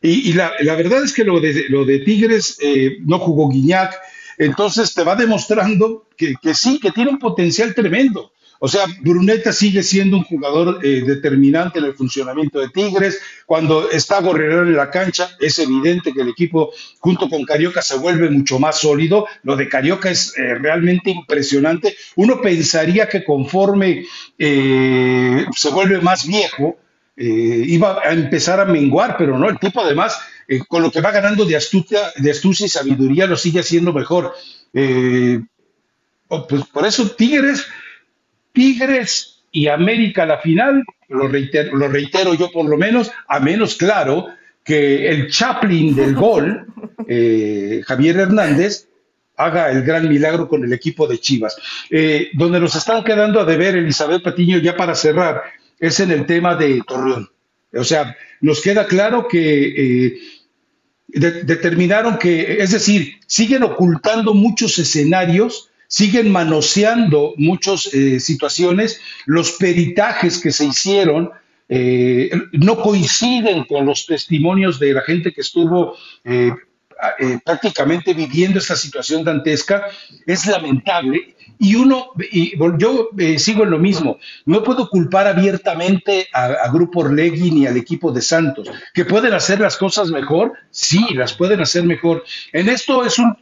Y, 0.00 0.32
la, 0.34 0.52
verdad 0.76 1.02
es 1.02 1.12
que 1.12 1.24
lo 1.24 1.40
de, 1.40 1.64
lo 1.68 1.84
de 1.84 2.00
Tigres 2.00 2.58
eh, 2.60 2.98
no 3.00 3.18
jugó 3.18 3.48
Guiñac, 3.48 4.00
entonces 4.38 4.94
te 4.94 5.04
va 5.04 5.16
demostrando 5.16 6.08
que, 6.16 6.36
sí, 6.54 6.78
que 6.78 6.90
tiene 6.90 7.10
un 7.10 7.18
potencial 7.18 7.74
tremendo. 7.74 8.32
O 8.64 8.68
sea, 8.68 8.84
Bruneta 9.00 9.52
sigue 9.52 9.82
siendo 9.82 10.16
un 10.16 10.22
jugador 10.22 10.78
eh, 10.84 11.02
determinante 11.04 11.80
en 11.80 11.86
el 11.86 11.94
funcionamiento 11.94 12.60
de 12.60 12.68
Tigres. 12.68 13.20
Cuando 13.44 13.90
está 13.90 14.20
Gorrerón 14.20 14.68
en 14.68 14.76
la 14.76 14.88
cancha, 14.88 15.30
es 15.40 15.58
evidente 15.58 16.12
que 16.12 16.22
el 16.22 16.28
equipo 16.28 16.70
junto 17.00 17.28
con 17.28 17.44
Carioca 17.44 17.82
se 17.82 17.98
vuelve 17.98 18.30
mucho 18.30 18.60
más 18.60 18.78
sólido. 18.78 19.26
Lo 19.42 19.56
de 19.56 19.68
Carioca 19.68 20.10
es 20.10 20.38
eh, 20.38 20.54
realmente 20.54 21.10
impresionante. 21.10 21.96
Uno 22.14 22.40
pensaría 22.40 23.08
que 23.08 23.24
conforme 23.24 24.06
eh, 24.38 25.44
se 25.56 25.70
vuelve 25.70 26.00
más 26.00 26.24
viejo, 26.24 26.76
iba 27.16 27.98
a 28.02 28.12
empezar 28.12 28.58
a 28.60 28.64
menguar, 28.64 29.16
pero 29.18 29.38
no, 29.38 29.48
el 29.48 29.58
tipo 29.58 29.80
además 29.80 30.18
eh, 30.52 30.60
con 30.68 30.82
lo 30.82 30.90
que 30.90 31.00
va 31.00 31.10
ganando 31.10 31.44
de 31.44 31.56
astucia, 31.56 32.00
de 32.16 32.30
astucia 32.30 32.66
y 32.66 32.68
sabiduría, 32.68 33.26
lo 33.26 33.36
sigue 33.36 33.60
haciendo 33.60 33.92
mejor. 33.92 34.34
Eh, 34.74 35.40
oh, 36.28 36.46
pues 36.46 36.64
por 36.66 36.86
eso 36.86 37.10
Tigres, 37.10 37.66
Tigres 38.52 39.44
y 39.50 39.68
América 39.68 40.26
la 40.26 40.38
final, 40.38 40.82
lo 41.08 41.28
reitero, 41.28 41.76
lo 41.76 41.88
reitero 41.88 42.34
yo 42.34 42.50
por 42.50 42.68
lo 42.68 42.76
menos, 42.76 43.10
a 43.28 43.40
menos 43.40 43.76
claro 43.76 44.28
que 44.64 45.08
el 45.08 45.30
Chaplin 45.30 45.94
del 45.94 46.14
gol, 46.14 46.66
eh, 47.08 47.80
Javier 47.86 48.18
Hernández, 48.18 48.88
haga 49.36 49.70
el 49.70 49.82
gran 49.82 50.08
milagro 50.08 50.48
con 50.48 50.64
el 50.64 50.72
equipo 50.72 51.06
de 51.06 51.18
Chivas. 51.18 51.56
donde 52.34 52.60
nos 52.60 52.76
están 52.76 53.02
quedando 53.02 53.40
a 53.40 53.44
deber, 53.44 53.76
Elizabeth 53.76 54.22
Patiño, 54.22 54.58
ya 54.58 54.76
para 54.76 54.94
cerrar, 54.94 55.42
es 55.82 55.98
en 55.98 56.12
el 56.12 56.26
tema 56.26 56.54
de 56.54 56.80
Torreón. 56.86 57.28
O 57.74 57.82
sea, 57.82 58.16
nos 58.40 58.62
queda 58.62 58.86
claro 58.86 59.26
que 59.26 60.06
eh, 60.06 60.18
determinaron 61.08 62.18
que, 62.18 62.62
es 62.62 62.70
decir, 62.70 63.16
siguen 63.26 63.64
ocultando 63.64 64.32
muchos 64.32 64.78
escenarios, 64.78 65.70
siguen 65.88 66.30
manoseando 66.30 67.34
muchas 67.36 67.92
eh, 67.92 68.20
situaciones, 68.20 69.00
los 69.26 69.52
peritajes 69.52 70.38
que 70.38 70.52
se 70.52 70.66
hicieron 70.66 71.30
eh, 71.68 72.30
no 72.52 72.80
coinciden 72.80 73.64
con 73.64 73.84
los 73.84 74.06
testimonios 74.06 74.78
de 74.78 74.92
la 74.92 75.00
gente 75.00 75.32
que 75.32 75.40
estuvo 75.40 75.96
prácticamente 77.44 78.14
viviendo 78.14 78.58
esta 78.58 78.76
situación 78.76 79.24
dantesca, 79.24 79.86
es 80.26 80.46
lamentable. 80.46 81.34
Y 81.58 81.76
uno, 81.76 82.10
yo 82.76 83.10
eh, 83.16 83.38
sigo 83.38 83.62
en 83.62 83.70
lo 83.70 83.78
mismo, 83.78 84.18
no 84.46 84.64
puedo 84.64 84.88
culpar 84.88 85.28
abiertamente 85.28 86.26
a, 86.32 86.68
Grupo 86.72 87.00
Orlegui 87.00 87.52
ni 87.52 87.66
al 87.66 87.76
equipo 87.76 88.10
de 88.10 88.20
Santos, 88.20 88.68
que 88.92 89.04
pueden 89.04 89.32
hacer 89.32 89.60
las 89.60 89.76
cosas 89.76 90.10
mejor, 90.10 90.54
sí, 90.70 91.14
las 91.14 91.34
pueden 91.34 91.60
hacer 91.60 91.84
mejor. 91.84 92.24
En 92.52 92.68
esto 92.68 93.04
es 93.04 93.16
un, 93.18 93.36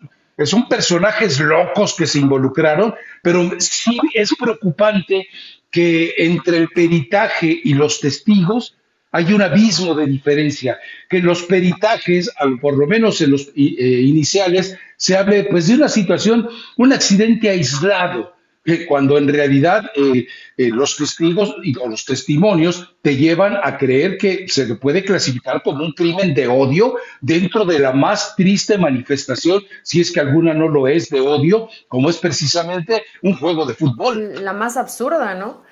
son 0.45 0.69
personajes 0.69 1.41
locos 1.41 1.95
que 1.95 2.07
se 2.07 2.19
involucraron, 2.19 2.95
pero 3.23 3.53
sí 3.59 3.99
es 4.13 4.35
preocupante 4.39 5.29
que 5.71 6.15
entre 6.19 6.59
el 6.59 6.69
peritaje 6.69 7.59
y 7.65 7.75
los 7.75 8.01
testigos 8.01 8.77
hay 9.13 9.33
un 9.33 9.43
abismo 9.43 9.95
de 9.95 10.07
diferencia, 10.07 10.79
que 11.09 11.19
en 11.19 11.27
los 11.27 11.43
peritajes, 11.43 12.31
por 12.61 12.77
lo 12.77 12.87
menos 12.87 13.21
en 13.21 13.33
los 13.33 13.49
eh, 13.57 14.03
iniciales, 14.05 14.77
se 14.97 15.17
hable 15.17 15.45
pues 15.45 15.67
de 15.67 15.75
una 15.75 15.89
situación, 15.89 16.49
un 16.77 16.93
accidente 16.93 17.49
aislado, 17.49 18.35
que 18.63 18.87
cuando 18.87 19.17
en 19.17 19.27
realidad 19.27 19.91
eh, 19.97 20.27
eh, 20.59 20.69
los 20.69 20.97
testigos 20.97 21.57
y, 21.63 21.77
o 21.79 21.89
los 21.89 22.05
testimonios 22.05 22.95
te 23.01 23.17
llevan 23.17 23.57
a 23.63 23.79
creer 23.79 24.19
que 24.19 24.47
se 24.49 24.75
puede 24.75 25.03
clasificar 25.03 25.63
como 25.63 25.83
un 25.83 25.93
crimen 25.93 26.35
de 26.35 26.47
odio 26.47 26.97
dentro 27.23 27.65
de 27.65 27.79
la 27.79 27.93
más 27.93 28.37
triste 28.37 28.77
manifestación, 28.77 29.63
si 29.83 30.03
es 30.03 30.13
que 30.13 30.21
alguna 30.21 30.53
no 30.53 30.69
lo 30.69 30.87
es, 30.87 31.09
de 31.09 31.21
odio, 31.21 31.69
como 31.89 32.11
es 32.11 32.19
precisamente 32.19 33.03
un 33.23 33.35
juego 33.35 33.65
de 33.65 33.75
fútbol. 33.75 34.45
La 34.45 34.53
más 34.53 34.77
absurda, 34.77 35.35
¿no? 35.35 35.63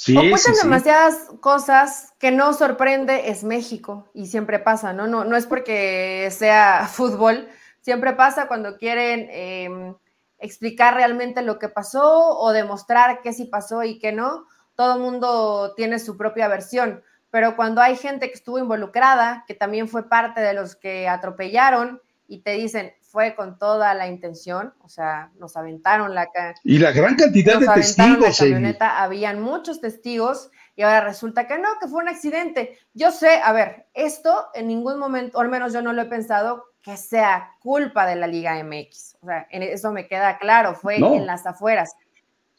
Sí, 0.00 0.16
Ocultan 0.16 0.54
demasiadas 0.62 1.26
cosas 1.40 2.14
que 2.20 2.30
no 2.30 2.52
sorprende 2.52 3.30
es 3.30 3.42
México 3.42 4.08
y 4.14 4.26
siempre 4.26 4.60
pasa, 4.60 4.92
¿no? 4.92 5.08
No, 5.08 5.24
no 5.24 5.36
es 5.36 5.46
porque 5.46 6.28
sea 6.30 6.86
fútbol, 6.92 7.48
siempre 7.80 8.12
pasa 8.12 8.46
cuando 8.46 8.76
quieren 8.76 9.28
em, 9.32 9.96
explicar 10.38 10.94
realmente 10.94 11.42
lo 11.42 11.58
que 11.58 11.68
pasó 11.68 12.38
o 12.38 12.52
demostrar 12.52 13.22
qué 13.22 13.32
sí 13.32 13.46
pasó 13.46 13.82
y 13.82 13.98
qué 13.98 14.12
no. 14.12 14.46
Todo 14.76 15.00
mundo 15.00 15.74
tiene 15.74 15.98
su 15.98 16.16
propia 16.16 16.46
versión, 16.46 17.02
pero 17.32 17.56
cuando 17.56 17.80
hay 17.80 17.96
gente 17.96 18.28
que 18.28 18.34
estuvo 18.34 18.60
involucrada, 18.60 19.44
que 19.48 19.54
también 19.54 19.88
fue 19.88 20.08
parte 20.08 20.40
de 20.40 20.54
los 20.54 20.76
que 20.76 21.08
atropellaron 21.08 22.00
y 22.28 22.42
te 22.42 22.52
dicen, 22.52 22.94
fue 23.18 23.34
con 23.34 23.58
toda 23.58 23.94
la 23.94 24.06
intención, 24.06 24.72
o 24.80 24.88
sea, 24.88 25.32
nos 25.40 25.56
aventaron 25.56 26.14
la 26.14 26.28
y 26.62 26.78
la 26.78 26.92
gran 26.92 27.16
cantidad 27.16 27.58
de 27.58 27.66
testigos. 27.66 28.40
La 28.40 28.46
camioneta, 28.46 29.02
habían 29.02 29.42
muchos 29.42 29.80
testigos 29.80 30.52
y 30.76 30.82
ahora 30.82 31.00
resulta 31.00 31.48
que 31.48 31.58
no, 31.58 31.68
que 31.80 31.88
fue 31.88 32.00
un 32.00 32.08
accidente. 32.08 32.78
Yo 32.94 33.10
sé, 33.10 33.40
a 33.42 33.52
ver, 33.52 33.86
esto 33.92 34.50
en 34.54 34.68
ningún 34.68 35.00
momento, 35.00 35.36
o 35.36 35.40
al 35.40 35.48
menos 35.48 35.72
yo 35.72 35.82
no 35.82 35.92
lo 35.92 36.02
he 36.02 36.04
pensado, 36.04 36.66
que 36.80 36.96
sea 36.96 37.56
culpa 37.58 38.06
de 38.06 38.14
la 38.14 38.28
Liga 38.28 38.54
MX. 38.62 39.16
O 39.20 39.26
sea, 39.26 39.48
en 39.50 39.64
eso 39.64 39.90
me 39.90 40.06
queda 40.06 40.38
claro, 40.38 40.76
fue 40.76 40.98
en 40.98 41.26
las 41.26 41.44
afueras. 41.44 41.96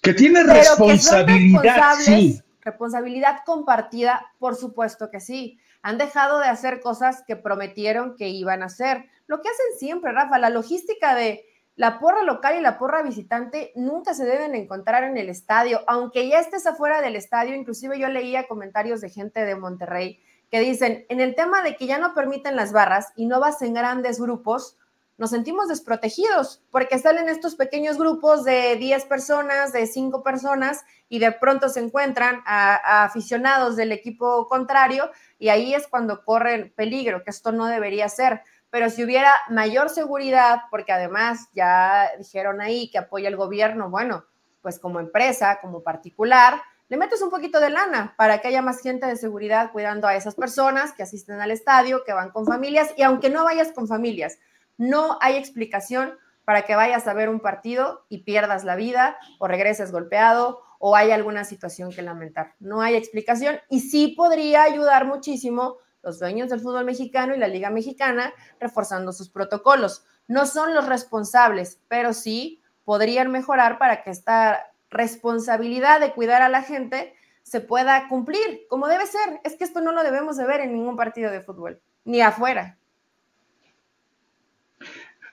Que 0.02 0.14
tiene 0.14 0.44
responsabilidad, 0.44 1.94
sí. 2.02 2.42
Responsabilidad 2.60 3.44
compartida, 3.46 4.26
por 4.40 4.58
supuesto 4.58 5.10
que 5.10 5.22
sí. 5.22 5.58
Han 5.84 5.98
dejado 5.98 6.40
de 6.40 6.48
hacer 6.48 6.82
cosas 6.82 7.24
que 7.26 7.38
prometieron 7.38 8.18
que 8.18 8.28
iban 8.28 8.62
a 8.62 8.66
hacer 8.66 9.06
lo 9.30 9.42
que 9.42 9.48
hacen 9.48 9.78
siempre, 9.78 10.12
Rafa, 10.12 10.40
la 10.40 10.50
logística 10.50 11.14
de 11.14 11.46
la 11.76 12.00
porra 12.00 12.24
local 12.24 12.58
y 12.58 12.62
la 12.62 12.80
porra 12.80 13.04
visitante 13.04 13.72
nunca 13.76 14.16
se 14.16 14.26
deben 14.26 14.56
encontrar 14.56 15.04
en 15.04 15.18
el 15.18 15.30
estadio, 15.30 15.82
aunque 15.86 16.28
ya 16.28 16.40
estés 16.40 16.66
afuera 16.66 17.00
del 17.00 17.16
estadio, 17.16 17.54
inclusive 17.56 18.00
yo 18.00 18.08
leía 18.08 18.48
comentarios 18.48 19.02
de 19.02 19.12
gente 19.12 19.46
de 19.46 19.56
Monterrey 19.56 20.20
que 20.50 20.60
dicen, 20.62 21.06
en 21.10 21.22
el 21.22 21.36
tema 21.36 21.62
de 21.62 21.76
que 21.76 21.86
ya 21.86 22.00
no 22.00 22.16
permiten 22.16 22.56
las 22.56 22.72
barras 22.74 23.14
y 23.16 23.28
no 23.28 23.40
vas 23.40 23.62
en 23.62 23.76
grandes 23.76 24.20
grupos, 24.20 24.80
nos 25.20 25.30
sentimos 25.30 25.68
desprotegidos 25.68 26.64
porque 26.72 26.98
salen 26.98 27.30
estos 27.30 27.56
pequeños 27.56 28.00
grupos 28.00 28.46
de 28.46 28.78
10 28.78 29.06
personas, 29.06 29.74
de 29.74 29.86
5 29.86 30.24
personas 30.24 30.86
y 31.08 31.20
de 31.20 31.34
pronto 31.34 31.70
se 31.70 31.82
encuentran 31.82 32.42
a, 32.46 33.04
aficionados 33.04 33.76
del 33.76 33.92
equipo 33.92 34.48
contrario 34.48 35.12
y 35.38 35.50
ahí 35.50 35.76
es 35.76 35.88
cuando 35.88 36.24
corren 36.24 36.74
peligro, 36.76 37.24
que 37.24 37.30
esto 37.30 37.52
no 37.52 37.68
debería 37.68 38.10
ser. 38.10 38.42
Pero 38.72 38.90
si 38.90 39.04
hubiera 39.04 39.34
mayor 39.50 39.90
seguridad, 39.90 40.62
porque 40.70 40.92
además 40.92 41.50
ya 41.54 42.10
dijeron 42.18 42.62
ahí 42.62 42.90
que 42.92 43.00
apoya 43.00 43.28
el 43.28 43.36
gobierno, 43.36 43.90
bueno, 43.90 44.26
pues 44.62 44.80
como 44.80 45.00
empresa, 45.00 45.60
como 45.62 45.82
particular, 45.82 46.62
le 46.90 46.98
metes 46.98 47.22
un 47.22 47.30
poquito 47.30 47.60
de 47.60 47.70
lana 47.70 48.16
para 48.18 48.40
que 48.40 48.48
haya 48.48 48.62
más 48.62 48.82
gente 48.82 49.06
de 49.06 49.16
seguridad 49.16 49.72
cuidando 49.72 50.08
a 50.08 50.16
esas 50.16 50.36
personas 50.36 50.92
que 50.94 51.04
asisten 51.04 51.40
al 51.40 51.52
estadio, 51.52 52.04
que 52.04 52.14
van 52.14 52.32
con 52.32 52.46
familias 52.46 52.94
y 52.98 53.04
aunque 53.04 53.30
no 53.30 53.44
vayas 53.44 53.72
con 53.72 53.88
familias, 53.88 54.40
no 54.78 55.20
hay 55.22 55.38
explicación 55.38 56.18
para 56.46 56.64
que 56.64 56.76
vayas 56.76 57.08
a 57.08 57.14
ver 57.14 57.30
un 57.30 57.42
partido 57.42 58.06
y 58.10 58.24
pierdas 58.24 58.64
la 58.64 58.76
vida 58.76 59.20
o 59.38 59.48
regreses 59.48 59.92
golpeado 59.92 60.64
o 60.80 60.96
hay 60.96 61.12
alguna 61.12 61.44
situación 61.44 61.92
que 61.92 62.02
lamentar. 62.02 62.56
No 62.60 62.82
hay 62.82 62.96
explicación 62.96 63.60
y 63.70 63.82
sí 63.82 64.16
podría 64.18 64.64
ayudar 64.64 65.06
muchísimo 65.06 65.78
los 66.04 66.20
dueños 66.20 66.50
del 66.50 66.62
fútbol 66.62 66.86
mexicano 66.86 67.36
y 67.36 67.40
la 67.40 67.48
Liga 67.48 67.70
Mexicana 67.70 68.34
reforzando 68.60 69.12
sus 69.12 69.30
protocolos. 69.30 70.04
No 70.28 70.46
son 70.46 70.74
los 70.74 70.86
responsables, 70.86 71.80
pero 71.88 72.14
sí 72.14 72.62
podrían 72.86 73.32
mejorar 73.32 73.78
para 73.78 74.04
que 74.04 74.12
esta 74.12 74.72
responsabilidad 74.90 76.00
de 76.00 76.14
cuidar 76.14 76.42
a 76.42 76.50
la 76.50 76.64
gente 76.64 77.14
se 77.44 77.62
pueda 77.62 78.08
cumplir 78.08 78.66
como 78.70 78.88
debe 78.88 79.06
ser. 79.06 79.42
Es 79.44 79.56
que 79.56 79.64
esto 79.64 79.82
no 79.82 79.92
lo 79.92 80.04
debemos 80.04 80.38
de 80.38 80.46
ver 80.46 80.62
en 80.62 80.74
ningún 80.74 80.96
partido 80.96 81.32
de 81.32 81.42
fútbol, 81.42 81.80
ni 82.06 82.22
afuera. 82.22 82.78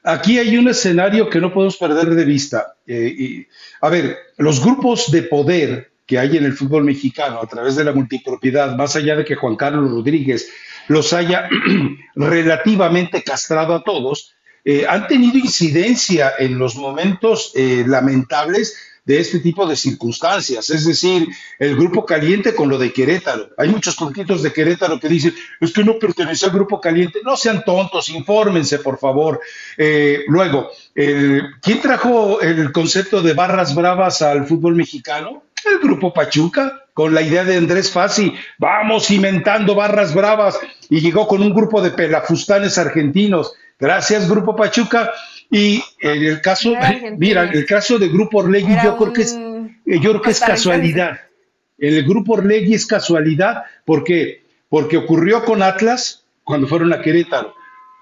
Aquí 0.03 0.39
hay 0.39 0.57
un 0.57 0.69
escenario 0.69 1.29
que 1.29 1.41
no 1.41 1.53
podemos 1.53 1.77
perder 1.77 2.11
de 2.11 2.25
vista. 2.25 2.77
Eh, 2.87 3.49
a 3.81 3.89
ver, 3.89 4.17
los 4.37 4.63
grupos 4.63 5.11
de 5.11 5.25
poder 5.25 5.91
que 6.07 6.19
hay 6.19 6.37
en 6.37 6.45
el 6.45 6.53
fútbol 6.53 6.85
mexicano 6.85 7.41
a 7.43 7.47
través 7.47 7.77
de 7.77 7.85
la 7.85 7.93
multipropiedad, 7.93 8.77
más 8.77 8.95
allá 8.97 9.17
de 9.17 9.25
que 9.25 9.35
Juan 9.35 9.57
Carlos 9.57 9.91
Rodríguez 9.91 10.49
los 10.89 11.13
haya 11.13 11.49
relativamente 12.15 13.23
castrado 13.23 13.75
a 13.75 13.83
todos, 13.83 14.35
eh, 14.65 14.87
han 14.89 15.07
tenido 15.07 15.39
incidencia 15.39 16.33
en 16.39 16.59
los 16.59 16.77
momentos 16.77 17.53
eh, 17.55 17.85
lamentables 17.87 18.77
de 19.05 19.21
este 19.21 19.39
tipo 19.39 19.67
de 19.67 19.77
circunstancias. 19.77 20.69
Es 20.71 20.85
decir, 20.85 21.29
el 21.61 21.77
grupo 21.77 22.05
caliente 22.05 22.55
con 22.55 22.69
lo 22.69 22.77
de 22.77 22.93
Querétaro. 22.93 23.51
Hay 23.57 23.69
muchos 23.69 23.95
puntitos 23.95 24.43
de 24.43 24.53
Querétaro 24.53 24.99
que 24.99 25.09
dicen, 25.09 25.33
es 25.61 25.73
que 25.73 25.85
no 25.85 25.97
pertenece 25.97 26.47
al 26.47 26.53
grupo 26.53 26.81
caliente. 26.81 27.21
No 27.25 27.37
sean 27.37 27.65
tontos, 27.65 28.09
infórmense, 28.09 28.81
por 28.81 28.99
favor. 28.99 29.41
Eh, 29.79 30.25
luego, 30.27 30.71
¿quién 30.93 31.81
trajo 31.81 32.41
el 32.41 32.73
concepto 32.73 33.23
de 33.23 33.35
barras 33.35 33.77
bravas 33.77 34.23
al 34.23 34.45
fútbol 34.49 34.75
mexicano? 34.75 35.46
El 35.65 35.79
grupo 35.81 36.13
Pachuca, 36.13 36.85
con 36.93 37.15
la 37.15 37.23
idea 37.23 37.45
de 37.45 37.57
Andrés 37.57 37.91
Fassi, 37.91 38.33
vamos 38.59 39.11
inventando 39.11 39.75
barras 39.75 40.15
bravas, 40.15 40.59
y 40.89 41.01
llegó 41.01 41.27
con 41.27 41.43
un 41.43 41.55
grupo 41.55 41.83
de 41.83 41.91
pelafustanes 41.91 42.79
argentinos. 42.79 43.55
Gracias, 43.79 44.29
Grupo 44.29 44.55
Pachuca. 44.57 45.13
Y 45.51 45.83
en 46.01 46.25
el 46.25 46.41
caso, 46.41 46.73
mira, 47.19 47.45
el 47.45 47.67
caso 47.67 47.99
de 47.99 48.09
Grupo 48.09 48.39
Orlegui, 48.39 48.75
yo 48.83 48.97
creo 48.97 49.13
que 49.13 49.23
es, 49.23 49.35
eh, 49.35 50.01
yo 50.01 50.11
creo 50.11 50.23
que 50.23 50.31
es 50.31 50.41
casualidad. 50.41 51.21
En 51.79 51.95
el 51.95 52.05
Grupo 52.05 52.35
Orlegui 52.35 52.75
es 52.75 52.87
casualidad, 52.87 53.65
¿por 53.85 54.03
qué? 54.03 54.43
Porque 54.69 54.97
ocurrió 54.97 55.45
con 55.45 55.63
Atlas 55.63 56.25
cuando 56.43 56.67
fueron 56.67 56.93
a 56.93 57.01
Querétaro, 57.01 57.55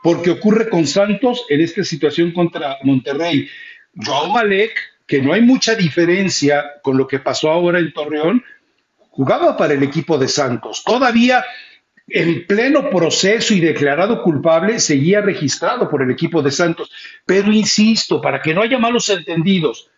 porque 0.03 0.31
ocurre 0.31 0.69
con 0.69 0.87
Santos 0.87 1.45
en 1.49 1.61
esta 1.61 1.85
situación 1.85 2.33
contra 2.33 2.79
Monterrey. 2.83 3.49
Joao 3.97 4.31
Malek, 4.31 4.73
que 5.07 5.21
no 5.21 5.33
hay 5.33 5.43
mucha 5.43 5.75
diferencia 5.75 6.65
con 6.83 6.97
lo 6.97 7.07
que 7.07 7.19
pasó 7.19 7.51
ahora 7.51 7.79
en 7.79 7.93
Torreón, 7.93 8.45
jugaba 9.11 9.57
para 9.57 9.75
el 9.75 9.83
equipo 9.83 10.19
de 10.19 10.29
Santos. 10.29 10.83
Todavía 10.85 11.45
en 12.09 12.47
pleno 12.47 12.91
proceso 12.91 13.55
y 13.55 13.61
declarado 13.61 14.23
culpable, 14.23 14.79
seguía 14.79 15.21
registrado 15.21 15.89
por 15.89 16.03
el 16.03 16.11
equipo 16.11 16.43
de 16.43 16.51
Santos. 16.51 16.91
Pero 17.25 17.53
insisto, 17.53 18.21
para 18.21 18.43
que 18.43 18.55
no 18.55 18.63
haya 18.63 18.79
malos 18.79 19.09
entendidos, 19.09 19.89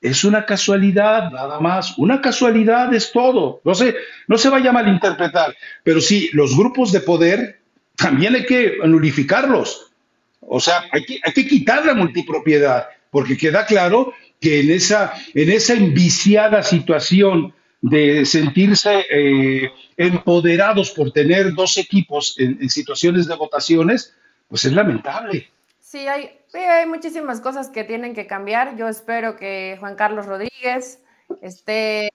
es 0.00 0.24
una 0.24 0.44
casualidad, 0.44 1.30
nada 1.30 1.60
más. 1.60 1.96
Una 1.98 2.20
casualidad 2.20 2.92
es 2.94 3.12
todo. 3.12 3.60
No 3.64 3.74
se, 3.74 3.94
no 4.26 4.36
se 4.38 4.48
vaya 4.50 4.70
a 4.70 4.74
malinterpretar. 4.74 5.56
Pero 5.82 6.00
sí, 6.00 6.30
los 6.32 6.56
grupos 6.56 6.92
de 6.92 7.00
poder 7.00 7.60
también 7.96 8.34
hay 8.34 8.44
que 8.44 8.78
nulificarlos. 8.84 9.92
O 10.40 10.60
sea, 10.60 10.84
hay 10.92 11.04
que, 11.04 11.20
hay 11.22 11.32
que 11.32 11.46
quitar 11.46 11.86
la 11.86 11.94
multipropiedad, 11.94 12.86
porque 13.10 13.36
queda 13.36 13.64
claro 13.64 14.12
que 14.40 14.60
en 14.60 14.70
esa, 14.70 15.14
en 15.34 15.50
esa 15.50 15.74
enviciada 15.74 16.62
situación 16.62 17.54
de 17.80 18.24
sentirse 18.24 19.04
eh, 19.10 19.70
empoderados 19.98 20.90
por 20.90 21.12
tener 21.12 21.52
dos 21.52 21.76
equipos 21.76 22.34
en, 22.38 22.70
situaciones 22.70 23.26
de 23.26 23.36
votaciones, 23.36 24.14
pues 24.48 24.64
es 24.64 24.72
lamentable. 24.72 25.50
Sí, 25.80 25.98
hay, 26.06 26.30
hay 26.54 26.86
muchísimas 26.86 27.42
cosas 27.42 27.68
que 27.68 27.84
tienen 27.84 28.14
que 28.14 28.26
cambiar. 28.26 28.76
Yo 28.78 28.88
espero 28.88 29.36
que 29.36 29.76
Juan 29.80 29.96
Carlos 29.96 30.24
Rodríguez 30.24 31.00
esté 31.42 32.10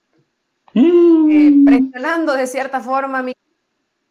mm. 0.74 1.30
eh, 1.30 1.54
presionando 1.66 2.34
de 2.34 2.48
cierta 2.48 2.80
forma 2.82 3.20
a 3.20 3.24
mi 3.24 3.34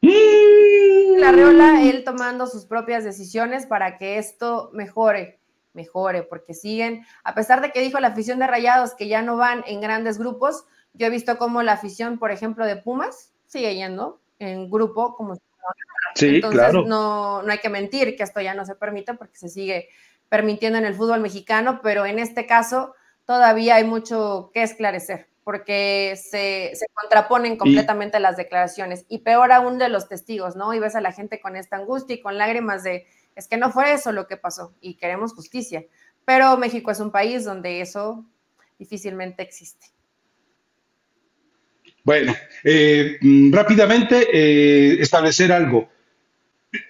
mm. 0.02 1.18
la 1.18 1.32
Reola, 1.32 1.82
él 1.82 2.04
tomando 2.04 2.46
sus 2.46 2.66
propias 2.66 3.02
decisiones 3.02 3.66
para 3.66 3.98
que 3.98 4.18
esto 4.18 4.70
mejore, 4.72 5.37
mejore, 5.78 6.24
porque 6.24 6.52
siguen, 6.52 7.06
a 7.22 7.34
pesar 7.34 7.60
de 7.60 7.70
que 7.70 7.80
dijo 7.80 8.00
la 8.00 8.08
afición 8.08 8.40
de 8.40 8.48
Rayados 8.48 8.94
que 8.94 9.06
ya 9.06 9.22
no 9.22 9.36
van 9.36 9.62
en 9.66 9.80
grandes 9.80 10.18
grupos, 10.18 10.64
yo 10.92 11.06
he 11.06 11.10
visto 11.10 11.38
como 11.38 11.62
la 11.62 11.72
afición, 11.72 12.18
por 12.18 12.32
ejemplo, 12.32 12.66
de 12.66 12.76
Pumas 12.76 13.32
sigue 13.46 13.74
yendo 13.76 14.20
en 14.38 14.70
grupo 14.70 15.14
como 15.14 15.36
Sí, 16.14 16.36
Entonces, 16.36 16.58
claro. 16.58 16.84
no, 16.84 17.42
no 17.42 17.52
hay 17.52 17.58
que 17.58 17.68
mentir 17.68 18.16
que 18.16 18.22
esto 18.22 18.40
ya 18.40 18.54
no 18.54 18.64
se 18.64 18.74
permite 18.74 19.14
porque 19.14 19.36
se 19.36 19.48
sigue 19.48 19.88
permitiendo 20.28 20.78
en 20.78 20.84
el 20.84 20.94
fútbol 20.94 21.20
mexicano, 21.20 21.80
pero 21.82 22.06
en 22.06 22.18
este 22.18 22.46
caso 22.46 22.94
todavía 23.24 23.76
hay 23.76 23.84
mucho 23.84 24.50
que 24.52 24.62
esclarecer 24.62 25.28
porque 25.44 26.14
se, 26.16 26.72
se 26.74 26.86
contraponen 26.92 27.56
completamente 27.56 28.20
las 28.20 28.36
declaraciones 28.36 29.06
y 29.08 29.20
peor 29.20 29.50
aún 29.52 29.78
de 29.78 29.88
los 29.88 30.06
testigos, 30.08 30.56
¿no? 30.56 30.74
Y 30.74 30.78
ves 30.78 30.94
a 30.94 31.00
la 31.00 31.12
gente 31.12 31.40
con 31.40 31.56
esta 31.56 31.76
angustia 31.76 32.16
y 32.16 32.20
con 32.20 32.36
lágrimas 32.36 32.82
de, 32.82 33.06
es 33.38 33.46
que 33.46 33.56
no 33.56 33.70
fue 33.70 33.92
eso 33.92 34.10
lo 34.10 34.26
que 34.26 34.36
pasó 34.36 34.74
y 34.80 34.94
queremos 34.94 35.32
justicia, 35.32 35.84
pero 36.24 36.58
México 36.58 36.90
es 36.90 36.98
un 36.98 37.12
país 37.12 37.44
donde 37.44 37.80
eso 37.80 38.26
difícilmente 38.80 39.44
existe. 39.44 39.86
Bueno, 42.02 42.34
eh, 42.64 43.16
mm, 43.20 43.52
rápidamente 43.52 44.26
eh, 44.32 45.00
establecer 45.00 45.52
algo. 45.52 45.88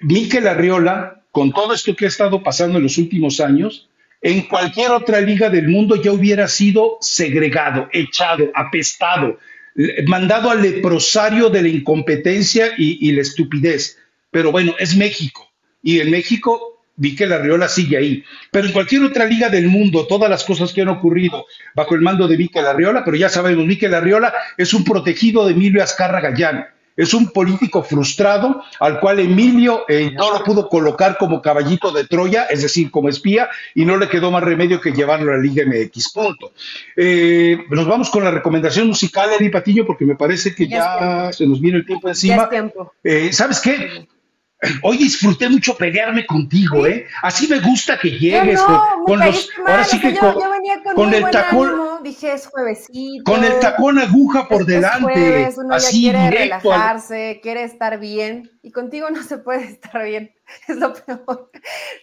Miquel 0.00 0.46
Arriola, 0.48 1.22
con 1.32 1.52
todo 1.52 1.74
esto 1.74 1.94
que 1.94 2.06
ha 2.06 2.08
estado 2.08 2.42
pasando 2.42 2.78
en 2.78 2.84
los 2.84 2.96
últimos 2.96 3.40
años, 3.40 3.90
en 4.22 4.48
cualquier 4.48 4.90
otra 4.92 5.20
liga 5.20 5.50
del 5.50 5.68
mundo 5.68 5.96
ya 5.96 6.12
hubiera 6.12 6.48
sido 6.48 6.96
segregado, 7.02 7.88
echado, 7.92 8.50
apestado, 8.54 9.38
mandado 10.06 10.50
al 10.50 10.62
leprosario 10.62 11.50
de 11.50 11.62
la 11.62 11.68
incompetencia 11.68 12.68
y, 12.78 13.06
y 13.06 13.12
la 13.12 13.20
estupidez. 13.20 13.98
Pero 14.30 14.50
bueno, 14.50 14.74
es 14.78 14.96
México. 14.96 15.47
Y 15.88 16.00
en 16.00 16.10
México 16.10 16.82
Miquel 16.98 17.32
Arriola 17.32 17.66
sigue 17.66 17.96
ahí. 17.96 18.22
Pero 18.50 18.66
en 18.66 18.74
cualquier 18.74 19.04
otra 19.04 19.24
liga 19.24 19.48
del 19.48 19.68
mundo, 19.68 20.06
todas 20.06 20.28
las 20.28 20.44
cosas 20.44 20.70
que 20.74 20.82
han 20.82 20.88
ocurrido 20.88 21.46
bajo 21.74 21.94
el 21.94 22.02
mando 22.02 22.28
de 22.28 22.36
Miquel 22.36 22.66
Arriola, 22.66 23.02
pero 23.06 23.16
ya 23.16 23.30
sabemos, 23.30 23.64
Miquel 23.64 23.94
Arriola 23.94 24.34
es 24.58 24.74
un 24.74 24.84
protegido 24.84 25.46
de 25.46 25.52
Emilio 25.54 25.82
Azcarra 25.82 26.20
Gallán. 26.20 26.66
Es 26.94 27.14
un 27.14 27.30
político 27.30 27.82
frustrado 27.82 28.62
al 28.80 29.00
cual 29.00 29.20
Emilio 29.20 29.86
eh, 29.88 30.10
no 30.12 30.30
lo 30.30 30.44
pudo 30.44 30.68
colocar 30.68 31.16
como 31.16 31.40
caballito 31.40 31.90
de 31.90 32.04
Troya, 32.04 32.44
es 32.50 32.60
decir, 32.60 32.90
como 32.90 33.08
espía, 33.08 33.48
y 33.74 33.86
no 33.86 33.96
le 33.96 34.10
quedó 34.10 34.30
más 34.30 34.42
remedio 34.42 34.78
que 34.78 34.92
llevarlo 34.92 35.32
a 35.32 35.36
la 35.36 35.42
Liga 35.42 35.64
MX. 35.64 36.12
Punto. 36.12 36.52
Eh, 36.96 37.56
nos 37.70 37.86
vamos 37.86 38.10
con 38.10 38.24
la 38.24 38.30
recomendación 38.30 38.88
musical, 38.88 39.30
Eri 39.32 39.48
Patiño, 39.48 39.86
porque 39.86 40.04
me 40.04 40.16
parece 40.16 40.54
que 40.54 40.68
ya, 40.68 41.30
se 41.32 41.46
nos 41.46 41.62
viene 41.62 41.78
el 41.78 41.86
tiempo 41.86 42.08
encima. 42.08 42.50
Eh, 43.02 43.32
¿Sabes 43.32 43.60
qué? 43.60 44.06
Hoy 44.82 44.96
disfruté 44.96 45.48
mucho 45.48 45.76
pelearme 45.76 46.26
contigo, 46.26 46.84
¿eh? 46.84 47.06
Así 47.22 47.46
me 47.46 47.60
gusta 47.60 47.96
que 47.96 48.10
llegues 48.10 48.60
con, 49.06 49.20
los. 49.20 49.48
ahora 49.64 49.84
sí 49.84 50.00
que 50.00 50.18
con, 50.94 51.14
el 51.14 51.30
tacón. 51.30 51.76
no, 51.76 52.00
dije 52.00 52.32
es 52.32 52.48
juevesito. 52.48 53.30
Con 53.30 53.44
el 53.44 53.60
tacón 53.60 54.00
aguja 54.00 54.48
por 54.48 54.66
delante. 54.66 55.02
Jueves, 55.02 55.58
uno 55.58 55.78
ya 55.78 55.90
quiere 55.90 56.30
relajarse, 56.30 57.38
quiere 57.40 57.62
estar 57.62 58.00
bien. 58.00 58.50
Y 58.62 58.72
contigo 58.72 59.10
no 59.10 59.22
se 59.22 59.38
puede 59.38 59.64
estar 59.64 60.04
bien. 60.04 60.34
Es 60.66 60.76
lo 60.76 60.94
peor. 60.94 61.50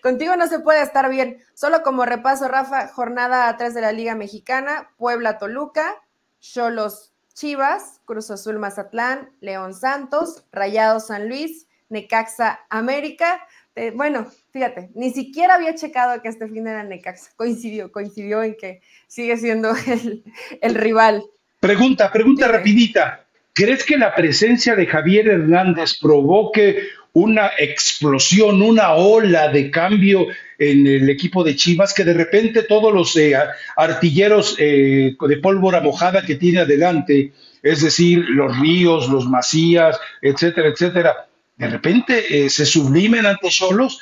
Contigo 0.01 0.35
no 0.37 0.47
se 0.47 0.59
puede 0.59 0.81
estar 0.81 1.09
bien. 1.09 1.39
Solo 1.55 1.81
como 1.81 2.05
repaso, 2.05 2.47
Rafa, 2.47 2.87
jornada 2.87 3.57
3 3.57 3.73
de 3.73 3.81
la 3.81 3.91
Liga 3.91 4.15
Mexicana, 4.15 4.91
Puebla 4.97 5.39
Toluca, 5.39 5.95
Cholos 6.39 7.11
Chivas, 7.33 8.01
Cruz 8.05 8.31
Azul 8.31 8.59
Mazatlán, 8.59 9.31
León 9.41 9.73
Santos, 9.73 10.45
Rayados 10.51 11.07
San 11.07 11.27
Luis, 11.27 11.67
Necaxa 11.89 12.61
América. 12.69 13.45
Eh, 13.75 13.91
bueno, 13.93 14.27
fíjate, 14.51 14.89
ni 14.95 15.11
siquiera 15.11 15.55
había 15.55 15.75
checado 15.75 16.21
que 16.21 16.29
este 16.29 16.47
fin 16.47 16.67
era 16.67 16.83
Necaxa. 16.83 17.31
Coincidió, 17.35 17.91
coincidió 17.91 18.43
en 18.43 18.55
que 18.55 18.81
sigue 19.07 19.37
siendo 19.37 19.73
el, 20.61 20.75
rival. 20.75 21.23
Pregunta, 21.59 22.11
pregunta 22.11 22.47
rapidita. 22.47 23.25
¿Crees 23.53 23.83
que 23.83 23.97
la 23.97 24.13
presencia 24.13 24.75
de 24.75 24.85
Javier 24.85 25.27
Hernández 25.27 25.97
provoque 25.99 26.89
una 27.13 27.51
explosión, 27.57 28.61
una 28.61 28.93
ola 28.93 29.47
de 29.47 29.71
cambio 29.71 30.27
en 30.59 30.85
el 30.85 31.09
equipo 31.09 31.45
de 31.45 31.55
Chivas, 31.55 31.93
que 31.93 32.03
de 32.03 32.13
repente 32.13 32.63
todos 32.63 32.93
los 32.93 33.15
eh, 33.15 33.33
artilleros 33.77 34.57
eh, 34.59 35.15
de 35.19 35.37
pólvora 35.37 35.79
mojada 35.79 36.25
que 36.25 36.35
tiene 36.35 36.59
adelante, 36.59 37.31
es 37.63 37.81
decir, 37.81 38.19
los 38.29 38.59
Ríos, 38.59 39.09
los 39.09 39.29
Macías, 39.29 39.97
etcétera, 40.21 40.67
etcétera, 40.67 41.27
de 41.57 41.67
repente 41.67 42.45
eh, 42.45 42.49
se 42.49 42.65
sublimen 42.65 43.25
ante 43.25 43.49
Cholos, 43.49 44.01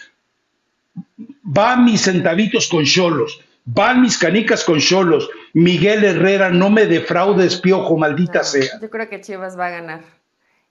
van 1.41 1.85
mis 1.85 2.01
centavitos 2.01 2.67
con 2.67 2.83
Cholos, 2.85 3.41
van 3.65 4.01
mis 4.01 4.17
canicas 4.17 4.63
con 4.63 4.79
Cholos, 4.79 5.29
Miguel 5.53 6.03
Herrera, 6.03 6.49
no 6.49 6.69
me 6.69 6.85
defraudes, 6.85 7.57
piojo, 7.57 7.97
maldita 7.97 8.43
sea. 8.43 8.79
Yo 8.81 8.89
creo 8.89 9.07
que 9.09 9.21
Chivas 9.21 9.57
va 9.57 9.67
a 9.67 9.71
ganar 9.71 10.01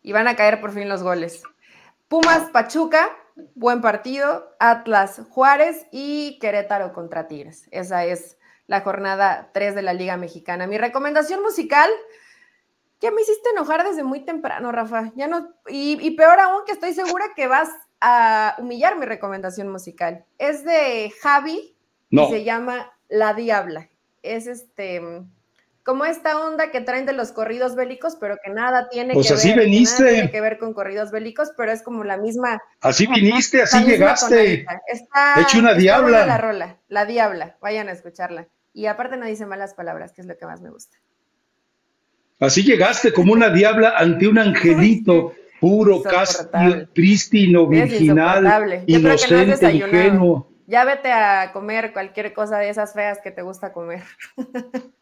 y 0.02 0.12
van 0.12 0.28
a 0.28 0.36
caer 0.36 0.60
por 0.60 0.72
fin 0.72 0.88
los 0.88 1.02
goles. 1.02 1.42
Pumas 2.08 2.50
Pachuca, 2.50 3.08
buen 3.54 3.80
partido, 3.80 4.54
Atlas 4.58 5.22
Juárez 5.30 5.86
y 5.92 6.38
Querétaro 6.40 6.92
contra 6.92 7.28
Tigres. 7.28 7.68
Esa 7.70 8.04
es 8.04 8.36
la 8.66 8.80
jornada 8.80 9.50
3 9.54 9.74
de 9.74 9.82
la 9.82 9.94
Liga 9.94 10.16
Mexicana. 10.16 10.66
Mi 10.66 10.78
recomendación 10.78 11.42
musical, 11.42 11.90
ya 13.02 13.10
me 13.10 13.20
hiciste 13.20 13.50
enojar 13.50 13.84
desde 13.84 14.04
muy 14.04 14.20
temprano, 14.20 14.70
Rafa. 14.70 15.12
Ya 15.16 15.26
no, 15.26 15.48
y, 15.68 16.10
peor 16.12 16.38
aún 16.38 16.62
que 16.64 16.72
estoy 16.72 16.94
segura 16.94 17.32
que 17.34 17.48
vas 17.48 17.68
a 18.00 18.54
humillar 18.58 18.96
mi 18.96 19.06
recomendación 19.06 19.68
musical. 19.68 20.24
Es 20.38 20.64
de 20.64 21.12
Javi 21.20 21.76
y 22.10 22.26
se 22.30 22.44
llama 22.44 22.92
La 23.08 23.34
Diabla. 23.34 23.90
Es 24.22 24.46
este 24.46 25.02
como 25.82 26.04
esta 26.04 26.40
onda 26.40 26.70
que 26.70 26.80
traen 26.80 27.06
de 27.06 27.12
los 27.12 27.32
corridos 27.32 27.74
bélicos, 27.74 28.16
pero 28.20 28.36
que 28.42 28.52
nada 28.52 28.88
tiene, 28.88 29.14
pues 29.14 29.26
que, 29.26 29.34
así 29.34 29.48
ver, 29.48 29.58
veniste. 29.58 30.12
tiene 30.12 30.30
que 30.30 30.40
ver 30.40 30.58
con 30.58 30.74
corridos 30.74 31.10
bélicos, 31.10 31.50
pero 31.56 31.72
es 31.72 31.82
como 31.82 32.04
la 32.04 32.16
misma. 32.18 32.62
Así 32.80 33.08
viniste, 33.08 33.62
así 33.62 33.82
llegaste. 33.82 34.64
Está, 34.86 35.40
hecho 35.40 35.58
una 35.58 35.74
diabla. 35.74 36.24
La 36.24 36.38
rola, 36.38 36.78
la 36.86 37.04
diabla, 37.04 37.56
vayan 37.60 37.88
a 37.88 37.92
escucharla. 37.92 38.46
Y 38.72 38.86
aparte 38.86 39.16
no 39.16 39.26
dice 39.26 39.44
malas 39.44 39.74
palabras, 39.74 40.12
que 40.12 40.20
es 40.20 40.28
lo 40.28 40.38
que 40.38 40.46
más 40.46 40.60
me 40.60 40.70
gusta. 40.70 40.98
Así 42.42 42.64
llegaste 42.64 43.12
como 43.12 43.32
una 43.32 43.50
diabla 43.50 43.94
ante 43.96 44.26
un 44.26 44.36
angelito 44.36 45.32
puro, 45.60 46.02
castigo, 46.02 46.88
prístino, 46.92 47.68
virginal, 47.68 48.82
inocente, 48.88 49.70
ingenuo. 49.70 50.50
Ya 50.66 50.84
vete 50.84 51.12
a 51.12 51.52
comer 51.52 51.92
cualquier 51.92 52.32
cosa 52.32 52.58
de 52.58 52.68
esas 52.68 52.94
feas 52.94 53.20
que 53.22 53.30
te 53.30 53.42
gusta 53.42 53.72
comer. 53.72 54.02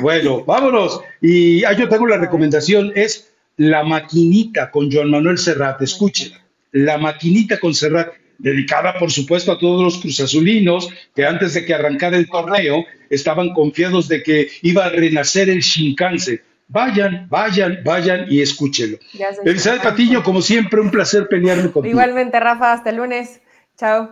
Bueno, 0.00 0.44
vámonos. 0.44 1.00
Y 1.20 1.62
ah, 1.64 1.72
yo 1.72 1.88
tengo 1.88 2.08
la 2.08 2.16
recomendación, 2.16 2.90
es 2.96 3.32
La 3.56 3.84
Maquinita 3.84 4.72
con 4.72 4.90
Joan 4.90 5.08
Manuel 5.08 5.38
Serrat. 5.38 5.80
Escúchela. 5.82 6.44
La 6.72 6.98
Maquinita 6.98 7.60
con 7.60 7.74
Serrat 7.74 8.12
dedicada 8.38 8.98
por 8.98 9.10
supuesto 9.10 9.52
a 9.52 9.58
todos 9.58 9.82
los 9.82 9.98
cruzazulinos 9.98 10.88
que 11.14 11.24
antes 11.24 11.54
de 11.54 11.64
que 11.64 11.74
arrancara 11.74 12.16
el 12.16 12.28
torneo 12.28 12.84
estaban 13.10 13.52
confiados 13.54 14.08
de 14.08 14.22
que 14.22 14.48
iba 14.62 14.86
a 14.86 14.90
renacer 14.90 15.48
el 15.48 15.60
Shinkanse. 15.60 16.42
Vayan, 16.68 17.28
vayan, 17.28 17.80
vayan 17.84 18.26
y 18.28 18.40
escúchelo. 18.40 18.98
Elizabeth 19.44 19.82
Patiño, 19.82 20.22
como 20.22 20.40
siempre, 20.40 20.80
un 20.80 20.90
placer 20.90 21.28
pelearme 21.28 21.70
contigo. 21.70 21.90
Igualmente, 21.90 22.40
Rafa, 22.40 22.72
hasta 22.72 22.90
el 22.90 22.96
lunes. 22.96 23.40
Chao. 23.76 24.10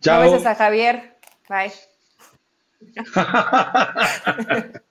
Chao. 0.00 0.20
Gracias 0.20 0.46
a 0.46 0.54
Javier. 0.54 1.16
Bye. 1.48 1.72